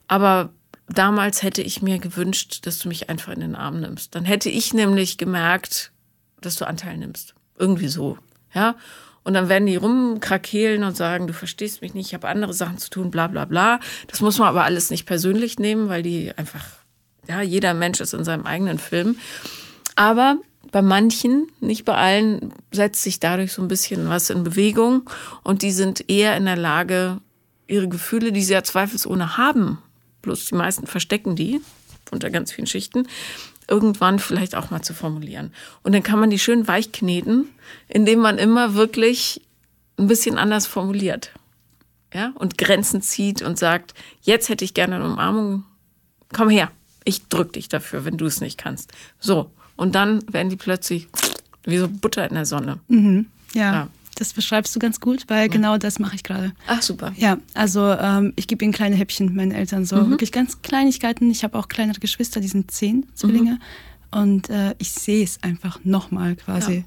aber 0.08 0.50
damals 0.88 1.42
hätte 1.42 1.62
ich 1.62 1.82
mir 1.82 1.98
gewünscht, 1.98 2.66
dass 2.66 2.78
du 2.78 2.88
mich 2.88 3.10
einfach 3.10 3.32
in 3.32 3.40
den 3.40 3.56
Arm 3.56 3.80
nimmst. 3.80 4.14
Dann 4.14 4.24
hätte 4.24 4.48
ich 4.50 4.72
nämlich 4.72 5.18
gemerkt, 5.18 5.92
dass 6.40 6.56
du 6.56 6.66
Anteil 6.66 6.96
nimmst. 6.96 7.34
Irgendwie 7.58 7.88
so. 7.88 8.18
Ja. 8.54 8.76
Und 9.24 9.34
dann 9.34 9.48
werden 9.48 9.66
die 9.66 9.76
rumkrakehlen 9.76 10.84
und 10.84 10.96
sagen, 10.96 11.26
du 11.26 11.32
verstehst 11.32 11.82
mich 11.82 11.94
nicht, 11.94 12.06
ich 12.06 12.14
habe 12.14 12.28
andere 12.28 12.52
Sachen 12.52 12.78
zu 12.78 12.90
tun, 12.90 13.10
bla 13.10 13.26
bla 13.26 13.44
bla. 13.44 13.80
Das 14.06 14.20
muss 14.20 14.38
man 14.38 14.48
aber 14.48 14.64
alles 14.64 14.90
nicht 14.90 15.04
persönlich 15.04 15.58
nehmen, 15.58 15.88
weil 15.88 16.02
die 16.02 16.32
einfach, 16.36 16.64
ja, 17.28 17.42
jeder 17.42 17.74
Mensch 17.74 18.00
ist 18.00 18.14
in 18.14 18.22
seinem 18.22 18.46
eigenen 18.46 18.78
Film. 18.78 19.18
Aber 19.96 20.36
bei 20.70 20.82
manchen, 20.82 21.48
nicht 21.60 21.84
bei 21.84 21.94
allen, 21.94 22.52
setzt 22.70 23.02
sich 23.02 23.18
dadurch 23.18 23.52
so 23.52 23.62
ein 23.62 23.68
bisschen 23.68 24.08
was 24.08 24.30
in 24.30 24.44
Bewegung 24.44 25.10
und 25.42 25.62
die 25.62 25.72
sind 25.72 26.08
eher 26.08 26.36
in 26.36 26.44
der 26.44 26.56
Lage, 26.56 27.20
ihre 27.66 27.88
Gefühle, 27.88 28.30
die 28.30 28.42
sie 28.42 28.52
ja 28.52 28.62
zweifelsohne 28.62 29.36
haben, 29.36 29.78
bloß 30.26 30.46
die 30.46 30.54
meisten 30.56 30.86
verstecken 30.86 31.36
die 31.36 31.60
unter 32.10 32.30
ganz 32.30 32.52
vielen 32.52 32.66
Schichten, 32.66 33.08
irgendwann 33.68 34.18
vielleicht 34.18 34.54
auch 34.54 34.70
mal 34.70 34.82
zu 34.82 34.94
formulieren. 34.94 35.52
Und 35.82 35.92
dann 35.92 36.02
kann 36.02 36.20
man 36.20 36.30
die 36.30 36.38
schön 36.38 36.68
weich 36.68 36.92
kneten, 36.92 37.46
indem 37.88 38.20
man 38.20 38.38
immer 38.38 38.74
wirklich 38.74 39.40
ein 39.98 40.06
bisschen 40.06 40.38
anders 40.38 40.66
formuliert. 40.66 41.32
Ja, 42.14 42.32
und 42.36 42.58
Grenzen 42.58 43.02
zieht 43.02 43.42
und 43.42 43.58
sagt, 43.58 43.94
jetzt 44.22 44.48
hätte 44.48 44.64
ich 44.64 44.74
gerne 44.74 44.96
eine 44.96 45.04
Umarmung. 45.04 45.64
Komm 46.32 46.48
her, 46.48 46.70
ich 47.04 47.26
drück 47.28 47.52
dich 47.52 47.68
dafür, 47.68 48.04
wenn 48.04 48.16
du 48.16 48.26
es 48.26 48.40
nicht 48.40 48.58
kannst. 48.58 48.92
So. 49.18 49.50
Und 49.76 49.94
dann 49.94 50.22
werden 50.32 50.48
die 50.48 50.56
plötzlich 50.56 51.08
wie 51.64 51.78
so 51.78 51.88
Butter 51.88 52.26
in 52.28 52.34
der 52.34 52.46
Sonne. 52.46 52.78
Mhm. 52.88 53.26
Ja. 53.52 53.72
ja. 53.72 53.88
Das 54.16 54.32
beschreibst 54.32 54.74
du 54.74 54.80
ganz 54.80 54.98
gut, 54.98 55.24
weil 55.28 55.48
genau 55.48 55.76
das 55.76 55.98
mache 55.98 56.16
ich 56.16 56.22
gerade. 56.22 56.52
Ach, 56.66 56.80
super. 56.80 57.12
Ja, 57.16 57.36
also 57.52 57.90
ähm, 57.92 58.32
ich 58.36 58.48
gebe 58.48 58.64
ihnen 58.64 58.72
kleine 58.72 58.96
Häppchen, 58.96 59.34
meinen 59.34 59.52
Eltern, 59.52 59.84
so 59.84 59.96
mhm. 59.96 60.10
wirklich 60.10 60.32
ganz 60.32 60.62
Kleinigkeiten. 60.62 61.30
Ich 61.30 61.44
habe 61.44 61.58
auch 61.58 61.68
kleinere 61.68 62.00
Geschwister, 62.00 62.40
die 62.40 62.48
sind 62.48 62.70
zehn 62.70 63.06
Zwillinge. 63.14 63.52
Mhm. 64.12 64.18
Und 64.18 64.50
äh, 64.50 64.74
ich 64.78 64.92
sehe 64.92 65.22
es 65.22 65.42
einfach 65.42 65.80
nochmal 65.84 66.34
quasi, 66.36 66.76
ja. 66.76 66.82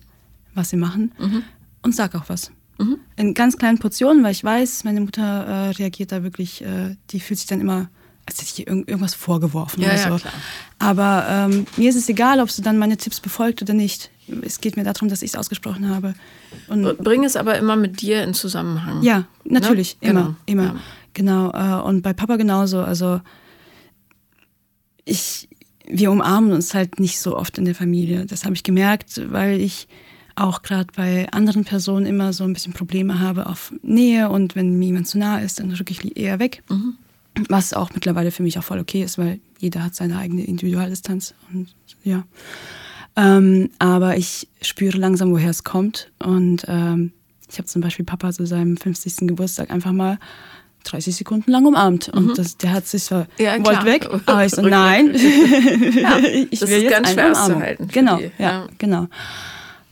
was 0.56 0.72
sie 0.72 0.78
machen 0.78 1.12
mhm. 1.20 1.44
und 1.84 1.96
sag 1.96 2.16
auch 2.16 2.30
was. 2.30 2.52
Mhm. 2.80 2.98
In 3.16 3.34
ganz 3.36 3.58
kleinen 3.58 3.78
Portionen, 3.78 4.24
weil 4.24 4.32
ich 4.32 4.44
weiß, 4.44 4.84
meine 4.84 5.02
Mutter 5.02 5.22
äh, 5.22 5.70
reagiert 5.72 6.12
da 6.12 6.24
wirklich, 6.24 6.64
äh, 6.64 6.96
die 7.12 7.20
fühlt 7.20 7.40
sich 7.40 7.48
dann 7.48 7.62
immer 7.62 7.90
als 8.30 8.40
hätte 8.42 8.52
ich 8.62 8.68
irgendwas 8.68 9.14
vorgeworfen 9.14 9.82
Ja, 9.82 9.90
oder 9.90 9.98
ja, 9.98 10.10
so. 10.12 10.16
klar. 10.18 10.34
Aber 10.80 11.26
ähm, 11.30 11.66
mir 11.78 11.90
ist 11.90 11.96
es 11.96 12.08
egal, 12.10 12.40
ob 12.40 12.50
sie 12.52 12.62
dann 12.62 12.78
meine 12.78 12.96
Tipps 12.98 13.20
befolgt 13.20 13.62
oder 13.62 13.74
nicht. 13.74 14.12
Es 14.44 14.62
geht 14.62 14.78
mir 14.78 14.84
darum, 14.84 15.10
dass 15.10 15.22
ich 15.22 15.32
es 15.32 15.36
ausgesprochen 15.36 15.90
habe. 15.90 16.14
Und 16.68 16.98
Bring 17.00 17.24
es 17.26 17.36
aber 17.36 17.58
immer 17.58 17.76
mit 17.76 18.02
dir 18.02 18.24
in 18.24 18.34
Zusammenhang. 18.34 19.02
ja, 19.04 19.26
natürlich, 19.44 19.98
Ne? 20.02 20.10
immer, 20.12 20.22
Genau, 20.46 20.62
immer. 20.64 20.64
ja. 20.76 20.80
Genau. 21.14 21.52
äh, 21.52 21.82
und 21.84 22.02
bei 22.04 22.14
Papa 22.14 22.36
genauso. 22.38 22.80
Also 22.82 23.20
ich, 25.06 25.50
wir 25.88 26.12
umarmen 26.12 26.52
uns 26.54 26.74
halt 26.74 27.00
nicht 27.00 27.20
so 27.20 27.36
oft 27.36 27.58
in 27.58 27.66
der 27.66 27.76
Familie. 27.76 28.26
Das 28.26 28.46
habe 28.46 28.54
ich 28.56 28.64
gemerkt, 28.64 29.22
weil 29.32 29.60
ich 29.60 29.88
auch 30.36 30.62
gerade 30.62 30.88
bei 30.96 31.28
anderen 31.32 31.66
Personen 31.66 32.06
immer 32.06 32.32
so 32.32 32.44
ein 32.46 32.54
bisschen 32.54 32.74
Probleme 32.74 33.20
habe 33.20 33.48
auf 33.48 33.74
Nähe 33.82 34.30
und 34.30 34.56
wenn 34.56 34.78
mir 34.80 34.86
jemand 34.86 35.08
zu 35.08 35.18
nah 35.18 35.40
ist, 35.40 35.60
dann 35.60 35.72
rücke 35.72 35.92
ich 35.92 36.16
eher 36.16 36.40
weg. 36.40 36.64
Was 37.48 37.74
auch 37.74 37.92
mittlerweile 37.94 38.32
für 38.32 38.44
mich 38.44 38.58
auch 38.60 38.64
voll 38.64 38.80
okay 38.80 39.04
ist, 39.04 39.18
weil 39.18 39.40
jeder 39.60 39.84
hat 39.84 39.96
seine 39.96 40.18
eigene 40.18 40.44
Individualdistanz 40.44 41.34
und 41.54 41.68
ja. 42.04 42.24
Ähm, 43.16 43.70
aber 43.80 44.18
ich 44.18 44.48
spüre 44.62 44.98
langsam, 44.98 45.32
woher 45.32 45.50
es 45.50 45.64
kommt. 45.64 46.12
Und 46.20 46.66
ähm, 46.68 47.12
ich 47.52 47.58
habe 47.58 47.68
zum 47.68 47.82
Beispiel 47.82 48.06
Papa 48.06 48.32
zu 48.32 48.46
seinem 48.46 48.78
50. 48.78 49.28
Geburtstag 49.28 49.72
einfach 49.72 49.92
mal 49.92 50.20
30 50.86 51.16
Sekunden 51.16 51.52
lang 51.52 51.66
umarmt. 51.66 52.10
Und 52.10 52.38
das, 52.38 52.58
der 52.58 52.72
hat 52.72 52.88
sich 52.88 53.04
so, 53.04 53.16
Mhm. 53.16 53.26
Ja, 53.38 53.66
wollte 53.66 53.86
weg. 53.86 54.08
Aber 54.26 54.46
ich 54.46 54.54
so, 54.54 54.62
nein. 54.62 55.12
ich 55.14 56.60
das 56.60 56.70
will 56.70 56.78
ist 56.78 56.84
jetzt 56.84 56.92
ganz 56.92 57.12
schwer 57.12 57.32
auszuhalten 57.32 57.88
Genau, 57.90 58.20
ja, 58.20 58.30
ja. 58.38 58.68
genau. 58.78 59.08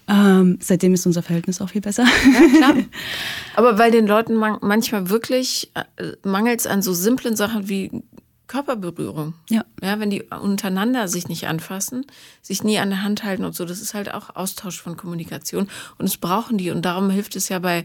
Ähm, 0.09 0.57
seitdem 0.61 0.93
ist 0.93 1.05
unser 1.05 1.21
Verhältnis 1.21 1.59
auch 1.59 1.69
viel 1.69 1.81
besser. 1.81 2.05
Ja, 2.05 2.57
klar. 2.57 2.83
Aber 3.55 3.77
weil 3.77 3.91
den 3.91 4.07
Leuten 4.07 4.35
man 4.35 4.57
manchmal 4.61 5.09
wirklich 5.09 5.71
äh, 5.73 6.13
mangelt 6.23 6.61
es 6.61 6.67
an 6.67 6.81
so 6.81 6.93
simplen 6.93 7.35
Sachen 7.35 7.67
wie 7.67 8.03
Körperberührung. 8.47 9.33
Ja. 9.49 9.65
Ja, 9.81 9.99
wenn 9.99 10.09
die 10.09 10.23
untereinander 10.23 11.07
sich 11.07 11.27
nicht 11.27 11.47
anfassen, 11.47 12.05
sich 12.41 12.63
nie 12.63 12.79
an 12.79 12.89
der 12.89 13.03
Hand 13.03 13.23
halten 13.23 13.43
und 13.43 13.53
so, 13.53 13.65
das 13.65 13.81
ist 13.81 13.93
halt 13.93 14.13
auch 14.13 14.35
Austausch 14.35 14.81
von 14.81 14.95
Kommunikation. 14.95 15.67
Und 15.97 16.05
es 16.05 16.17
brauchen 16.17 16.57
die. 16.57 16.71
Und 16.71 16.83
darum 16.83 17.09
hilft 17.09 17.35
es 17.35 17.49
ja 17.49 17.59
bei 17.59 17.83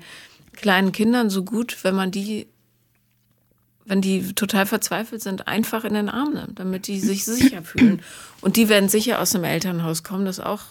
kleinen 0.52 0.92
Kindern 0.92 1.30
so 1.30 1.44
gut, 1.44 1.82
wenn 1.82 1.96
man 1.96 2.12
die, 2.12 2.46
wenn 3.84 4.00
die 4.00 4.32
total 4.34 4.66
verzweifelt 4.66 5.22
sind, 5.22 5.48
einfach 5.48 5.84
in 5.84 5.94
den 5.94 6.08
Arm 6.08 6.34
nimmt, 6.34 6.60
damit 6.60 6.86
die 6.86 7.00
sich 7.00 7.24
sicher 7.24 7.62
fühlen. 7.62 8.00
Und 8.40 8.56
die 8.56 8.68
werden 8.68 8.88
sicher 8.88 9.20
aus 9.20 9.34
einem 9.34 9.44
Elternhaus 9.44 10.04
kommen, 10.04 10.24
das 10.24 10.38
auch 10.38 10.62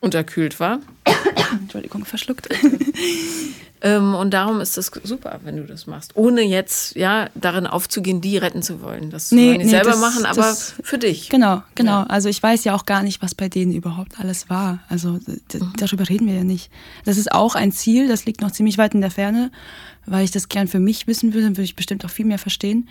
unterkühlt 0.00 0.60
war. 0.60 0.80
Entschuldigung, 1.60 2.04
verschluckt. 2.04 2.48
Ähm, 3.80 4.16
und 4.16 4.32
darum 4.32 4.58
ist 4.60 4.76
das 4.76 4.90
super, 5.04 5.38
wenn 5.44 5.56
du 5.56 5.62
das 5.62 5.86
machst. 5.86 6.16
Ohne 6.16 6.40
jetzt 6.42 6.96
ja 6.96 7.28
darin 7.36 7.64
aufzugehen, 7.64 8.20
die 8.20 8.36
retten 8.36 8.60
zu 8.60 8.82
wollen. 8.82 9.10
Das 9.10 9.30
Nee, 9.30 9.50
wollen 9.50 9.58
die 9.60 9.64
nee, 9.66 9.70
selber 9.70 9.90
das- 9.90 10.00
machen, 10.00 10.26
aber 10.26 10.40
das- 10.42 10.74
für 10.82 10.98
dich. 10.98 11.28
Genau, 11.28 11.62
genau. 11.76 12.00
Ja. 12.00 12.06
Also 12.08 12.28
ich 12.28 12.42
weiß 12.42 12.64
ja 12.64 12.74
auch 12.74 12.86
gar 12.86 13.04
nicht, 13.04 13.22
was 13.22 13.36
bei 13.36 13.48
denen 13.48 13.72
überhaupt 13.72 14.18
alles 14.18 14.50
war. 14.50 14.80
Also 14.88 15.18
d- 15.18 15.60
darüber 15.76 16.08
reden 16.08 16.26
wir 16.26 16.34
ja 16.34 16.42
nicht. 16.42 16.72
Das 17.04 17.18
ist 17.18 17.30
auch 17.30 17.54
ein 17.54 17.70
Ziel, 17.70 18.08
das 18.08 18.24
liegt 18.24 18.40
noch 18.40 18.50
ziemlich 18.50 18.78
weit 18.78 18.94
in 18.94 19.00
der 19.00 19.12
Ferne, 19.12 19.52
weil 20.06 20.24
ich 20.24 20.32
das 20.32 20.48
gern 20.48 20.66
für 20.66 20.80
mich 20.80 21.06
wissen 21.06 21.32
würde, 21.32 21.44
dann 21.46 21.56
würde 21.56 21.62
ich 21.62 21.76
bestimmt 21.76 22.04
auch 22.04 22.10
viel 22.10 22.26
mehr 22.26 22.40
verstehen. 22.40 22.88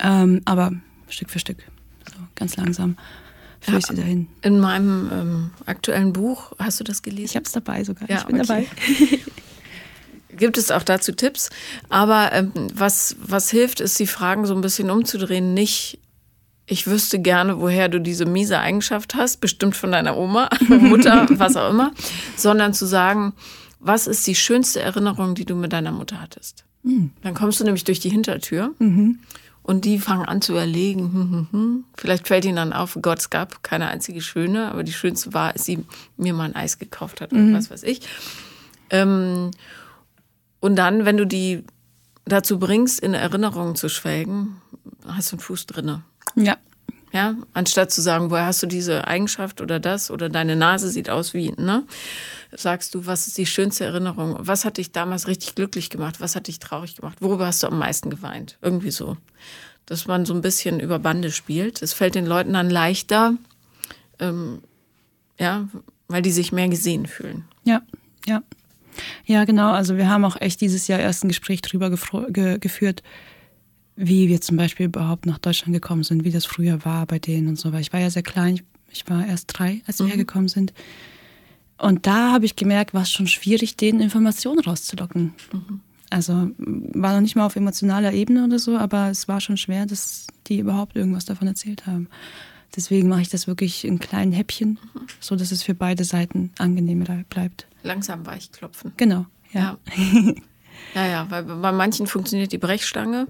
Ähm, 0.00 0.40
aber 0.46 0.72
Stück 1.08 1.30
für 1.30 1.38
Stück, 1.38 1.58
so 2.10 2.16
ganz 2.34 2.56
langsam 2.56 2.96
führe 3.60 3.78
ich 3.78 3.86
sie 3.86 3.94
dahin. 3.94 4.28
In 4.42 4.60
meinem 4.60 5.10
ähm, 5.12 5.50
aktuellen 5.66 6.12
Buch, 6.12 6.52
hast 6.58 6.80
du 6.80 6.84
das 6.84 7.02
gelesen? 7.02 7.24
Ich 7.24 7.36
habe 7.36 7.44
es 7.44 7.52
dabei 7.52 7.84
sogar. 7.84 8.08
Ja, 8.08 8.18
ich 8.18 8.24
bin 8.24 8.40
okay. 8.40 8.46
dabei. 8.46 9.18
Gibt 10.36 10.56
es 10.58 10.70
auch 10.70 10.82
dazu 10.82 11.12
Tipps. 11.12 11.50
Aber 11.88 12.32
ähm, 12.32 12.52
was, 12.72 13.16
was 13.20 13.50
hilft, 13.50 13.80
ist, 13.80 13.98
die 13.98 14.06
Fragen 14.06 14.46
so 14.46 14.54
ein 14.54 14.60
bisschen 14.60 14.90
umzudrehen. 14.90 15.54
Nicht, 15.54 15.98
ich 16.66 16.86
wüsste 16.86 17.18
gerne, 17.18 17.60
woher 17.60 17.88
du 17.88 18.00
diese 18.00 18.24
miese 18.24 18.58
Eigenschaft 18.58 19.14
hast, 19.14 19.40
bestimmt 19.40 19.76
von 19.76 19.90
deiner 19.90 20.16
Oma, 20.16 20.48
Mutter, 20.68 21.26
was 21.30 21.56
auch 21.56 21.70
immer, 21.70 21.92
sondern 22.36 22.74
zu 22.74 22.86
sagen, 22.86 23.32
was 23.80 24.06
ist 24.06 24.26
die 24.26 24.34
schönste 24.34 24.80
Erinnerung, 24.80 25.34
die 25.34 25.44
du 25.44 25.54
mit 25.54 25.72
deiner 25.72 25.92
Mutter 25.92 26.20
hattest? 26.20 26.64
Dann 27.22 27.34
kommst 27.34 27.60
du 27.60 27.64
nämlich 27.64 27.84
durch 27.84 28.00
die 28.00 28.08
Hintertür 28.08 28.74
und 29.68 29.84
die 29.84 29.98
fangen 29.98 30.24
an 30.24 30.40
zu 30.40 30.52
überlegen. 30.52 31.12
Hm, 31.12 31.30
hm, 31.30 31.48
hm. 31.50 31.84
Vielleicht 31.94 32.26
fällt 32.26 32.46
ihnen 32.46 32.56
dann 32.56 32.72
auf, 32.72 32.96
Gott, 33.02 33.18
es 33.18 33.28
gab 33.28 33.62
keine 33.62 33.88
einzige 33.88 34.22
schöne, 34.22 34.72
aber 34.72 34.82
die 34.82 34.94
schönste 34.94 35.34
war, 35.34 35.52
als 35.52 35.66
sie 35.66 35.84
mir 36.16 36.32
mal 36.32 36.44
ein 36.44 36.56
Eis 36.56 36.78
gekauft 36.78 37.20
hat 37.20 37.34
oder 37.34 37.52
was 37.52 37.70
weiß 37.70 37.82
ich. 37.82 38.00
Ähm, 38.88 39.50
und 40.60 40.76
dann, 40.76 41.04
wenn 41.04 41.18
du 41.18 41.26
die 41.26 41.64
dazu 42.24 42.58
bringst, 42.58 42.98
in 42.98 43.12
Erinnerungen 43.12 43.76
zu 43.76 43.90
schwelgen, 43.90 44.56
hast 45.06 45.32
du 45.32 45.36
einen 45.36 45.40
Fuß 45.40 45.66
drinne. 45.66 46.02
Ja. 46.34 46.56
Ja, 47.18 47.34
anstatt 47.52 47.90
zu 47.90 48.00
sagen, 48.00 48.30
woher 48.30 48.46
hast 48.46 48.62
du 48.62 48.68
diese 48.68 49.08
Eigenschaft 49.08 49.60
oder 49.60 49.80
das 49.80 50.12
oder 50.12 50.28
deine 50.28 50.54
Nase 50.54 50.88
sieht 50.88 51.10
aus 51.10 51.34
wie, 51.34 51.50
ne? 51.50 51.82
Sagst 52.52 52.94
du, 52.94 53.06
was 53.06 53.26
ist 53.26 53.36
die 53.38 53.44
schönste 53.44 53.86
Erinnerung? 53.86 54.36
Was 54.38 54.64
hat 54.64 54.76
dich 54.76 54.92
damals 54.92 55.26
richtig 55.26 55.56
glücklich 55.56 55.90
gemacht? 55.90 56.20
Was 56.20 56.36
hat 56.36 56.46
dich 56.46 56.60
traurig 56.60 56.94
gemacht? 56.94 57.20
Worüber 57.20 57.46
hast 57.46 57.64
du 57.64 57.66
am 57.66 57.76
meisten 57.76 58.08
geweint? 58.08 58.56
Irgendwie 58.62 58.92
so. 58.92 59.16
Dass 59.84 60.06
man 60.06 60.26
so 60.26 60.34
ein 60.34 60.42
bisschen 60.42 60.78
über 60.78 61.00
Bande 61.00 61.32
spielt. 61.32 61.82
Es 61.82 61.92
fällt 61.92 62.14
den 62.14 62.24
Leuten 62.24 62.52
dann 62.52 62.70
leichter, 62.70 63.34
ähm, 64.20 64.62
ja, 65.40 65.66
weil 66.06 66.22
die 66.22 66.30
sich 66.30 66.52
mehr 66.52 66.68
gesehen 66.68 67.06
fühlen. 67.06 67.46
Ja, 67.64 67.82
ja. 68.28 68.44
Ja, 69.26 69.44
genau. 69.44 69.72
Also 69.72 69.96
wir 69.96 70.08
haben 70.08 70.24
auch 70.24 70.40
echt 70.40 70.60
dieses 70.60 70.86
Jahr 70.86 71.00
erst 71.00 71.24
ein 71.24 71.28
Gespräch 71.28 71.62
drüber 71.62 71.90
ge 71.90 72.58
geführt, 72.60 73.02
wie 74.00 74.28
wir 74.28 74.40
zum 74.40 74.56
Beispiel 74.56 74.86
überhaupt 74.86 75.26
nach 75.26 75.38
Deutschland 75.38 75.74
gekommen 75.74 76.04
sind, 76.04 76.24
wie 76.24 76.30
das 76.30 76.46
früher 76.46 76.84
war 76.84 77.04
bei 77.06 77.18
denen 77.18 77.48
und 77.48 77.58
so. 77.58 77.72
Weil 77.72 77.80
ich 77.80 77.92
war 77.92 77.98
ja 77.98 78.10
sehr 78.10 78.22
klein, 78.22 78.60
ich 78.90 79.08
war 79.10 79.26
erst 79.26 79.46
drei, 79.58 79.82
als 79.86 79.98
wir 79.98 80.06
hergekommen 80.06 80.48
sind. 80.48 80.72
Und 81.78 82.06
da 82.06 82.32
habe 82.32 82.44
ich 82.44 82.54
gemerkt, 82.54 82.94
war 82.94 83.02
es 83.02 83.10
schon 83.10 83.26
schwierig, 83.26 83.76
denen 83.76 84.00
Informationen 84.00 84.60
rauszulocken. 84.60 85.34
Also 86.10 86.50
war 86.58 87.14
noch 87.14 87.20
nicht 87.20 87.34
mal 87.34 87.44
auf 87.44 87.56
emotionaler 87.56 88.12
Ebene 88.12 88.44
oder 88.44 88.60
so, 88.60 88.76
aber 88.78 89.10
es 89.10 89.26
war 89.26 89.40
schon 89.40 89.56
schwer, 89.56 89.84
dass 89.84 90.28
die 90.46 90.60
überhaupt 90.60 90.96
irgendwas 90.96 91.24
davon 91.24 91.48
erzählt 91.48 91.86
haben. 91.86 92.08
Deswegen 92.76 93.08
mache 93.08 93.22
ich 93.22 93.28
das 93.28 93.48
wirklich 93.48 93.84
in 93.84 93.98
kleinen 93.98 94.32
Häppchen, 94.32 94.78
so 95.20 95.34
dass 95.34 95.50
es 95.50 95.62
für 95.64 95.74
beide 95.74 96.04
Seiten 96.04 96.52
angenehmer 96.58 97.24
bleibt. 97.28 97.66
Langsam 97.82 98.26
weichklopfen. 98.26 98.92
Genau, 98.96 99.26
ja. 99.52 99.78
Ja. 99.96 100.34
ja, 100.94 101.06
ja, 101.06 101.30
weil 101.30 101.44
bei 101.44 101.72
manchen 101.72 102.06
funktioniert 102.06 102.52
die 102.52 102.58
Brechstange 102.58 103.26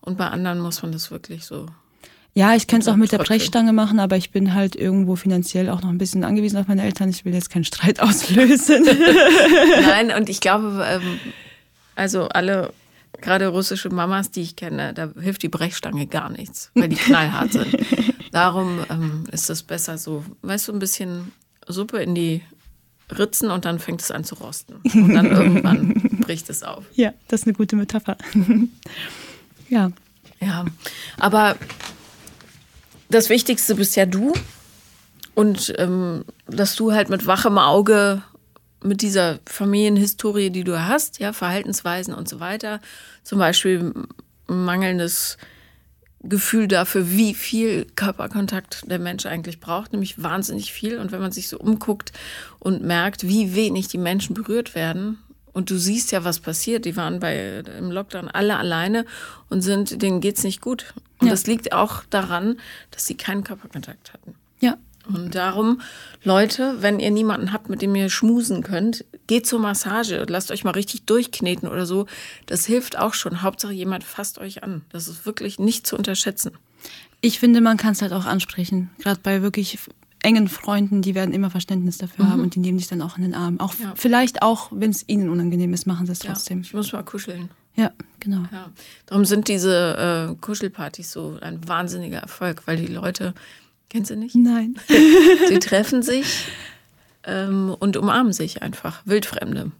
und 0.00 0.18
bei 0.18 0.26
anderen 0.26 0.60
muss 0.60 0.82
man 0.82 0.92
das 0.92 1.10
wirklich 1.10 1.44
so. 1.44 1.66
Ja, 2.34 2.54
ich 2.54 2.66
könnte 2.66 2.88
es 2.88 2.88
auch 2.88 2.96
mit 2.96 3.10
der. 3.10 3.18
Brechstange 3.18 3.72
machen, 3.72 3.98
aber 3.98 4.16
ich 4.16 4.30
bin 4.30 4.54
halt 4.54 4.76
irgendwo 4.76 5.16
finanziell 5.16 5.68
auch 5.70 5.82
noch 5.82 5.88
ein 5.88 5.98
bisschen 5.98 6.22
angewiesen 6.22 6.56
auf 6.56 6.68
meine 6.68 6.84
Eltern. 6.84 7.08
Ich 7.08 7.24
will 7.24 7.34
jetzt 7.34 7.50
keinen 7.50 7.64
Streit 7.64 8.00
auslösen. 8.02 8.86
Nein, 9.82 10.12
und 10.16 10.28
ich 10.28 10.40
glaube, 10.40 10.86
ähm, 10.88 11.18
also 11.96 12.28
alle, 12.28 12.72
gerade 13.20 13.48
russische 13.48 13.90
Mamas, 13.90 14.30
die 14.30 14.42
ich 14.42 14.54
kenne, 14.54 14.94
da 14.94 15.10
hilft 15.20 15.42
die 15.42 15.48
Brechstange 15.48 16.06
gar 16.06 16.30
nichts, 16.30 16.70
weil 16.74 16.88
die 16.88 16.96
knallhart 16.96 17.54
sind. 17.54 17.76
Darum 18.32 18.84
ähm, 18.88 19.24
ist 19.32 19.50
es 19.50 19.64
besser 19.64 19.98
so, 19.98 20.24
weißt 20.42 20.68
du, 20.68 20.72
ein 20.72 20.78
bisschen 20.78 21.32
Suppe 21.66 21.98
in 21.98 22.14
die 22.14 22.42
Ritzen 23.10 23.50
und 23.50 23.64
dann 23.64 23.78
fängt 23.78 24.02
es 24.02 24.10
an 24.10 24.22
zu 24.22 24.36
rosten. 24.36 24.76
Und 24.94 25.14
dann 25.14 25.26
irgendwann 25.26 25.94
bricht 26.20 26.48
es 26.50 26.62
auf. 26.62 26.84
ja, 26.94 27.12
das 27.26 27.40
ist 27.40 27.46
eine 27.46 27.54
gute 27.54 27.74
Metapher. 27.74 28.16
Ja. 29.68 29.92
Ja, 30.40 30.66
aber 31.18 31.56
das 33.10 33.28
Wichtigste 33.28 33.74
bist 33.74 33.96
ja 33.96 34.06
du 34.06 34.32
und 35.34 35.74
ähm, 35.78 36.24
dass 36.46 36.76
du 36.76 36.92
halt 36.92 37.08
mit 37.08 37.26
wachem 37.26 37.58
Auge 37.58 38.22
mit 38.82 39.02
dieser 39.02 39.40
Familienhistorie, 39.46 40.50
die 40.50 40.64
du 40.64 40.86
hast, 40.86 41.18
ja, 41.18 41.32
Verhaltensweisen 41.32 42.14
und 42.14 42.28
so 42.28 42.38
weiter, 42.38 42.80
zum 43.24 43.38
Beispiel 43.38 43.92
mangelndes 44.46 45.36
Gefühl 46.22 46.68
dafür, 46.68 47.10
wie 47.10 47.34
viel 47.34 47.86
Körperkontakt 47.94 48.90
der 48.90 48.98
Mensch 48.98 49.26
eigentlich 49.26 49.60
braucht, 49.60 49.92
nämlich 49.92 50.22
wahnsinnig 50.22 50.72
viel. 50.72 50.98
Und 50.98 51.12
wenn 51.12 51.20
man 51.20 51.32
sich 51.32 51.48
so 51.48 51.58
umguckt 51.58 52.12
und 52.58 52.82
merkt, 52.82 53.26
wie 53.26 53.54
wenig 53.54 53.88
die 53.88 53.98
Menschen 53.98 54.34
berührt 54.34 54.74
werden, 54.74 55.18
und 55.58 55.70
du 55.70 55.76
siehst 55.76 56.12
ja, 56.12 56.22
was 56.22 56.38
passiert, 56.38 56.84
die 56.84 56.96
waren 56.96 57.18
bei, 57.18 57.58
im 57.78 57.90
Lockdown 57.90 58.28
alle 58.28 58.56
alleine 58.56 59.04
und 59.50 59.60
sind, 59.62 60.00
denen 60.00 60.20
geht's 60.20 60.44
nicht 60.44 60.60
gut. 60.60 60.94
Und 61.18 61.26
Ja. 61.26 61.32
das 61.32 61.48
liegt 61.48 61.72
auch 61.72 62.04
daran, 62.10 62.58
dass 62.92 63.06
sie 63.06 63.16
keinen 63.16 63.42
Körperkontakt 63.42 64.12
hatten. 64.12 64.34
Ja. 64.60 64.76
Und 65.12 65.34
darum, 65.34 65.80
Leute, 66.22 66.76
wenn 66.80 67.00
ihr 67.00 67.10
niemanden 67.10 67.52
habt, 67.52 67.68
mit 67.70 67.82
dem 67.82 67.94
ihr 67.96 68.08
schmusen 68.08 68.62
könnt, 68.62 69.04
geht 69.26 69.46
zur 69.46 69.58
Massage, 69.58 70.24
lasst 70.28 70.52
euch 70.52 70.62
mal 70.62 70.70
richtig 70.72 71.06
durchkneten 71.06 71.66
oder 71.68 71.86
so. 71.86 72.06
Das 72.46 72.64
hilft 72.66 72.96
auch 72.96 73.14
schon. 73.14 73.42
Hauptsache 73.42 73.72
jemand 73.72 74.04
fasst 74.04 74.38
euch 74.38 74.62
an. 74.62 74.82
Das 74.90 75.08
ist 75.08 75.26
wirklich 75.26 75.58
nicht 75.58 75.86
zu 75.88 75.96
unterschätzen. 75.96 76.52
Ich 77.20 77.40
finde, 77.40 77.60
man 77.60 77.78
kann 77.78 77.92
es 77.92 78.02
halt 78.02 78.12
auch 78.12 78.26
ansprechen. 78.26 78.90
Gerade 79.00 79.18
bei 79.22 79.42
wirklich 79.42 79.78
engen 80.28 80.48
Freunden, 80.48 81.02
die 81.02 81.14
werden 81.14 81.32
immer 81.34 81.50
Verständnis 81.50 81.98
dafür 81.98 82.28
haben 82.30 82.40
und 82.42 82.54
die 82.54 82.60
nehmen 82.60 82.78
dich 82.78 82.86
dann 82.88 83.02
auch 83.02 83.16
in 83.16 83.22
den 83.22 83.34
Arm. 83.34 83.58
Auch 83.60 83.74
Ja. 83.74 83.92
vielleicht 83.96 84.42
auch, 84.42 84.68
wenn 84.72 84.90
es 84.90 85.04
ihnen 85.08 85.28
unangenehm 85.30 85.72
ist, 85.74 85.86
machen 85.86 86.06
sie 86.06 86.12
es 86.12 86.22
Ja, 86.22 86.32
trotzdem. 86.32 86.60
ich 86.60 86.74
muss 86.74 86.92
mal 86.92 87.02
kuscheln. 87.02 87.48
Ja, 87.76 87.92
genau. 88.20 88.42
Ja. 88.52 88.70
Darum 89.06 89.24
sind 89.24 89.48
diese 89.48 90.28
äh, 90.30 90.34
Kuschelpartys 90.40 91.12
so 91.12 91.38
ein 91.40 91.66
wahnsinniger 91.66 92.18
Erfolg, 92.18 92.62
weil 92.66 92.76
die 92.76 92.86
Leute, 92.92 93.34
kennst 93.88 94.10
du 94.10 94.16
nicht? 94.16 94.34
Nein. 94.34 94.76
Sie 95.48 95.58
treffen 95.60 96.02
sich 96.02 96.46
ähm, 97.24 97.74
und 97.78 97.96
umarmen 97.96 98.32
sich 98.32 98.62
einfach, 98.62 99.00
Wildfremde. 99.06 99.70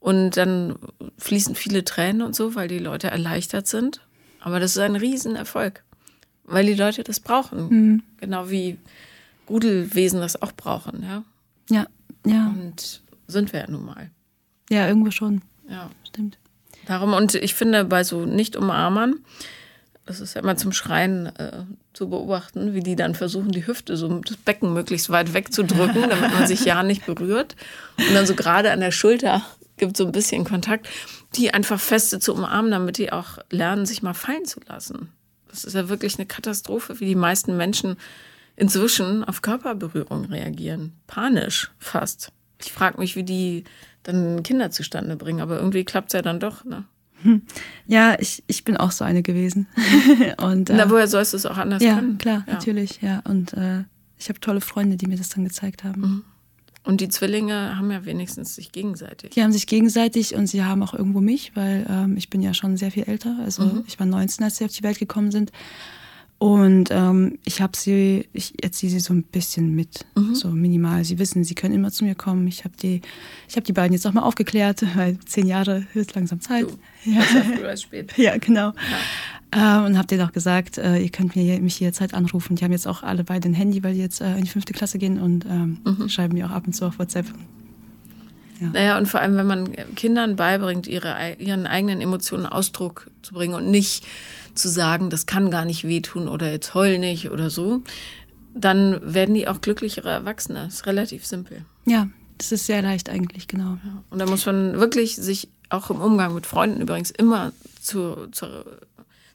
Und 0.00 0.36
dann 0.36 0.76
fließen 1.18 1.54
viele 1.54 1.84
Tränen 1.84 2.22
und 2.22 2.34
so, 2.34 2.54
weil 2.54 2.68
die 2.68 2.78
Leute 2.78 3.08
erleichtert 3.10 3.66
sind. 3.66 4.00
Aber 4.40 4.60
das 4.60 4.72
ist 4.72 4.78
ein 4.78 4.96
Riesenerfolg, 4.96 5.82
weil 6.44 6.66
die 6.66 6.74
Leute 6.74 7.04
das 7.04 7.20
brauchen. 7.20 7.68
Mhm. 7.68 8.02
Genau 8.18 8.50
wie 8.50 8.78
Grudelwesen 9.46 10.20
das 10.20 10.40
auch 10.40 10.52
brauchen, 10.52 11.02
ja. 11.02 11.24
Ja, 11.70 11.86
ja. 12.26 12.48
Und 12.48 13.02
sind 13.26 13.52
wir 13.52 13.60
ja 13.60 13.70
nun 13.70 13.84
mal. 13.84 14.10
Ja, 14.70 14.86
irgendwo 14.88 15.10
schon. 15.10 15.42
Ja. 15.68 15.90
Stimmt. 16.06 16.38
Darum, 16.86 17.12
und 17.14 17.34
ich 17.34 17.54
finde, 17.54 17.84
bei 17.84 18.04
so 18.04 18.24
Nicht-Umarmern, 18.24 19.16
das 20.06 20.20
ist 20.20 20.34
ja 20.34 20.42
immer 20.42 20.56
zum 20.56 20.72
Schreien 20.72 21.26
äh, 21.36 21.64
zu 21.94 22.10
beobachten, 22.10 22.74
wie 22.74 22.80
die 22.80 22.96
dann 22.96 23.14
versuchen, 23.14 23.52
die 23.52 23.66
Hüfte, 23.66 23.96
so 23.96 24.08
das 24.20 24.36
Becken 24.36 24.74
möglichst 24.74 25.08
weit 25.08 25.32
wegzudrücken, 25.32 26.10
damit 26.10 26.32
man 26.32 26.46
sich 26.46 26.64
ja 26.64 26.82
nicht 26.82 27.06
berührt. 27.06 27.56
Und 27.96 28.14
dann 28.14 28.26
so 28.26 28.34
gerade 28.34 28.70
an 28.70 28.80
der 28.80 28.90
Schulter 28.90 29.42
gibt 29.76 29.96
so 29.96 30.04
ein 30.04 30.12
bisschen 30.12 30.44
Kontakt, 30.44 30.88
die 31.36 31.54
einfach 31.54 31.80
feste 31.80 32.20
zu 32.20 32.34
umarmen, 32.34 32.70
damit 32.70 32.98
die 32.98 33.12
auch 33.12 33.38
lernen, 33.50 33.86
sich 33.86 34.02
mal 34.02 34.14
fallen 34.14 34.44
zu 34.44 34.60
lassen. 34.68 35.08
Das 35.48 35.64
ist 35.64 35.74
ja 35.74 35.88
wirklich 35.88 36.16
eine 36.16 36.26
Katastrophe, 36.26 37.00
wie 37.00 37.06
die 37.06 37.14
meisten 37.14 37.56
Menschen 37.56 37.96
inzwischen 38.56 39.24
auf 39.24 39.42
Körperberührung 39.42 40.26
reagieren. 40.26 40.92
Panisch 41.06 41.70
fast. 41.78 42.32
Ich 42.62 42.72
frage 42.72 42.98
mich, 42.98 43.16
wie 43.16 43.24
die 43.24 43.64
dann 44.02 44.42
Kinder 44.42 44.70
zustande 44.70 45.16
bringen, 45.16 45.40
aber 45.40 45.56
irgendwie 45.58 45.84
klappt 45.84 46.08
es 46.08 46.12
ja 46.14 46.22
dann 46.22 46.40
doch. 46.40 46.64
Ne? 46.64 46.84
Ja, 47.86 48.16
ich, 48.20 48.44
ich 48.46 48.64
bin 48.64 48.76
auch 48.76 48.90
so 48.90 49.04
eine 49.04 49.22
gewesen. 49.22 49.66
und, 50.42 50.68
äh, 50.70 50.74
Na, 50.76 50.90
woher 50.90 51.08
sollst 51.08 51.32
du 51.32 51.36
es 51.38 51.46
auch 51.46 51.56
anders 51.56 51.82
ja, 51.82 51.94
können? 51.96 52.18
klar, 52.18 52.44
Ja. 52.46 52.52
natürlich, 52.52 53.00
ja. 53.00 53.22
Und 53.24 53.54
äh, 53.54 53.84
ich 54.18 54.28
habe 54.28 54.40
tolle 54.40 54.60
Freunde, 54.60 54.96
die 54.96 55.06
mir 55.06 55.16
das 55.16 55.30
dann 55.30 55.44
gezeigt 55.44 55.84
haben. 55.84 56.00
Mhm. 56.00 56.24
Und 56.86 57.00
die 57.00 57.08
Zwillinge 57.08 57.78
haben 57.78 57.90
ja 57.90 58.04
wenigstens 58.04 58.54
sich 58.56 58.70
gegenseitig. 58.70 59.30
Die 59.30 59.42
haben 59.42 59.52
sich 59.52 59.66
gegenseitig 59.66 60.34
und 60.34 60.46
sie 60.48 60.62
haben 60.64 60.82
auch 60.82 60.92
irgendwo 60.92 61.22
mich, 61.22 61.52
weil 61.56 61.86
ähm, 61.88 62.18
ich 62.18 62.28
bin 62.28 62.42
ja 62.42 62.52
schon 62.52 62.76
sehr 62.76 62.90
viel 62.90 63.04
älter. 63.04 63.38
Also 63.42 63.64
Mhm. 63.64 63.84
ich 63.86 63.98
war 63.98 64.06
19, 64.06 64.44
als 64.44 64.58
sie 64.58 64.66
auf 64.66 64.72
die 64.72 64.82
Welt 64.82 64.98
gekommen 64.98 65.30
sind. 65.30 65.50
Und 66.44 66.90
ähm, 66.90 67.38
ich 67.46 67.62
habe 67.62 67.74
sie, 67.74 68.28
ich 68.34 68.62
erziehe 68.62 68.90
sie 68.92 69.00
so 69.00 69.14
ein 69.14 69.22
bisschen 69.22 69.74
mit, 69.74 70.04
Mhm. 70.14 70.34
so 70.34 70.48
minimal. 70.50 71.02
Sie 71.02 71.18
wissen, 71.18 71.42
sie 71.42 71.54
können 71.54 71.74
immer 71.74 71.90
zu 71.90 72.04
mir 72.04 72.14
kommen. 72.14 72.46
Ich 72.48 72.64
habe 72.64 72.74
die, 72.76 73.00
ich 73.48 73.56
habe 73.56 73.64
die 73.64 73.72
beiden 73.72 73.94
jetzt 73.94 74.06
auch 74.06 74.12
mal 74.12 74.20
aufgeklärt, 74.24 74.84
weil 74.94 75.18
zehn 75.20 75.46
Jahre 75.46 75.86
ist 75.94 76.14
langsam 76.14 76.42
Zeit. 76.42 76.64
Du, 76.64 77.10
Ja. 77.10 77.20
Besser 77.20 77.44
früh 77.44 77.64
als 77.64 77.80
spät. 77.82 78.12
Ja, 78.18 78.36
genau. 78.36 78.72
Ähm, 79.52 79.84
und 79.86 79.96
habe 79.96 80.06
denen 80.06 80.20
auch 80.20 80.32
gesagt, 80.32 80.76
äh, 80.76 80.98
ihr 80.98 81.08
könnt 81.08 81.34
mir, 81.34 81.58
mich 81.62 81.80
jederzeit 81.80 82.12
anrufen. 82.12 82.56
Die 82.56 82.64
haben 82.64 82.72
jetzt 82.72 82.86
auch 82.88 83.02
alle 83.02 83.24
beide 83.24 83.48
ein 83.48 83.54
Handy, 83.54 83.82
weil 83.82 83.94
die 83.94 84.00
jetzt 84.00 84.20
äh, 84.20 84.36
in 84.36 84.42
die 84.44 84.50
fünfte 84.50 84.74
Klasse 84.74 84.98
gehen 84.98 85.18
und 85.18 85.46
ähm, 85.46 85.78
Mhm. 85.82 86.10
schreiben 86.10 86.34
mir 86.34 86.44
auch 86.44 86.50
ab 86.50 86.66
und 86.66 86.74
zu 86.74 86.84
auf 86.84 86.98
WhatsApp. 86.98 87.24
Naja, 88.60 88.98
und 88.98 89.08
vor 89.08 89.20
allem, 89.20 89.36
wenn 89.36 89.46
man 89.46 89.72
Kindern 89.96 90.36
beibringt, 90.36 90.86
ihre, 90.86 91.36
ihren 91.38 91.66
eigenen 91.66 92.00
Emotionen 92.02 92.46
Ausdruck 92.46 93.10
zu 93.22 93.32
bringen 93.34 93.54
und 93.54 93.70
nicht 93.70 94.04
zu 94.54 94.68
sagen, 94.68 95.10
das 95.10 95.26
kann 95.26 95.50
gar 95.50 95.64
nicht 95.64 95.84
wehtun 95.84 96.28
oder 96.28 96.50
jetzt 96.50 96.74
heul 96.74 96.98
nicht 96.98 97.30
oder 97.30 97.50
so, 97.50 97.82
dann 98.54 99.00
werden 99.02 99.34
die 99.34 99.48
auch 99.48 99.60
glücklichere 99.60 100.10
Erwachsene. 100.10 100.64
Das 100.66 100.74
ist 100.74 100.86
relativ 100.86 101.26
simpel. 101.26 101.64
Ja, 101.86 102.08
das 102.38 102.52
ist 102.52 102.66
sehr 102.66 102.82
leicht 102.82 103.08
eigentlich, 103.08 103.48
genau. 103.48 103.78
Und 104.10 104.18
da 104.18 104.26
muss 104.26 104.46
man 104.46 104.78
wirklich 104.78 105.16
sich 105.16 105.48
auch 105.70 105.90
im 105.90 106.00
Umgang 106.00 106.34
mit 106.34 106.46
Freunden 106.46 106.80
übrigens 106.80 107.10
immer 107.10 107.52
zur, 107.80 108.30
zur, 108.32 108.78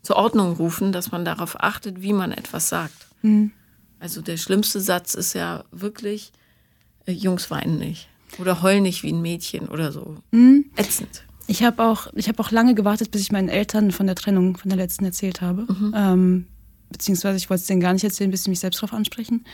zur 0.02 0.16
Ordnung 0.16 0.54
rufen, 0.56 0.92
dass 0.92 1.12
man 1.12 1.26
darauf 1.26 1.62
achtet, 1.62 2.02
wie 2.02 2.14
man 2.14 2.32
etwas 2.32 2.70
sagt. 2.70 3.08
Mhm. 3.22 3.52
Also 4.00 4.22
der 4.22 4.38
schlimmste 4.38 4.80
Satz 4.80 5.14
ist 5.14 5.34
ja 5.34 5.66
wirklich, 5.72 6.32
äh, 7.06 7.12
Jungs 7.12 7.52
weinen 7.52 7.78
nicht. 7.78 8.08
Oder 8.38 8.62
heul 8.62 8.80
nicht 8.80 9.04
wie 9.04 9.12
ein 9.12 9.22
Mädchen 9.22 9.68
oder 9.68 9.92
so. 9.92 10.18
Mhm. 10.32 10.66
Ätzend. 10.76 11.24
Ich 11.50 11.64
habe 11.64 11.84
auch, 11.84 12.08
ich 12.14 12.28
habe 12.28 12.42
auch 12.44 12.52
lange 12.52 12.76
gewartet, 12.76 13.12
bis 13.12 13.22
ich 13.22 13.32
meinen 13.32 13.50
Eltern 13.50 13.92
von 13.92 14.06
der 14.06 14.16
Trennung 14.16 14.56
von 14.56 14.70
der 14.70 14.78
letzten 14.78 15.06
erzählt 15.06 15.42
habe. 15.42 15.66
Ähm, 15.96 16.46
beziehungsweise 16.92 17.38
ich 17.38 17.50
wollte 17.50 17.62
es 17.62 17.68
denen 17.68 17.82
gar 17.82 17.94
nicht 17.94 18.04
erzählen, 18.04 18.30
bis 18.30 18.44
sie 18.44 18.50
mich 18.50 18.60
selbst 18.60 18.78
darauf 18.82 18.94
ansprechen. 18.94 19.46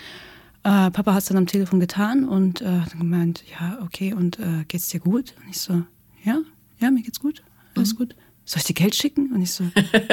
Äh, 0.64 0.91
Papa 0.91 1.14
hat 1.14 1.22
es 1.22 1.28
dann 1.28 1.38
am 1.38 1.48
Telefon 1.48 1.80
getan 1.80 2.28
und 2.28 2.62
äh, 2.62 2.66
hat 2.66 2.91
dann 2.91 3.00
gemeint, 3.00 3.43
ja, 3.50 3.80
okay, 3.84 4.14
und 4.14 4.39
äh, 4.39 4.66
geht's 4.68 4.89
dir 4.89 5.00
gut? 5.00 5.36
Und 5.41 5.50
ich 5.50 5.60
so, 5.60 5.84
ja, 6.24 6.41
ja, 6.80 6.91
mir 6.91 7.02
geht's 7.02 7.20
gut, 7.20 7.43
alles 7.76 7.96
gut. 7.96 8.16
Soll 8.48 8.60
ich 8.60 8.66
dir 8.66 8.74
Geld 8.74 8.93
schicken? 8.93 9.32
Und 9.34 9.41
ich 9.41 9.52
so, 9.54 9.64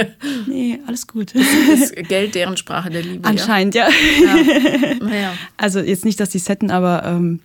nee, 0.46 0.78
alles 0.86 1.06
gut. 1.06 1.34
Ist 1.34 1.94
Geld 2.08 2.34
deren 2.34 2.56
Sprache 2.56 2.90
der 2.90 3.02
Liebe. 3.02 3.28
Anscheinend, 3.28 3.74
ja. 3.74 3.88
Ja. 4.24 5.08
ja. 5.08 5.34
Also 5.56 5.80
jetzt 5.80 6.04
nicht, 6.04 6.18
dass 6.20 6.32
sie 6.32 6.38
es 6.38 6.48
hätten, 6.48 6.70
aber 6.70 7.04
ähm, 7.04 7.40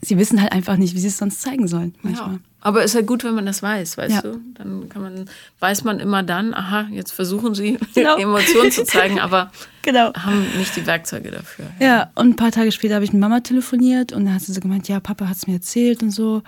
sie 0.00 0.18
wissen 0.18 0.40
halt 0.40 0.52
einfach 0.52 0.76
nicht, 0.76 0.94
wie 0.94 0.98
sie 0.98 1.08
es 1.08 1.18
sonst 1.18 1.42
zeigen 1.42 1.68
sollen 1.68 1.94
manchmal. 2.02 2.40
Ja. 2.62 2.66
Aber 2.66 2.84
ist 2.84 2.94
ja 2.94 3.00
gut, 3.00 3.24
wenn 3.24 3.34
man 3.34 3.46
das 3.46 3.62
weiß, 3.62 3.96
weißt 3.98 4.14
Ja. 4.16 4.20
du? 4.22 4.40
Dann 4.54 4.88
kann 4.88 5.02
man, 5.02 5.24
weiß 5.60 5.84
man 5.84 5.98
immer 6.00 6.22
dann, 6.22 6.52
aha, 6.54 6.88
jetzt 6.90 7.12
versuchen 7.12 7.54
sie 7.54 7.78
Genau. 7.94 8.16
Emotionen 8.16 8.70
zu 8.70 8.84
zeigen, 8.84 9.18
aber 9.18 9.50
Genau. 9.82 10.12
haben 10.14 10.46
nicht 10.58 10.76
die 10.76 10.86
Werkzeuge 10.86 11.30
dafür. 11.30 11.66
Ja, 11.80 12.10
und 12.14 12.28
ein 12.30 12.36
paar 12.36 12.52
Tage 12.52 12.70
später 12.72 12.94
habe 12.96 13.04
ich 13.04 13.12
mit 13.12 13.20
Mama 13.20 13.40
telefoniert 13.40 14.12
und 14.12 14.26
dann 14.26 14.34
hat 14.34 14.42
sie 14.42 14.52
so 14.52 14.60
gemeint, 14.60 14.88
ja, 14.88 15.00
Papa 15.00 15.26
hat 15.28 15.36
es 15.36 15.46
mir 15.46 15.54
erzählt 15.54 16.02
und 16.02 16.10
so, 16.10 16.42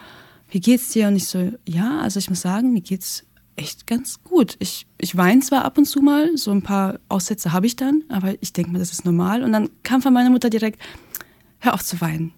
wie 0.50 0.60
geht's 0.60 0.90
dir? 0.90 1.08
Und 1.08 1.16
ich 1.16 1.26
so, 1.28 1.50
ja, 1.66 2.00
also 2.00 2.18
ich 2.18 2.28
muss 2.28 2.42
sagen, 2.42 2.72
mir 2.74 2.82
geht's 2.82 3.24
echt 3.56 3.86
ganz 3.86 4.22
gut. 4.22 4.56
Ich, 4.58 4.86
ich 4.98 5.16
weine 5.16 5.40
zwar 5.40 5.64
ab 5.64 5.78
und 5.78 5.86
zu 5.86 6.00
mal, 6.00 6.36
so 6.36 6.50
ein 6.50 6.62
paar 6.62 6.98
Aussätze 7.08 7.52
habe 7.52 7.66
ich 7.66 7.76
dann, 7.76 8.02
aber 8.10 8.34
ich 8.40 8.52
denke 8.52 8.70
mal, 8.70 8.78
das 8.78 8.92
ist 8.92 9.04
normal. 9.06 9.42
Und 9.42 9.52
dann 9.52 9.70
kam 9.82 10.02
von 10.02 10.12
meiner 10.12 10.28
Mutter 10.30 10.50
direkt, 10.50 10.80
hör 11.60 11.72
auf 11.74 11.82
zu 11.84 12.00
weinen. 12.02 12.32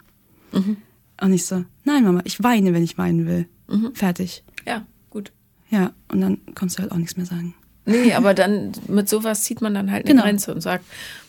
Und 0.53 1.33
ich 1.33 1.45
so, 1.47 1.65
nein, 1.85 2.05
Mama, 2.05 2.21
ich 2.25 2.43
weine, 2.43 2.73
wenn 2.73 2.85
ich 2.85 2.99
weinen 2.99 3.27
will. 3.27 3.49
Fertig. 3.95 4.45
Ja, 4.67 4.85
gut. 5.11 5.33
Ja, 5.71 5.93
und 6.09 6.21
dann 6.21 6.39
konntest 6.55 6.79
du 6.79 6.83
halt 6.83 6.93
auch 6.93 6.97
nichts 6.97 7.17
mehr 7.17 7.27
sagen. 7.27 7.55
Nee, 7.87 8.15
aber 8.15 8.35
dann 8.35 8.73
mit 8.89 9.09
sowas 9.09 9.43
zieht 9.43 9.61
man 9.61 9.75
dann 9.75 9.91
halt 9.91 10.05
eine 10.05 10.15
Genau. 10.15 10.23
Grenze 10.25 10.55
und 10.55 10.61
sagt, 10.61 10.85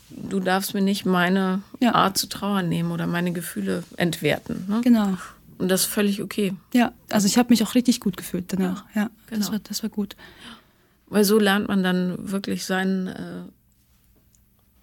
du 0.10 0.40
darfst 0.40 0.74
mir 0.74 0.82
nicht 0.82 1.06
meine 1.06 1.62
Ja. 1.80 1.94
Art 1.96 2.18
zu 2.18 2.28
trauern 2.28 2.70
nehmen 2.70 2.92
oder 2.92 3.08
meine 3.08 3.32
Gefühle 3.34 3.84
entwerten. 3.98 4.66
Ne? 4.68 4.82
Genau. 4.84 5.18
Und 5.58 5.70
das 5.70 5.82
ist 5.82 5.88
völlig 5.88 6.22
okay. 6.22 6.54
Ja, 6.74 6.92
also 7.10 7.28
ich 7.28 7.38
habe 7.38 7.50
mich 7.50 7.64
auch 7.64 7.76
richtig 7.76 8.00
gut 8.02 8.18
gefühlt 8.18 8.52
danach. 8.52 8.84
Ja, 8.94 9.10
das, 9.30 9.40
genau. 9.40 9.52
war, 9.54 9.60
das 9.60 9.84
war 9.84 9.90
gut. 9.90 10.16
Weil 11.08 11.24
so 11.24 11.40
lernt 11.40 11.68
man 11.70 11.84
dann 11.84 12.16
wirklich 12.32 12.66
seinen, 12.66 13.08
äh, 13.08 13.44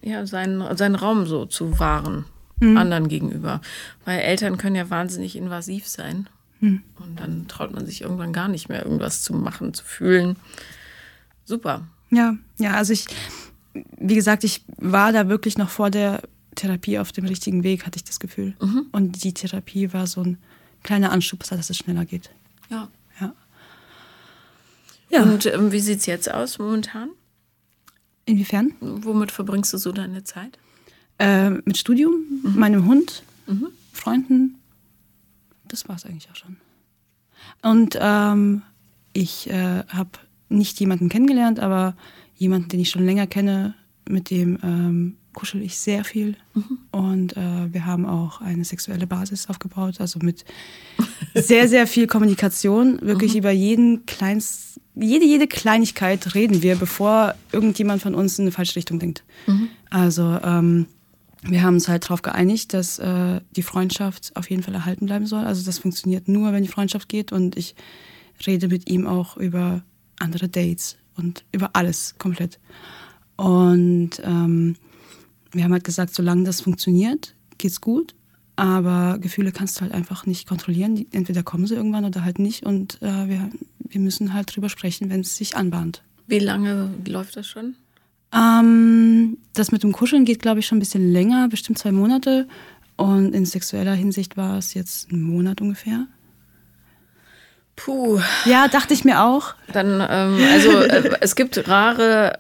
ja, 0.03 0.27
seinen, 0.27 0.77
seinen 0.77 0.95
Raum 0.95 1.27
so 1.27 1.45
zu 1.47 1.79
wahren, 1.79 2.25
anderen 2.61 3.09
gegenüber. 3.09 3.61
Weil 4.05 4.21
Eltern 4.21 4.57
können 4.57 4.77
ja 4.77 4.89
wahnsinnig 4.89 5.37
invasiv 5.37 5.89
sein. 5.89 6.29
Und 6.63 7.17
dann 7.17 7.49
traut 7.49 7.73
man 7.73 7.85
sich 7.87 8.03
irgendwann 8.03 8.33
gar 8.33 8.49
nicht 8.49 8.69
mehr, 8.69 8.85
irgendwas 8.85 9.23
zu 9.23 9.35
machen, 9.35 9.75
zu 9.75 9.85
fühlen. 9.85 10.37
Super. 11.45 11.89
Ja, 12.11 12.37
ja, 12.59 12.75
also 12.75 12.93
ich, 12.93 13.07
wie 13.99 14.15
gesagt, 14.15 14.45
ich 14.45 14.65
war 14.77 15.13
da 15.13 15.29
wirklich 15.29 15.59
noch 15.59 15.71
vor 15.71 15.91
der 15.91 16.23
Therapie 16.55 16.99
auf 16.99 17.11
dem 17.11 17.25
richtigen 17.25 17.65
Weg, 17.65 17.85
hatte 17.85 17.97
ich 17.97 18.05
das 18.05 18.21
Gefühl. 18.21 18.55
Und 18.93 19.25
die 19.25 19.35
Therapie 19.35 19.93
war 19.93 20.07
so 20.07 20.23
ein 20.23 20.39
kleiner 20.83 21.11
Anschubser, 21.11 21.57
dass 21.57 21.71
es 21.71 21.79
schneller 21.79 22.05
geht. 22.05 22.31
Ja. 22.71 22.89
Ja. 23.21 23.35
Ja. 25.11 25.23
Und 25.25 25.47
ähm, 25.47 25.73
wie 25.73 25.81
sieht 25.81 26.01
es 26.01 26.07
jetzt 26.07 26.33
aus 26.33 26.59
momentan? 26.59 27.11
Inwiefern? 28.25 28.73
Womit 28.81 29.33
verbringst 29.33 29.73
du 29.73 29.79
so 29.79 29.91
deine 29.91 30.23
Zeit? 30.23 30.59
Äh, 31.19 31.51
mit 31.51 31.77
Studium, 31.77 32.13
meinem 32.43 32.87
Hund, 32.87 33.25
Freunden. 33.93 34.62
Das 35.73 35.89
war 35.89 35.97
es 35.97 36.05
eigentlich 36.05 36.29
auch 36.31 36.37
schon. 36.37 36.57
Und 37.63 37.99
ähm, 37.99 38.63
ich 39.15 39.49
äh, 39.49 39.85
habe 39.89 40.11
nicht 40.51 40.79
jemanden 40.81 41.09
kennengelernt, 41.09 41.61
aber 41.61 41.97
jemanden, 42.37 42.69
den 42.69 42.81
ich 42.81 42.91
schon 42.91 43.07
länger 43.07 43.27
kenne, 43.27 43.75
mit 44.07 44.31
dem 44.31 44.59
ähm, 44.63 45.17
kuschel 45.33 45.63
ich 45.63 45.79
sehr 45.79 46.05
viel. 46.05 46.37
Und 46.91 47.37
äh, 47.39 47.73
wir 47.73 47.87
haben 47.87 48.05
auch 48.05 48.43
eine 48.43 48.65
sexuelle 48.65 49.07
Basis 49.07 49.49
aufgebaut, 49.49 49.99
also 49.99 50.19
mit 50.23 50.45
sehr, 51.35 51.69
sehr 51.69 51.87
viel 51.87 52.07
Kommunikation. 52.07 53.01
Wirklich 53.01 53.35
über 53.35 53.51
jeden 53.51 54.05
kleinst, 54.05 54.79
jede, 54.95 55.25
jede 55.25 55.47
Kleinigkeit 55.47 56.35
reden 56.35 56.63
wir, 56.63 56.77
bevor 56.77 57.35
irgendjemand 57.51 58.03
von 58.03 58.15
uns 58.15 58.39
in 58.39 58.45
eine 58.45 58.53
falsche 58.53 58.77
Richtung 58.77 58.99
denkt. 58.99 59.25
Also 59.89 60.39
ähm, 60.45 60.87
wir 61.43 61.63
haben 61.63 61.75
uns 61.75 61.89
halt 61.89 62.05
darauf 62.05 62.23
geeinigt, 62.23 62.73
dass 62.73 62.99
äh, 62.99 63.41
die 63.57 63.63
Freundschaft 63.63 64.33
auf 64.37 64.49
jeden 64.49 64.63
Fall 64.63 64.75
erhalten 64.75 65.07
bleiben 65.07 65.27
soll. 65.27 65.45
Also 65.45 65.65
das 65.65 65.79
funktioniert 65.79 66.29
nur, 66.29 66.53
wenn 66.53 66.63
die 66.63 66.69
Freundschaft 66.69 67.09
geht. 67.09 67.33
Und 67.33 67.57
ich 67.57 67.75
rede 68.47 68.69
mit 68.69 68.89
ihm 68.89 69.07
auch 69.07 69.37
über 69.37 69.83
andere 70.19 70.49
Dates 70.49 70.97
und 71.17 71.45
über 71.53 71.71
alles 71.75 72.15
komplett. 72.19 72.61
Und 73.37 74.11
ähm, 74.23 74.77
wir 75.51 75.65
haben 75.65 75.73
halt 75.73 75.85
gesagt, 75.85 76.15
solange 76.15 76.45
das 76.45 76.61
funktioniert, 76.61 77.35
geht's 77.59 77.81
gut. 77.81 78.15
Aber 78.55 79.19
Gefühle 79.19 79.51
kannst 79.51 79.77
du 79.77 79.81
halt 79.81 79.93
einfach 79.93 80.27
nicht 80.27 80.47
kontrollieren. 80.47 80.95
Die, 80.95 81.09
entweder 81.11 81.43
kommen 81.43 81.67
sie 81.67 81.75
irgendwann 81.75 82.05
oder 82.05 82.23
halt 82.25 82.39
nicht. 82.39 82.65
Und 82.65 83.03
äh, 83.03 83.29
wir, 83.29 83.51
wir 83.81 84.01
müssen 84.01 84.33
halt 84.33 84.55
drüber 84.55 84.69
sprechen, 84.69 85.11
wenn 85.11 85.21
es 85.21 85.37
sich 85.37 85.57
anbahnt. 85.57 86.05
Wie 86.29 86.39
lange 86.39 86.91
läuft 87.05 87.37
das 87.37 87.49
schon? 87.49 87.75
Ähm, 88.35 89.39
das 89.55 89.73
mit 89.73 89.83
dem 89.83 89.93
Kuscheln 89.93 90.25
geht, 90.25 90.41
glaube 90.41 90.61
ich, 90.61 90.67
schon 90.67 90.79
ein 90.79 90.81
bisschen 90.81 91.13
länger, 91.13 91.49
bestimmt 91.49 91.79
zwei 91.79 91.93
Monate. 91.93 92.49
Und 92.97 93.35
in 93.35 93.47
sexueller 93.47 93.95
Hinsicht 93.95 94.37
war 94.37 94.59
es 94.59 94.75
jetzt 94.75 95.11
ein 95.13 95.23
Monat 95.23 95.61
ungefähr. 95.61 96.07
Puh. 97.77 98.21
Ja, 98.45 98.69
dachte 98.69 98.95
ich 98.95 99.05
mir 99.05 99.23
auch. 99.23 99.55
Dann, 99.73 100.01
ähm, 100.09 100.47
also 100.53 100.71
äh, 100.81 101.17
es 101.21 101.35
gibt 101.35 101.69
rare, 101.69 102.39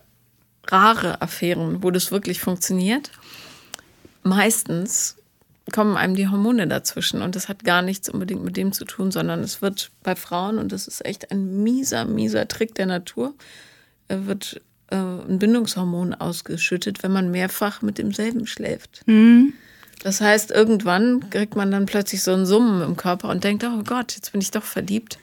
rare 0.66 1.20
Affären, 1.20 1.82
wo 1.82 1.90
das 1.90 2.12
wirklich 2.12 2.40
funktioniert. 2.40 3.10
Meistens 4.22 5.16
kommen 5.72 5.96
einem 5.96 6.14
die 6.14 6.28
Hormone 6.28 6.66
dazwischen 6.66 7.22
und 7.22 7.34
das 7.36 7.48
hat 7.48 7.64
gar 7.64 7.82
nichts 7.82 8.08
unbedingt 8.08 8.44
mit 8.44 8.56
dem 8.56 8.72
zu 8.72 8.84
tun, 8.84 9.10
sondern 9.10 9.40
es 9.40 9.62
wird 9.62 9.90
bei 10.02 10.16
Frauen, 10.16 10.58
und 10.58 10.72
das 10.72 10.86
ist 10.88 11.04
echt 11.04 11.30
ein 11.30 11.62
mieser, 11.62 12.04
mieser 12.04 12.48
Trick 12.48 12.74
der 12.74 12.86
Natur, 12.86 13.34
äh, 14.08 14.18
wird 14.22 14.60
äh, 14.92 15.30
ein 15.30 15.38
Bindungshormon 15.38 16.14
ausgeschüttet, 16.14 17.02
wenn 17.02 17.12
man 17.12 17.30
mehrfach 17.30 17.82
mit 17.82 17.98
demselben 17.98 18.46
schläft. 18.46 19.02
Mhm. 19.06 19.54
Das 20.02 20.20
heißt, 20.20 20.50
irgendwann 20.50 21.30
kriegt 21.30 21.54
man 21.56 21.70
dann 21.70 21.86
plötzlich 21.86 22.22
so 22.22 22.32
ein 22.32 22.44
Summen 22.46 22.82
im 22.82 22.96
Körper 22.96 23.28
und 23.28 23.44
denkt, 23.44 23.64
oh 23.64 23.82
Gott, 23.84 24.14
jetzt 24.16 24.32
bin 24.32 24.40
ich 24.40 24.50
doch 24.50 24.64
verliebt. 24.64 25.18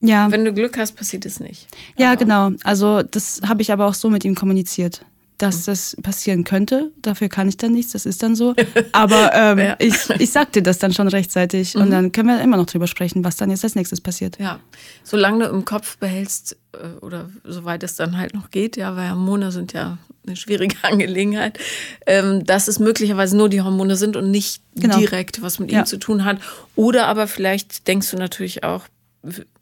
Ja, 0.00 0.30
Wenn 0.30 0.44
du 0.44 0.52
Glück 0.52 0.76
hast, 0.76 0.92
passiert 0.96 1.24
es 1.24 1.40
nicht. 1.40 1.66
ja 1.96 2.08
Aber- 2.12 2.16
genau. 2.18 2.50
Also 2.64 3.02
das 3.02 3.40
habe 3.46 3.62
ich 3.62 3.72
aber 3.72 3.86
auch 3.86 3.94
so 3.94 4.10
mit 4.10 4.24
ihm 4.24 4.34
kommuniziert, 4.34 5.04
dass 5.38 5.64
das 5.64 5.96
passieren 6.02 6.44
könnte. 6.44 6.92
Dafür 7.02 7.28
kann 7.28 7.48
ich 7.48 7.56
dann 7.56 7.72
nichts, 7.72 7.92
das 7.92 8.06
ist 8.06 8.22
dann 8.22 8.36
so. 8.36 8.54
Aber 8.92 9.32
ähm, 9.34 9.58
Ja. 9.58 9.76
ich, 9.80 10.08
ich 10.18 10.30
sagte 10.30 10.62
das 10.62 10.78
dann 10.78 10.92
schon 10.92 11.08
rechtzeitig 11.08 11.74
und 11.76 11.90
dann 11.90 12.12
können 12.12 12.28
wir 12.28 12.40
immer 12.40 12.56
noch 12.56 12.66
drüber 12.66 12.86
sprechen, 12.86 13.24
was 13.24 13.36
dann 13.36 13.50
jetzt 13.50 13.64
als 13.64 13.74
nächstes 13.74 14.00
passiert. 14.00 14.38
Ja, 14.38 14.60
solange 15.02 15.44
du 15.44 15.50
im 15.50 15.64
Kopf 15.64 15.98
behältst, 15.98 16.56
äh, 16.72 16.86
oder 17.00 17.30
soweit 17.42 17.82
es 17.82 17.96
dann 17.96 18.16
halt 18.16 18.32
noch 18.34 18.50
geht, 18.50 18.76
ja, 18.76 18.94
weil 18.96 19.10
Hormone 19.10 19.50
sind 19.50 19.72
ja 19.72 19.98
eine 20.26 20.36
schwierige 20.36 20.76
Angelegenheit, 20.82 21.58
ähm, 22.06 22.44
dass 22.44 22.68
es 22.68 22.78
möglicherweise 22.78 23.36
nur 23.36 23.48
die 23.48 23.60
Hormone 23.62 23.96
sind 23.96 24.16
und 24.16 24.30
nicht 24.30 24.62
Genau. 24.76 24.98
direkt 24.98 25.42
was 25.42 25.58
mit 25.58 25.70
Ja. 25.72 25.80
ihm 25.80 25.86
zu 25.86 25.98
tun 25.98 26.24
hat. 26.24 26.38
Oder 26.76 27.06
aber 27.08 27.26
vielleicht 27.26 27.86
denkst 27.88 28.10
du 28.10 28.16
natürlich 28.16 28.62
auch, 28.64 28.86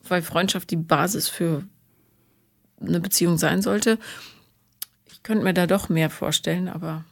weil 0.09 0.23
Freundschaft 0.23 0.71
die 0.71 0.77
Basis 0.77 1.29
für 1.29 1.65
eine 2.81 3.01
Beziehung 3.01 3.39
sein 3.39 3.63
sollte. 3.63 3.99
Ich 5.23 5.25
könnte 5.25 5.45
mir 5.45 5.55
da 5.55 5.69
doch 5.69 5.89
mehr 5.89 6.11
vorstellen, 6.11 6.69
aber 6.69 7.05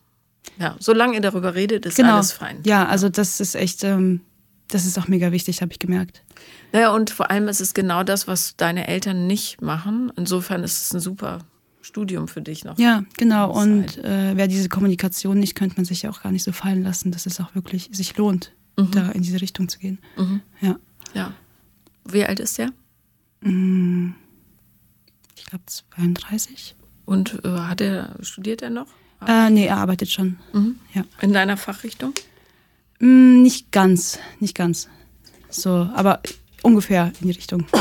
ja, 0.59 0.75
solange 0.81 1.15
ihr 1.15 1.21
darüber 1.21 1.55
redet, 1.55 1.87
ist 1.87 1.95
Genau. 1.97 2.15
alles 2.15 2.33
fein. 2.33 2.59
Ja, 2.65 2.87
also 2.87 3.09
das 3.09 3.39
ist 3.39 3.55
echt, 3.55 3.85
ähm, 3.85 4.21
das 4.67 4.85
ist 4.85 4.99
auch 4.99 5.07
mega 5.07 5.31
wichtig, 5.31 5.63
habe 5.63 5.71
ich 5.71 5.79
gemerkt. 5.79 6.25
Naja, 6.73 6.91
und 6.93 7.11
vor 7.11 7.31
allem 7.31 7.47
ist 7.47 7.61
es 7.61 7.73
genau 7.73 8.03
das, 8.03 8.27
was 8.27 8.57
deine 8.57 8.89
Eltern 8.89 9.29
nicht 9.29 9.63
machen. 9.63 10.11
Insofern 10.17 10.65
ist 10.65 10.83
es 10.83 10.93
ein 10.93 10.99
super 10.99 11.39
Studium 11.83 12.27
für 12.27 12.41
dich 12.43 12.65
noch. 12.65 12.79
Ja, 12.81 13.05
genau. 13.17 13.53
Und 13.53 13.99
äh, 13.99 14.37
wäre 14.37 14.49
diese 14.49 14.69
Kommunikation 14.69 15.39
nicht, 15.39 15.55
könnte 15.55 15.77
man 15.77 15.85
sich 15.85 16.03
ja 16.03 16.11
auch 16.11 16.21
gar 16.23 16.33
nicht 16.33 16.43
so 16.43 16.51
fallen 16.51 16.83
lassen, 16.83 17.13
dass 17.13 17.27
es 17.27 17.39
auch 17.41 17.55
wirklich 17.55 17.91
sich 17.93 18.17
lohnt, 18.17 18.51
da 18.75 19.11
in 19.13 19.23
diese 19.23 19.41
Richtung 19.41 19.69
zu 19.69 19.79
gehen. 19.79 20.01
Ja. 20.61 20.77
Ja. 21.15 21.33
Wie 22.05 22.25
alt 22.25 22.41
ist 22.41 22.59
der? 22.59 22.71
Ich 25.37 25.45
glaube 25.47 25.65
32. 25.67 26.75
Und 27.11 27.41
äh, 27.45 27.49
hat 27.49 27.81
er, 27.81 28.15
studiert 28.23 28.63
er 28.63 28.71
noch? 28.71 28.87
Äh, 29.27 29.51
nee, 29.51 29.67
er 29.67 29.79
arbeitet 29.79 30.11
schon. 30.13 30.39
Ja. 30.95 31.03
In 31.21 31.33
deiner 31.33 31.57
Fachrichtung? 31.57 32.15
Mm, 33.01 33.43
nicht 33.43 33.73
ganz, 33.73 34.21
nicht 34.39 34.55
ganz. 34.55 34.87
So, 35.49 35.91
aber 35.93 36.21
ungefähr 36.63 37.11
in 37.21 37.27
die 37.29 37.35
Richtung. 37.35 37.67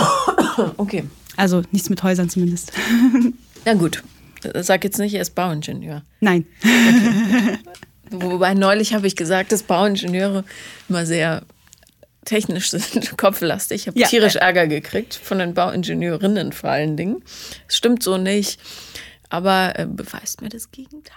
Okay. 0.76 1.06
Also 1.38 1.62
nichts 1.72 1.90
mit 1.90 2.04
Häusern 2.04 2.28
zumindest. 2.30 2.74
Na 3.66 3.76
gut. 3.76 4.04
Sag 4.56 4.84
jetzt 4.84 4.98
nicht, 5.00 5.14
er 5.14 5.22
ist 5.22 5.34
Bauingenieur. 5.36 6.04
Nein. 6.20 6.46
Wobei 8.12 8.56
neulich 8.56 8.94
habe 8.94 9.08
ich 9.08 9.16
gesagt, 9.16 9.54
dass 9.54 9.64
Bauingenieure 9.64 10.44
immer 10.90 11.06
sehr 11.06 11.44
technisch 12.26 12.72
sind, 12.72 13.18
kopflastig. 13.18 13.82
Ich 13.84 13.88
habe 13.88 13.98
Ja. 14.00 14.08
tierisch 14.08 14.36
Ärger 14.36 14.68
gekriegt 14.68 15.14
von 15.14 15.40
den 15.40 15.54
Bauingenieurinnen 15.54 16.52
vor 16.52 16.72
allen 16.72 16.98
Dingen. 16.98 17.24
Das 17.68 17.78
stimmt 17.78 18.04
so 18.04 18.18
nicht, 18.18 18.60
aber 19.30 19.78
äh, 19.80 19.86
beweist 19.86 20.42
mir 20.42 20.50
das 20.50 20.72
Gegenteil. 20.72 21.16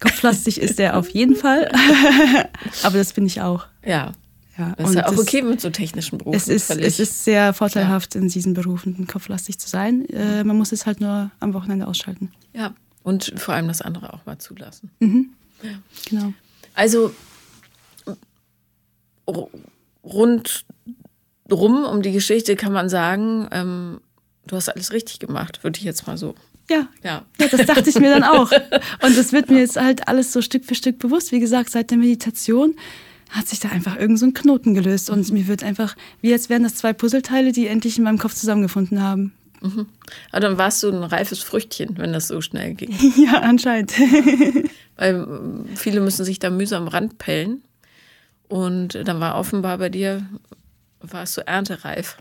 Kopflastig 0.00 0.60
ist 0.60 0.78
er 0.80 0.96
auf 0.96 1.08
jeden 1.10 1.36
Fall. 1.36 1.70
aber 2.82 2.98
das 2.98 3.12
bin 3.12 3.24
ich 3.26 3.40
auch. 3.40 3.66
Ja, 3.84 4.12
Ja. 4.58 4.74
das 4.76 4.90
ist 4.90 4.96
ja 4.96 5.06
auch 5.08 5.16
okay 5.16 5.40
mit 5.42 5.60
so 5.60 5.70
technischen 5.70 6.18
Berufen. 6.18 6.36
Es 6.36 6.48
ist, 6.48 6.66
völlig. 6.66 6.84
es 6.86 7.00
ist 7.00 7.24
sehr 7.24 7.54
vorteilhaft, 7.54 8.14
in 8.14 8.28
diesen 8.28 8.54
Berufen 8.54 9.06
kopflastig 9.06 9.58
zu 9.58 9.68
sein. 9.68 10.04
Äh, 10.10 10.44
man 10.44 10.56
muss 10.58 10.72
es 10.72 10.84
halt 10.86 11.00
nur 11.00 11.30
am 11.40 11.54
Wochenende 11.54 11.86
ausschalten. 11.86 12.30
ja, 12.52 12.74
und 13.02 13.32
vor 13.36 13.54
allem 13.54 13.68
das 13.68 13.82
andere 13.82 14.12
auch 14.14 14.24
mal 14.26 14.38
zulassen. 14.38 14.90
Genau. 16.08 16.32
Also 16.74 17.14
rundrum 20.04 21.84
um 21.84 22.02
die 22.02 22.12
Geschichte 22.12 22.56
kann 22.56 22.72
man 22.72 22.88
sagen, 22.88 23.48
ähm, 23.52 24.00
du 24.46 24.56
hast 24.56 24.68
alles 24.68 24.92
richtig 24.92 25.18
gemacht, 25.20 25.62
würde 25.64 25.78
ich 25.78 25.84
jetzt 25.84 26.06
mal 26.06 26.16
so. 26.18 26.34
Ja. 26.70 26.88
Ja. 27.02 27.24
Ja, 27.38 27.48
das 27.48 27.66
dachte 27.66 27.90
ich 27.90 27.98
mir 27.98 28.10
dann 28.10 28.24
auch. 28.24 28.50
Und 29.02 29.16
das 29.16 29.32
wird 29.32 29.50
mir 29.50 29.58
jetzt 29.58 29.76
halt 29.76 30.08
alles 30.08 30.32
so 30.32 30.40
Stück 30.40 30.64
für 30.64 30.74
Stück 30.74 30.98
bewusst. 30.98 31.32
Wie 31.32 31.40
gesagt, 31.40 31.70
seit 31.70 31.90
der 31.90 31.98
Meditation 31.98 32.74
hat 33.30 33.48
sich 33.48 33.60
da 33.60 33.68
einfach 33.68 33.98
irgend 33.98 34.18
so 34.18 34.26
ein 34.26 34.34
Knoten 34.34 34.74
gelöst. 34.74 35.10
Und 35.10 35.30
mir 35.30 35.46
wird 35.46 35.62
einfach, 35.62 35.96
wie 36.20 36.32
als 36.32 36.48
wären 36.48 36.62
das 36.62 36.76
zwei 36.76 36.92
Puzzleteile, 36.92 37.52
die 37.52 37.66
endlich 37.66 37.98
in 37.98 38.04
meinem 38.04 38.18
Kopf 38.18 38.34
zusammengefunden 38.34 39.02
haben. 39.02 39.32
Aber 40.30 40.40
dann 40.40 40.58
warst 40.58 40.82
du 40.82 40.90
ein 40.90 41.04
reifes 41.04 41.40
Früchtchen, 41.42 41.96
wenn 41.96 42.12
das 42.12 42.28
so 42.28 42.40
schnell 42.40 42.74
ging. 42.74 42.94
Ja, 43.16 43.40
anscheinend. 43.40 43.92
Weil 44.96 45.14
ähm, 45.14 45.64
viele 45.74 46.00
müssen 46.00 46.24
sich 46.24 46.38
da 46.38 46.50
mühsam 46.50 46.86
ranpellen. 46.88 47.62
Und 48.48 48.94
dann 49.04 49.20
war 49.20 49.36
offenbar 49.36 49.78
bei 49.78 49.88
dir, 49.88 50.26
warst 51.00 51.36
du 51.36 51.46
erntereif. 51.46 52.18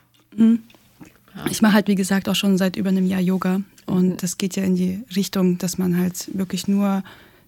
Ich 1.49 1.61
mache 1.61 1.73
halt, 1.73 1.87
wie 1.87 1.95
gesagt, 1.95 2.29
auch 2.29 2.35
schon 2.35 2.57
seit 2.57 2.75
über 2.75 2.89
einem 2.89 3.05
Jahr 3.05 3.21
Yoga. 3.21 3.61
Und 3.85 4.23
das 4.23 4.37
geht 4.37 4.55
ja 4.55 4.63
in 4.63 4.75
die 4.75 5.03
Richtung, 5.15 5.57
dass 5.57 5.77
man 5.77 5.97
halt 5.97 6.29
wirklich 6.37 6.67
nur 6.67 7.03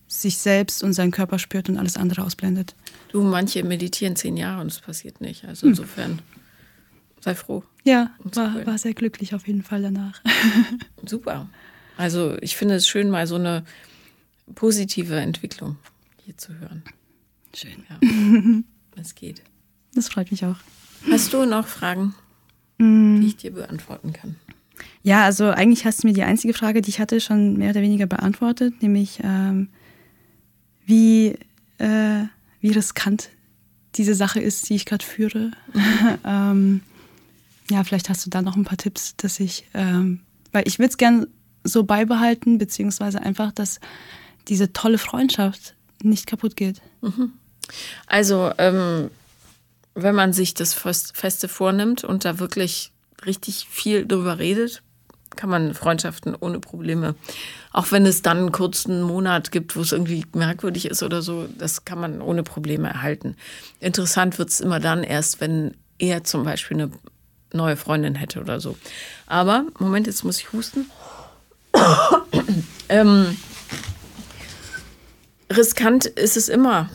sich 0.08 0.38
selbst 0.38 0.84
und 0.84 0.94
seinen 0.94 1.12
Körper 1.12 1.40
spürt 1.40 1.70
und 1.70 1.78
alles 1.78 1.98
andere 1.98 2.24
ausblendet. 2.24 2.76
Du, 3.12 3.24
manche 3.24 3.64
meditieren 3.64 4.16
zehn 4.16 4.38
Jahre 4.38 4.62
und 4.62 4.68
es 4.68 4.80
passiert 4.80 5.22
nicht. 5.22 5.46
Also 5.46 5.68
insofern 5.68 6.20
sei 7.22 7.36
froh. 7.36 7.64
Ja, 7.84 8.12
war, 8.20 8.66
war 8.66 8.78
sehr 8.78 8.94
glücklich 8.94 9.34
auf 9.34 9.48
jeden 9.48 9.64
Fall 9.64 9.82
danach. 9.82 10.22
Super. 11.06 11.50
Also 11.98 12.38
ich 12.42 12.56
finde 12.56 12.76
es 12.76 12.88
schön, 12.88 13.10
mal 13.10 13.26
so 13.26 13.36
eine 13.36 13.64
positive 14.54 15.16
Entwicklung 15.16 15.78
hier 16.24 16.38
zu 16.38 16.54
hören. 16.60 16.84
Schön. 17.54 17.84
Ja, 17.90 18.62
es 19.02 19.16
geht. 19.16 19.42
Das 19.94 20.10
freut 20.10 20.32
mich 20.32 20.46
auch. 20.46 20.58
Hast 21.10 21.34
du 21.34 21.46
noch 21.46 21.68
Fragen, 21.68 22.14
die 22.80 23.28
ich 23.28 23.38
dir 23.38 23.52
beantworten 23.52 24.14
kann? 24.14 24.36
Ja, 25.04 25.24
also 25.24 25.50
eigentlich 25.50 25.86
hast 25.86 26.04
du 26.04 26.08
mir 26.08 26.14
die 26.14 26.24
einzige 26.24 26.54
Frage, 26.54 26.82
die 26.82 26.90
ich 26.90 27.00
hatte, 27.00 27.22
schon 27.22 27.58
mehr 27.58 27.70
oder 27.70 27.82
weniger 27.82 28.08
beantwortet, 28.08 28.82
nämlich 28.82 29.20
ähm, 29.24 29.70
wie, 30.86 31.38
äh, 31.78 32.24
wie 32.60 32.72
riskant 32.72 33.30
diese 33.96 34.16
Sache 34.16 34.40
ist, 34.40 34.70
die 34.70 34.76
ich 34.76 34.86
gerade 34.86 35.06
führe. 35.06 35.52
ähm, 36.26 36.82
ja, 37.70 37.84
vielleicht 37.84 38.10
hast 38.10 38.26
du 38.26 38.30
da 38.30 38.42
noch 38.42 38.56
ein 38.56 38.66
paar 38.66 38.78
Tipps, 38.78 39.16
dass 39.18 39.40
ich, 39.40 39.68
ähm, 39.74 40.20
weil 40.52 40.68
ich 40.68 40.80
würde 40.80 40.90
es 40.90 40.98
gern 40.98 41.28
so 41.64 41.84
beibehalten, 41.84 42.58
beziehungsweise 42.58 43.22
einfach, 43.22 43.52
dass 43.52 43.80
diese 44.48 44.74
tolle 44.74 44.98
Freundschaft 44.98 45.76
nicht 46.04 46.28
kaputt 46.28 46.56
geht. 46.56 46.82
Also, 48.08 48.52
ähm, 48.58 49.10
wenn 49.96 50.16
man 50.16 50.34
sich 50.34 50.54
das 50.54 50.74
Fest- 50.74 51.16
Feste 51.18 51.48
vornimmt 51.48 52.04
und 52.04 52.26
da 52.26 52.40
wirklich 52.40 52.92
richtig 53.26 53.68
viel 53.70 54.06
drüber 54.06 54.38
redet, 54.40 54.84
kann 55.36 55.50
man 55.50 55.74
Freundschaften 55.74 56.36
ohne 56.40 56.60
Probleme, 56.60 57.16
auch 57.72 57.92
wenn 57.92 58.06
es 58.06 58.22
dann 58.22 58.38
einen 58.38 58.52
kurzen 58.52 59.02
Monat 59.02 59.52
gibt, 59.52 59.76
wo 59.76 59.82
es 59.82 59.92
irgendwie 59.92 60.26
merkwürdig 60.34 60.86
ist 60.86 61.04
oder 61.04 61.22
so, 61.22 61.48
das 61.58 61.84
kann 61.86 62.00
man 62.00 62.22
ohne 62.22 62.44
Probleme 62.44 62.88
erhalten. 62.88 63.36
Interessant 63.80 64.38
wird 64.38 64.50
es 64.50 64.62
immer 64.62 64.80
dann 64.80 65.04
erst, 65.04 65.42
wenn 65.42 65.76
er 65.98 66.24
zum 66.24 66.44
Beispiel 66.44 66.78
eine 66.78 66.92
neue 67.54 67.78
Freundin 67.78 68.16
hätte 68.16 68.40
oder 68.40 68.60
so. 68.60 68.78
Aber, 69.28 69.66
Moment, 69.80 70.08
jetzt 70.08 70.24
muss 70.24 70.40
ich 70.40 70.52
husten. 70.54 70.90
ähm, 72.90 73.38
riskant 75.52 76.06
ist 76.06 76.38
es 76.38 76.50
immer, 76.50 76.90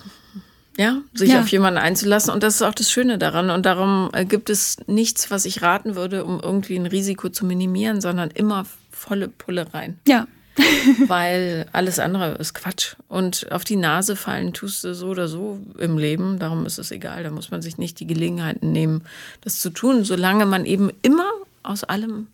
ja, 0.81 1.03
sich 1.12 1.31
Ja. 1.31 1.41
auf 1.43 1.49
jemanden 1.49 1.78
einzulassen. 1.78 2.33
Und 2.33 2.43
das 2.43 2.55
ist 2.55 2.62
auch 2.62 2.72
das 2.74 2.91
Schöne 2.91 3.18
daran. 3.18 3.51
Und 3.51 3.66
darum 3.66 4.09
äh, 4.14 4.24
gibt 4.24 4.49
es 4.49 4.78
nichts, 4.87 5.31
was 5.31 5.45
ich 5.45 5.61
raten 5.61 5.95
würde, 5.95 6.24
um 6.24 6.41
irgendwie 6.41 6.76
ein 6.76 6.87
Risiko 6.87 7.28
zu 7.28 7.45
minimieren, 7.45 8.01
sondern 8.01 8.31
immer 8.31 8.64
volle 8.91 9.28
Pulle 9.28 9.66
rein. 9.74 9.99
Ja, 10.09 10.26
weil 11.07 11.66
alles 11.72 11.99
andere 11.99 12.33
ist 12.37 12.55
Quatsch. 12.55 12.95
Und 13.09 13.53
auf 13.53 13.64
die 13.64 13.76
Nase 13.76 14.16
fallen 14.16 14.55
tust 14.55 14.83
du 14.85 14.95
so 14.95 15.09
oder 15.09 15.28
so 15.28 15.59
im 15.78 15.99
Leben. 15.99 16.39
Darum 16.39 16.64
ist 16.64 16.78
es 16.78 16.91
egal. 16.91 17.22
Da 17.24 17.31
muss 17.31 17.51
man 17.51 17.61
sich 17.61 17.76
nicht 17.76 18.01
die 18.01 18.07
Gelegenheiten 18.07 18.72
nehmen, 18.72 19.03
das 19.43 19.59
zu 19.61 19.68
tun, 19.68 20.05
solange 20.05 20.47
man 20.47 20.64
eben 20.64 20.91
immer 21.03 21.31
aus 21.62 21.85
allem 21.85 22.28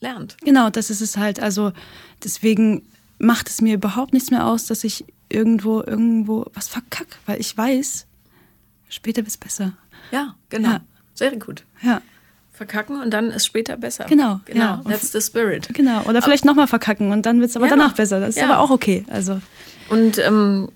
lernt. 0.00 0.36
Genau, 0.44 0.70
das 0.70 0.90
ist 0.90 1.00
es 1.02 1.16
halt. 1.16 1.38
Also 1.40 1.72
deswegen 2.24 2.82
macht 3.18 3.48
es 3.48 3.60
mir 3.60 3.74
überhaupt 3.74 4.12
nichts 4.12 4.32
mehr 4.32 4.44
aus, 4.46 4.66
dass 4.66 4.82
ich 4.82 5.04
irgendwo 5.32 5.82
irgendwo 5.82 6.46
was 6.54 6.68
verkacke, 6.68 7.16
weil 7.26 7.40
ich 7.40 7.56
weiß, 7.56 8.06
später 8.88 9.18
wird 9.18 9.28
es 9.28 9.36
besser. 9.36 9.72
Ja, 10.10 10.34
genau. 10.48 10.70
Ja. 10.70 10.80
Sehr 11.14 11.36
gut. 11.36 11.64
Ja. 11.82 12.02
Verkacken 12.52 13.00
und 13.00 13.10
dann 13.10 13.30
ist 13.30 13.46
später 13.46 13.76
besser. 13.76 14.04
Genau. 14.04 14.40
Genau. 14.44 14.60
Ja. 14.60 14.82
That's 14.88 15.10
the 15.12 15.20
spirit. 15.20 15.68
Genau. 15.72 16.02
Oder 16.02 16.22
vielleicht 16.22 16.44
nochmal 16.44 16.66
verkacken 16.66 17.10
und 17.10 17.24
dann 17.26 17.40
wird 17.40 17.50
es 17.50 17.56
aber 17.56 17.66
Ja. 17.66 17.70
danach 17.70 17.94
besser. 17.94 18.20
Das 18.20 18.36
ist 18.36 18.42
aber 18.42 18.58
auch 18.60 18.70
okay. 18.70 19.04
Also 19.10 19.40
Und 19.88 20.18
ähm, 20.18 20.68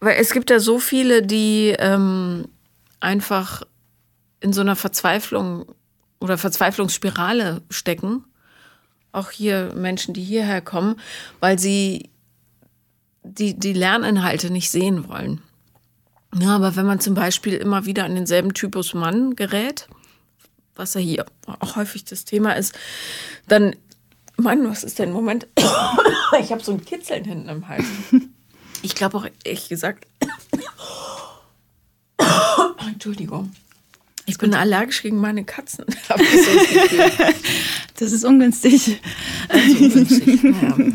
weil 0.00 0.16
es 0.20 0.32
gibt 0.32 0.50
ja 0.50 0.58
so 0.60 0.78
viele, 0.78 1.22
die 1.22 1.74
ähm, 1.78 2.46
einfach 3.00 3.62
in 4.40 4.52
so 4.52 4.60
einer 4.60 4.76
Verzweiflung 4.76 5.66
oder 6.20 6.38
Verzweiflungsspirale 6.38 7.62
stecken. 7.70 8.24
Auch 9.12 9.30
hier 9.30 9.72
Menschen, 9.74 10.14
die 10.14 10.22
hierher 10.22 10.60
kommen, 10.60 10.96
weil 11.40 11.58
sie 11.58 12.10
die, 13.22 13.58
die 13.58 13.72
Lerninhalte 13.72 14.50
nicht 14.50 14.70
sehen 14.70 15.08
wollen. 15.08 15.40
Ja, 16.38 16.56
aber 16.56 16.76
wenn 16.76 16.86
man 16.86 17.00
zum 17.00 17.14
Beispiel 17.14 17.54
immer 17.54 17.84
wieder 17.84 18.04
an 18.04 18.14
denselben 18.14 18.54
Typus 18.54 18.94
Mann 18.94 19.36
gerät, 19.36 19.88
was 20.74 20.94
ja 20.94 21.00
hier 21.00 21.26
auch 21.46 21.76
häufig 21.76 22.04
das 22.04 22.24
Thema 22.24 22.52
ist, 22.52 22.74
dann, 23.48 23.76
Mann, 24.36 24.68
was 24.68 24.82
ist 24.82 24.98
denn? 24.98 25.12
Moment, 25.12 25.46
ich 26.40 26.52
habe 26.52 26.62
so 26.62 26.72
ein 26.72 26.84
Kitzeln 26.84 27.24
hinten 27.24 27.48
im 27.48 27.68
Hals. 27.68 27.86
Ich 28.84 28.96
glaube 28.96 29.16
auch, 29.16 29.26
ehrlich 29.44 29.68
gesagt, 29.68 30.08
Entschuldigung. 32.84 33.52
Ich 34.26 34.38
bin 34.38 34.54
allergisch 34.54 35.02
gegen 35.02 35.18
meine 35.18 35.44
Katzen. 35.44 35.84
Das 37.96 38.10
ist 38.10 38.24
ungünstig. 38.24 39.00
Also 39.48 39.84
ungünstig. 39.84 40.44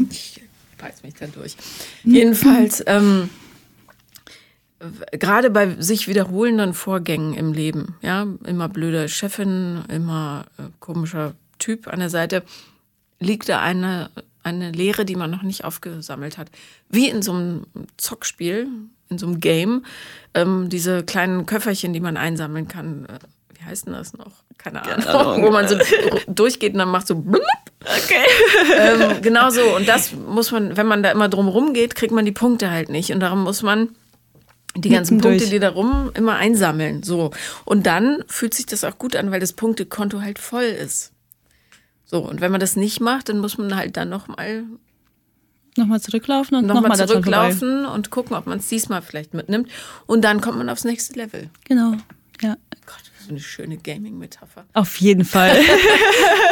Ich 0.10 0.42
beiß 0.78 1.04
mich 1.04 1.16
da 1.16 1.28
durch. 1.28 1.56
Jedenfalls, 2.04 2.84
ähm, 2.88 3.30
gerade 5.12 5.50
bei 5.50 5.76
sich 5.82 6.08
wiederholenden 6.08 6.74
Vorgängen 6.74 7.34
im 7.34 7.54
Leben, 7.54 7.96
ja, 8.02 8.28
immer 8.46 8.70
blöde 8.70 9.10
Chefin, 9.10 9.84
immer 9.90 10.46
äh, 10.58 10.64
komischer 10.80 11.34
Typ 11.60 11.88
an 11.88 12.00
der 12.00 12.10
Seite, 12.10 12.44
liegt 13.20 13.50
da 13.50 13.62
eine, 13.62 14.12
eine 14.44 14.72
Lehre, 14.72 15.06
die 15.06 15.16
man 15.16 15.32
noch 15.32 15.44
nicht 15.44 15.64
aufgesammelt 15.64 16.38
hat. 16.38 16.52
Wie 16.90 17.10
in 17.10 17.22
so 17.22 17.34
einem 17.34 17.66
Zockspiel, 17.98 18.68
in 19.10 19.18
so 19.18 19.26
einem 19.28 19.40
Game, 19.40 19.86
ähm, 20.34 20.70
diese 20.70 21.04
kleinen 21.04 21.46
Köfferchen, 21.46 21.94
die 21.94 22.00
man 22.00 22.18
einsammeln 22.18 22.68
kann. 22.68 23.08
Heißt 23.68 23.86
denn 23.86 23.94
das 23.94 24.14
noch? 24.14 24.32
Keine 24.58 24.82
Ahnung. 24.82 25.44
Wo 25.44 25.52
man 25.52 25.68
so 25.68 25.76
durchgeht 26.28 26.74
und 26.74 26.80
dann 26.80 26.90
macht 26.90 27.06
so 27.08 27.16
blub. 27.16 27.42
Okay. 27.82 28.24
ähm, 28.78 29.22
genau 29.22 29.50
so. 29.50 29.76
Und 29.76 29.88
das 29.88 30.14
muss 30.14 30.52
man, 30.52 30.78
wenn 30.78 30.88
man 30.88 31.04
da 31.04 31.12
immer 31.12 31.28
drum 31.28 31.50
rumgeht, 31.50 31.96
kriegt 31.96 32.14
man 32.14 32.26
die 32.26 32.32
Punkte 32.32 32.72
halt 32.72 32.90
nicht. 32.90 33.12
Und 33.12 33.20
darum 33.20 33.44
muss 33.44 33.62
man 33.62 33.90
die 34.76 34.90
ganzen 34.90 35.18
Mittendurch. 35.18 35.40
Punkte, 35.40 35.54
die 35.54 35.60
da 35.60 35.70
rum, 35.70 36.12
immer 36.14 36.36
einsammeln. 36.36 37.04
So. 37.04 37.32
Und 37.66 37.86
dann 37.86 38.24
fühlt 38.28 38.54
sich 38.54 38.66
das 38.66 38.84
auch 38.84 38.98
gut 38.98 39.16
an, 39.16 39.32
weil 39.32 39.40
das 39.42 39.54
Punktekonto 39.54 40.22
halt 40.22 40.40
voll 40.40 40.64
ist. 40.64 41.12
So, 42.06 42.20
und 42.20 42.40
wenn 42.40 42.52
man 42.52 42.62
das 42.62 42.78
nicht 42.78 43.02
macht, 43.02 43.28
dann 43.28 43.40
muss 43.40 43.58
man 43.58 43.76
halt 43.76 43.98
dann 43.98 44.10
nochmal 44.10 44.64
Nochmal 45.76 46.02
zurücklaufen 46.02 46.58
und 46.58 46.66
noch 46.66 46.76
nochmal 46.76 46.98
vorbei. 46.98 47.06
zurücklaufen 47.14 47.86
und 47.86 48.10
gucken, 48.10 48.36
ob 48.36 48.48
man 48.48 48.58
es 48.58 48.68
diesmal 48.68 49.04
vielleicht 49.04 49.36
mitnimmt. 49.36 49.70
Und 50.08 50.24
dann 50.24 50.42
kommt 50.42 50.58
man 50.58 50.70
aufs 50.70 50.86
nächste 50.86 51.14
Level. 51.20 51.50
Genau. 51.66 51.94
Gott, 52.88 53.04
so 53.24 53.30
eine 53.30 53.40
schöne 53.40 53.78
Gaming-Metapher. 53.78 54.66
Auf 54.74 54.98
jeden 54.98 55.26
Fall. 55.26 55.56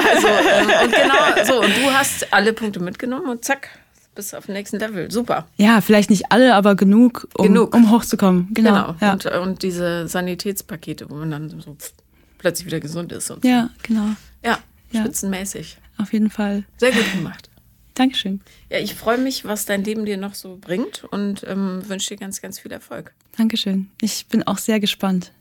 Also, 0.08 0.28
ähm, 0.28 0.68
und 0.86 0.94
genau 0.94 1.46
so. 1.46 1.62
Und 1.62 1.76
du 1.78 1.92
hast 1.92 2.32
alle 2.32 2.54
Punkte 2.54 2.80
mitgenommen 2.80 3.28
und 3.28 3.44
zack, 3.44 3.70
bist 4.14 4.32
du 4.34 4.38
auf 4.38 4.46
dem 4.46 4.54
nächsten 4.54 4.78
Level. 4.80 5.10
Super. 5.12 5.48
ja, 5.58 5.82
vielleicht 5.82 6.10
nicht 6.12 6.32
alle, 6.32 6.54
aber 6.54 6.76
genug, 6.76 7.28
um, 7.36 7.48
Genug. 7.48 7.74
um 7.76 7.90
hochzukommen. 7.92 8.50
Genau. 8.54 8.94
Genau. 8.94 8.96
Ja. 9.02 9.14
Und, 9.14 9.26
und 9.26 9.64
diese 9.64 10.08
Sanitätspakete, 10.08 11.10
wo 11.10 11.16
man 11.16 11.32
dann 11.32 11.50
so 11.60 11.76
plötzlich 12.38 12.68
wieder 12.68 12.80
gesund 12.80 13.12
ist. 13.12 13.32
Und 13.32 13.44
ja, 13.44 13.70
genau. 13.84 14.10
ja, 14.44 14.60
Ja. 14.92 15.02
spitzenmäßig. 15.02 15.78
Auf 15.98 16.14
jeden 16.14 16.30
Fall. 16.30 16.64
Sehr 16.78 16.92
gut 16.92 17.12
gemacht. 17.14 17.50
Dankeschön. 17.96 18.42
Ja, 18.70 18.78
ich 18.80 18.94
freue 18.94 19.18
mich, 19.18 19.44
was 19.46 19.66
dein 19.66 19.84
Leben 19.84 20.06
dir 20.06 20.18
noch 20.18 20.36
so 20.36 20.58
bringt 20.62 21.04
und 21.06 21.44
ähm, 21.48 21.82
wünsche 21.88 22.10
dir 22.10 22.18
ganz, 22.18 22.42
ganz 22.42 22.60
viel 22.60 22.72
Erfolg. 22.72 23.14
Dankeschön. 23.38 23.90
Ich 24.02 24.28
bin 24.28 24.44
auch 24.44 24.60
sehr 24.60 24.80
gespannt. 24.80 25.32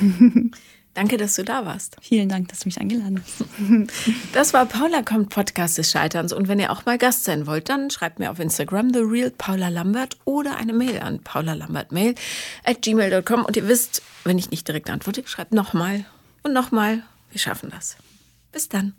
Danke, 0.94 1.16
dass 1.16 1.34
du 1.34 1.42
da 1.42 1.66
warst. 1.66 1.96
Vielen 2.00 2.28
Dank, 2.28 2.48
dass 2.48 2.60
du 2.60 2.68
mich 2.68 2.80
eingeladen 2.80 3.20
hast. 3.20 3.44
Das 4.32 4.54
war 4.54 4.66
Paula 4.66 5.02
kommt 5.02 5.28
Podcast 5.30 5.76
des 5.76 5.90
Scheiterns 5.90 6.32
und 6.32 6.46
wenn 6.46 6.60
ihr 6.60 6.70
auch 6.70 6.86
mal 6.86 6.98
Gast 6.98 7.24
sein 7.24 7.46
wollt, 7.46 7.68
dann 7.68 7.90
schreibt 7.90 8.20
mir 8.20 8.30
auf 8.30 8.38
Instagram 8.38 8.92
the 8.92 9.00
real 9.00 9.30
Paula 9.30 9.68
Lambert 9.68 10.16
oder 10.24 10.56
eine 10.56 10.72
Mail 10.72 11.00
an 11.00 11.20
paulalambertmail 11.20 12.14
at 12.64 12.82
gmail.com 12.82 13.44
und 13.44 13.56
ihr 13.56 13.66
wisst, 13.66 14.02
wenn 14.22 14.38
ich 14.38 14.50
nicht 14.50 14.68
direkt 14.68 14.88
antworte, 14.88 15.24
schreibt 15.26 15.52
nochmal 15.52 16.04
und 16.44 16.52
nochmal. 16.52 17.02
Wir 17.30 17.40
schaffen 17.40 17.70
das. 17.70 17.96
Bis 18.52 18.68
dann. 18.68 18.94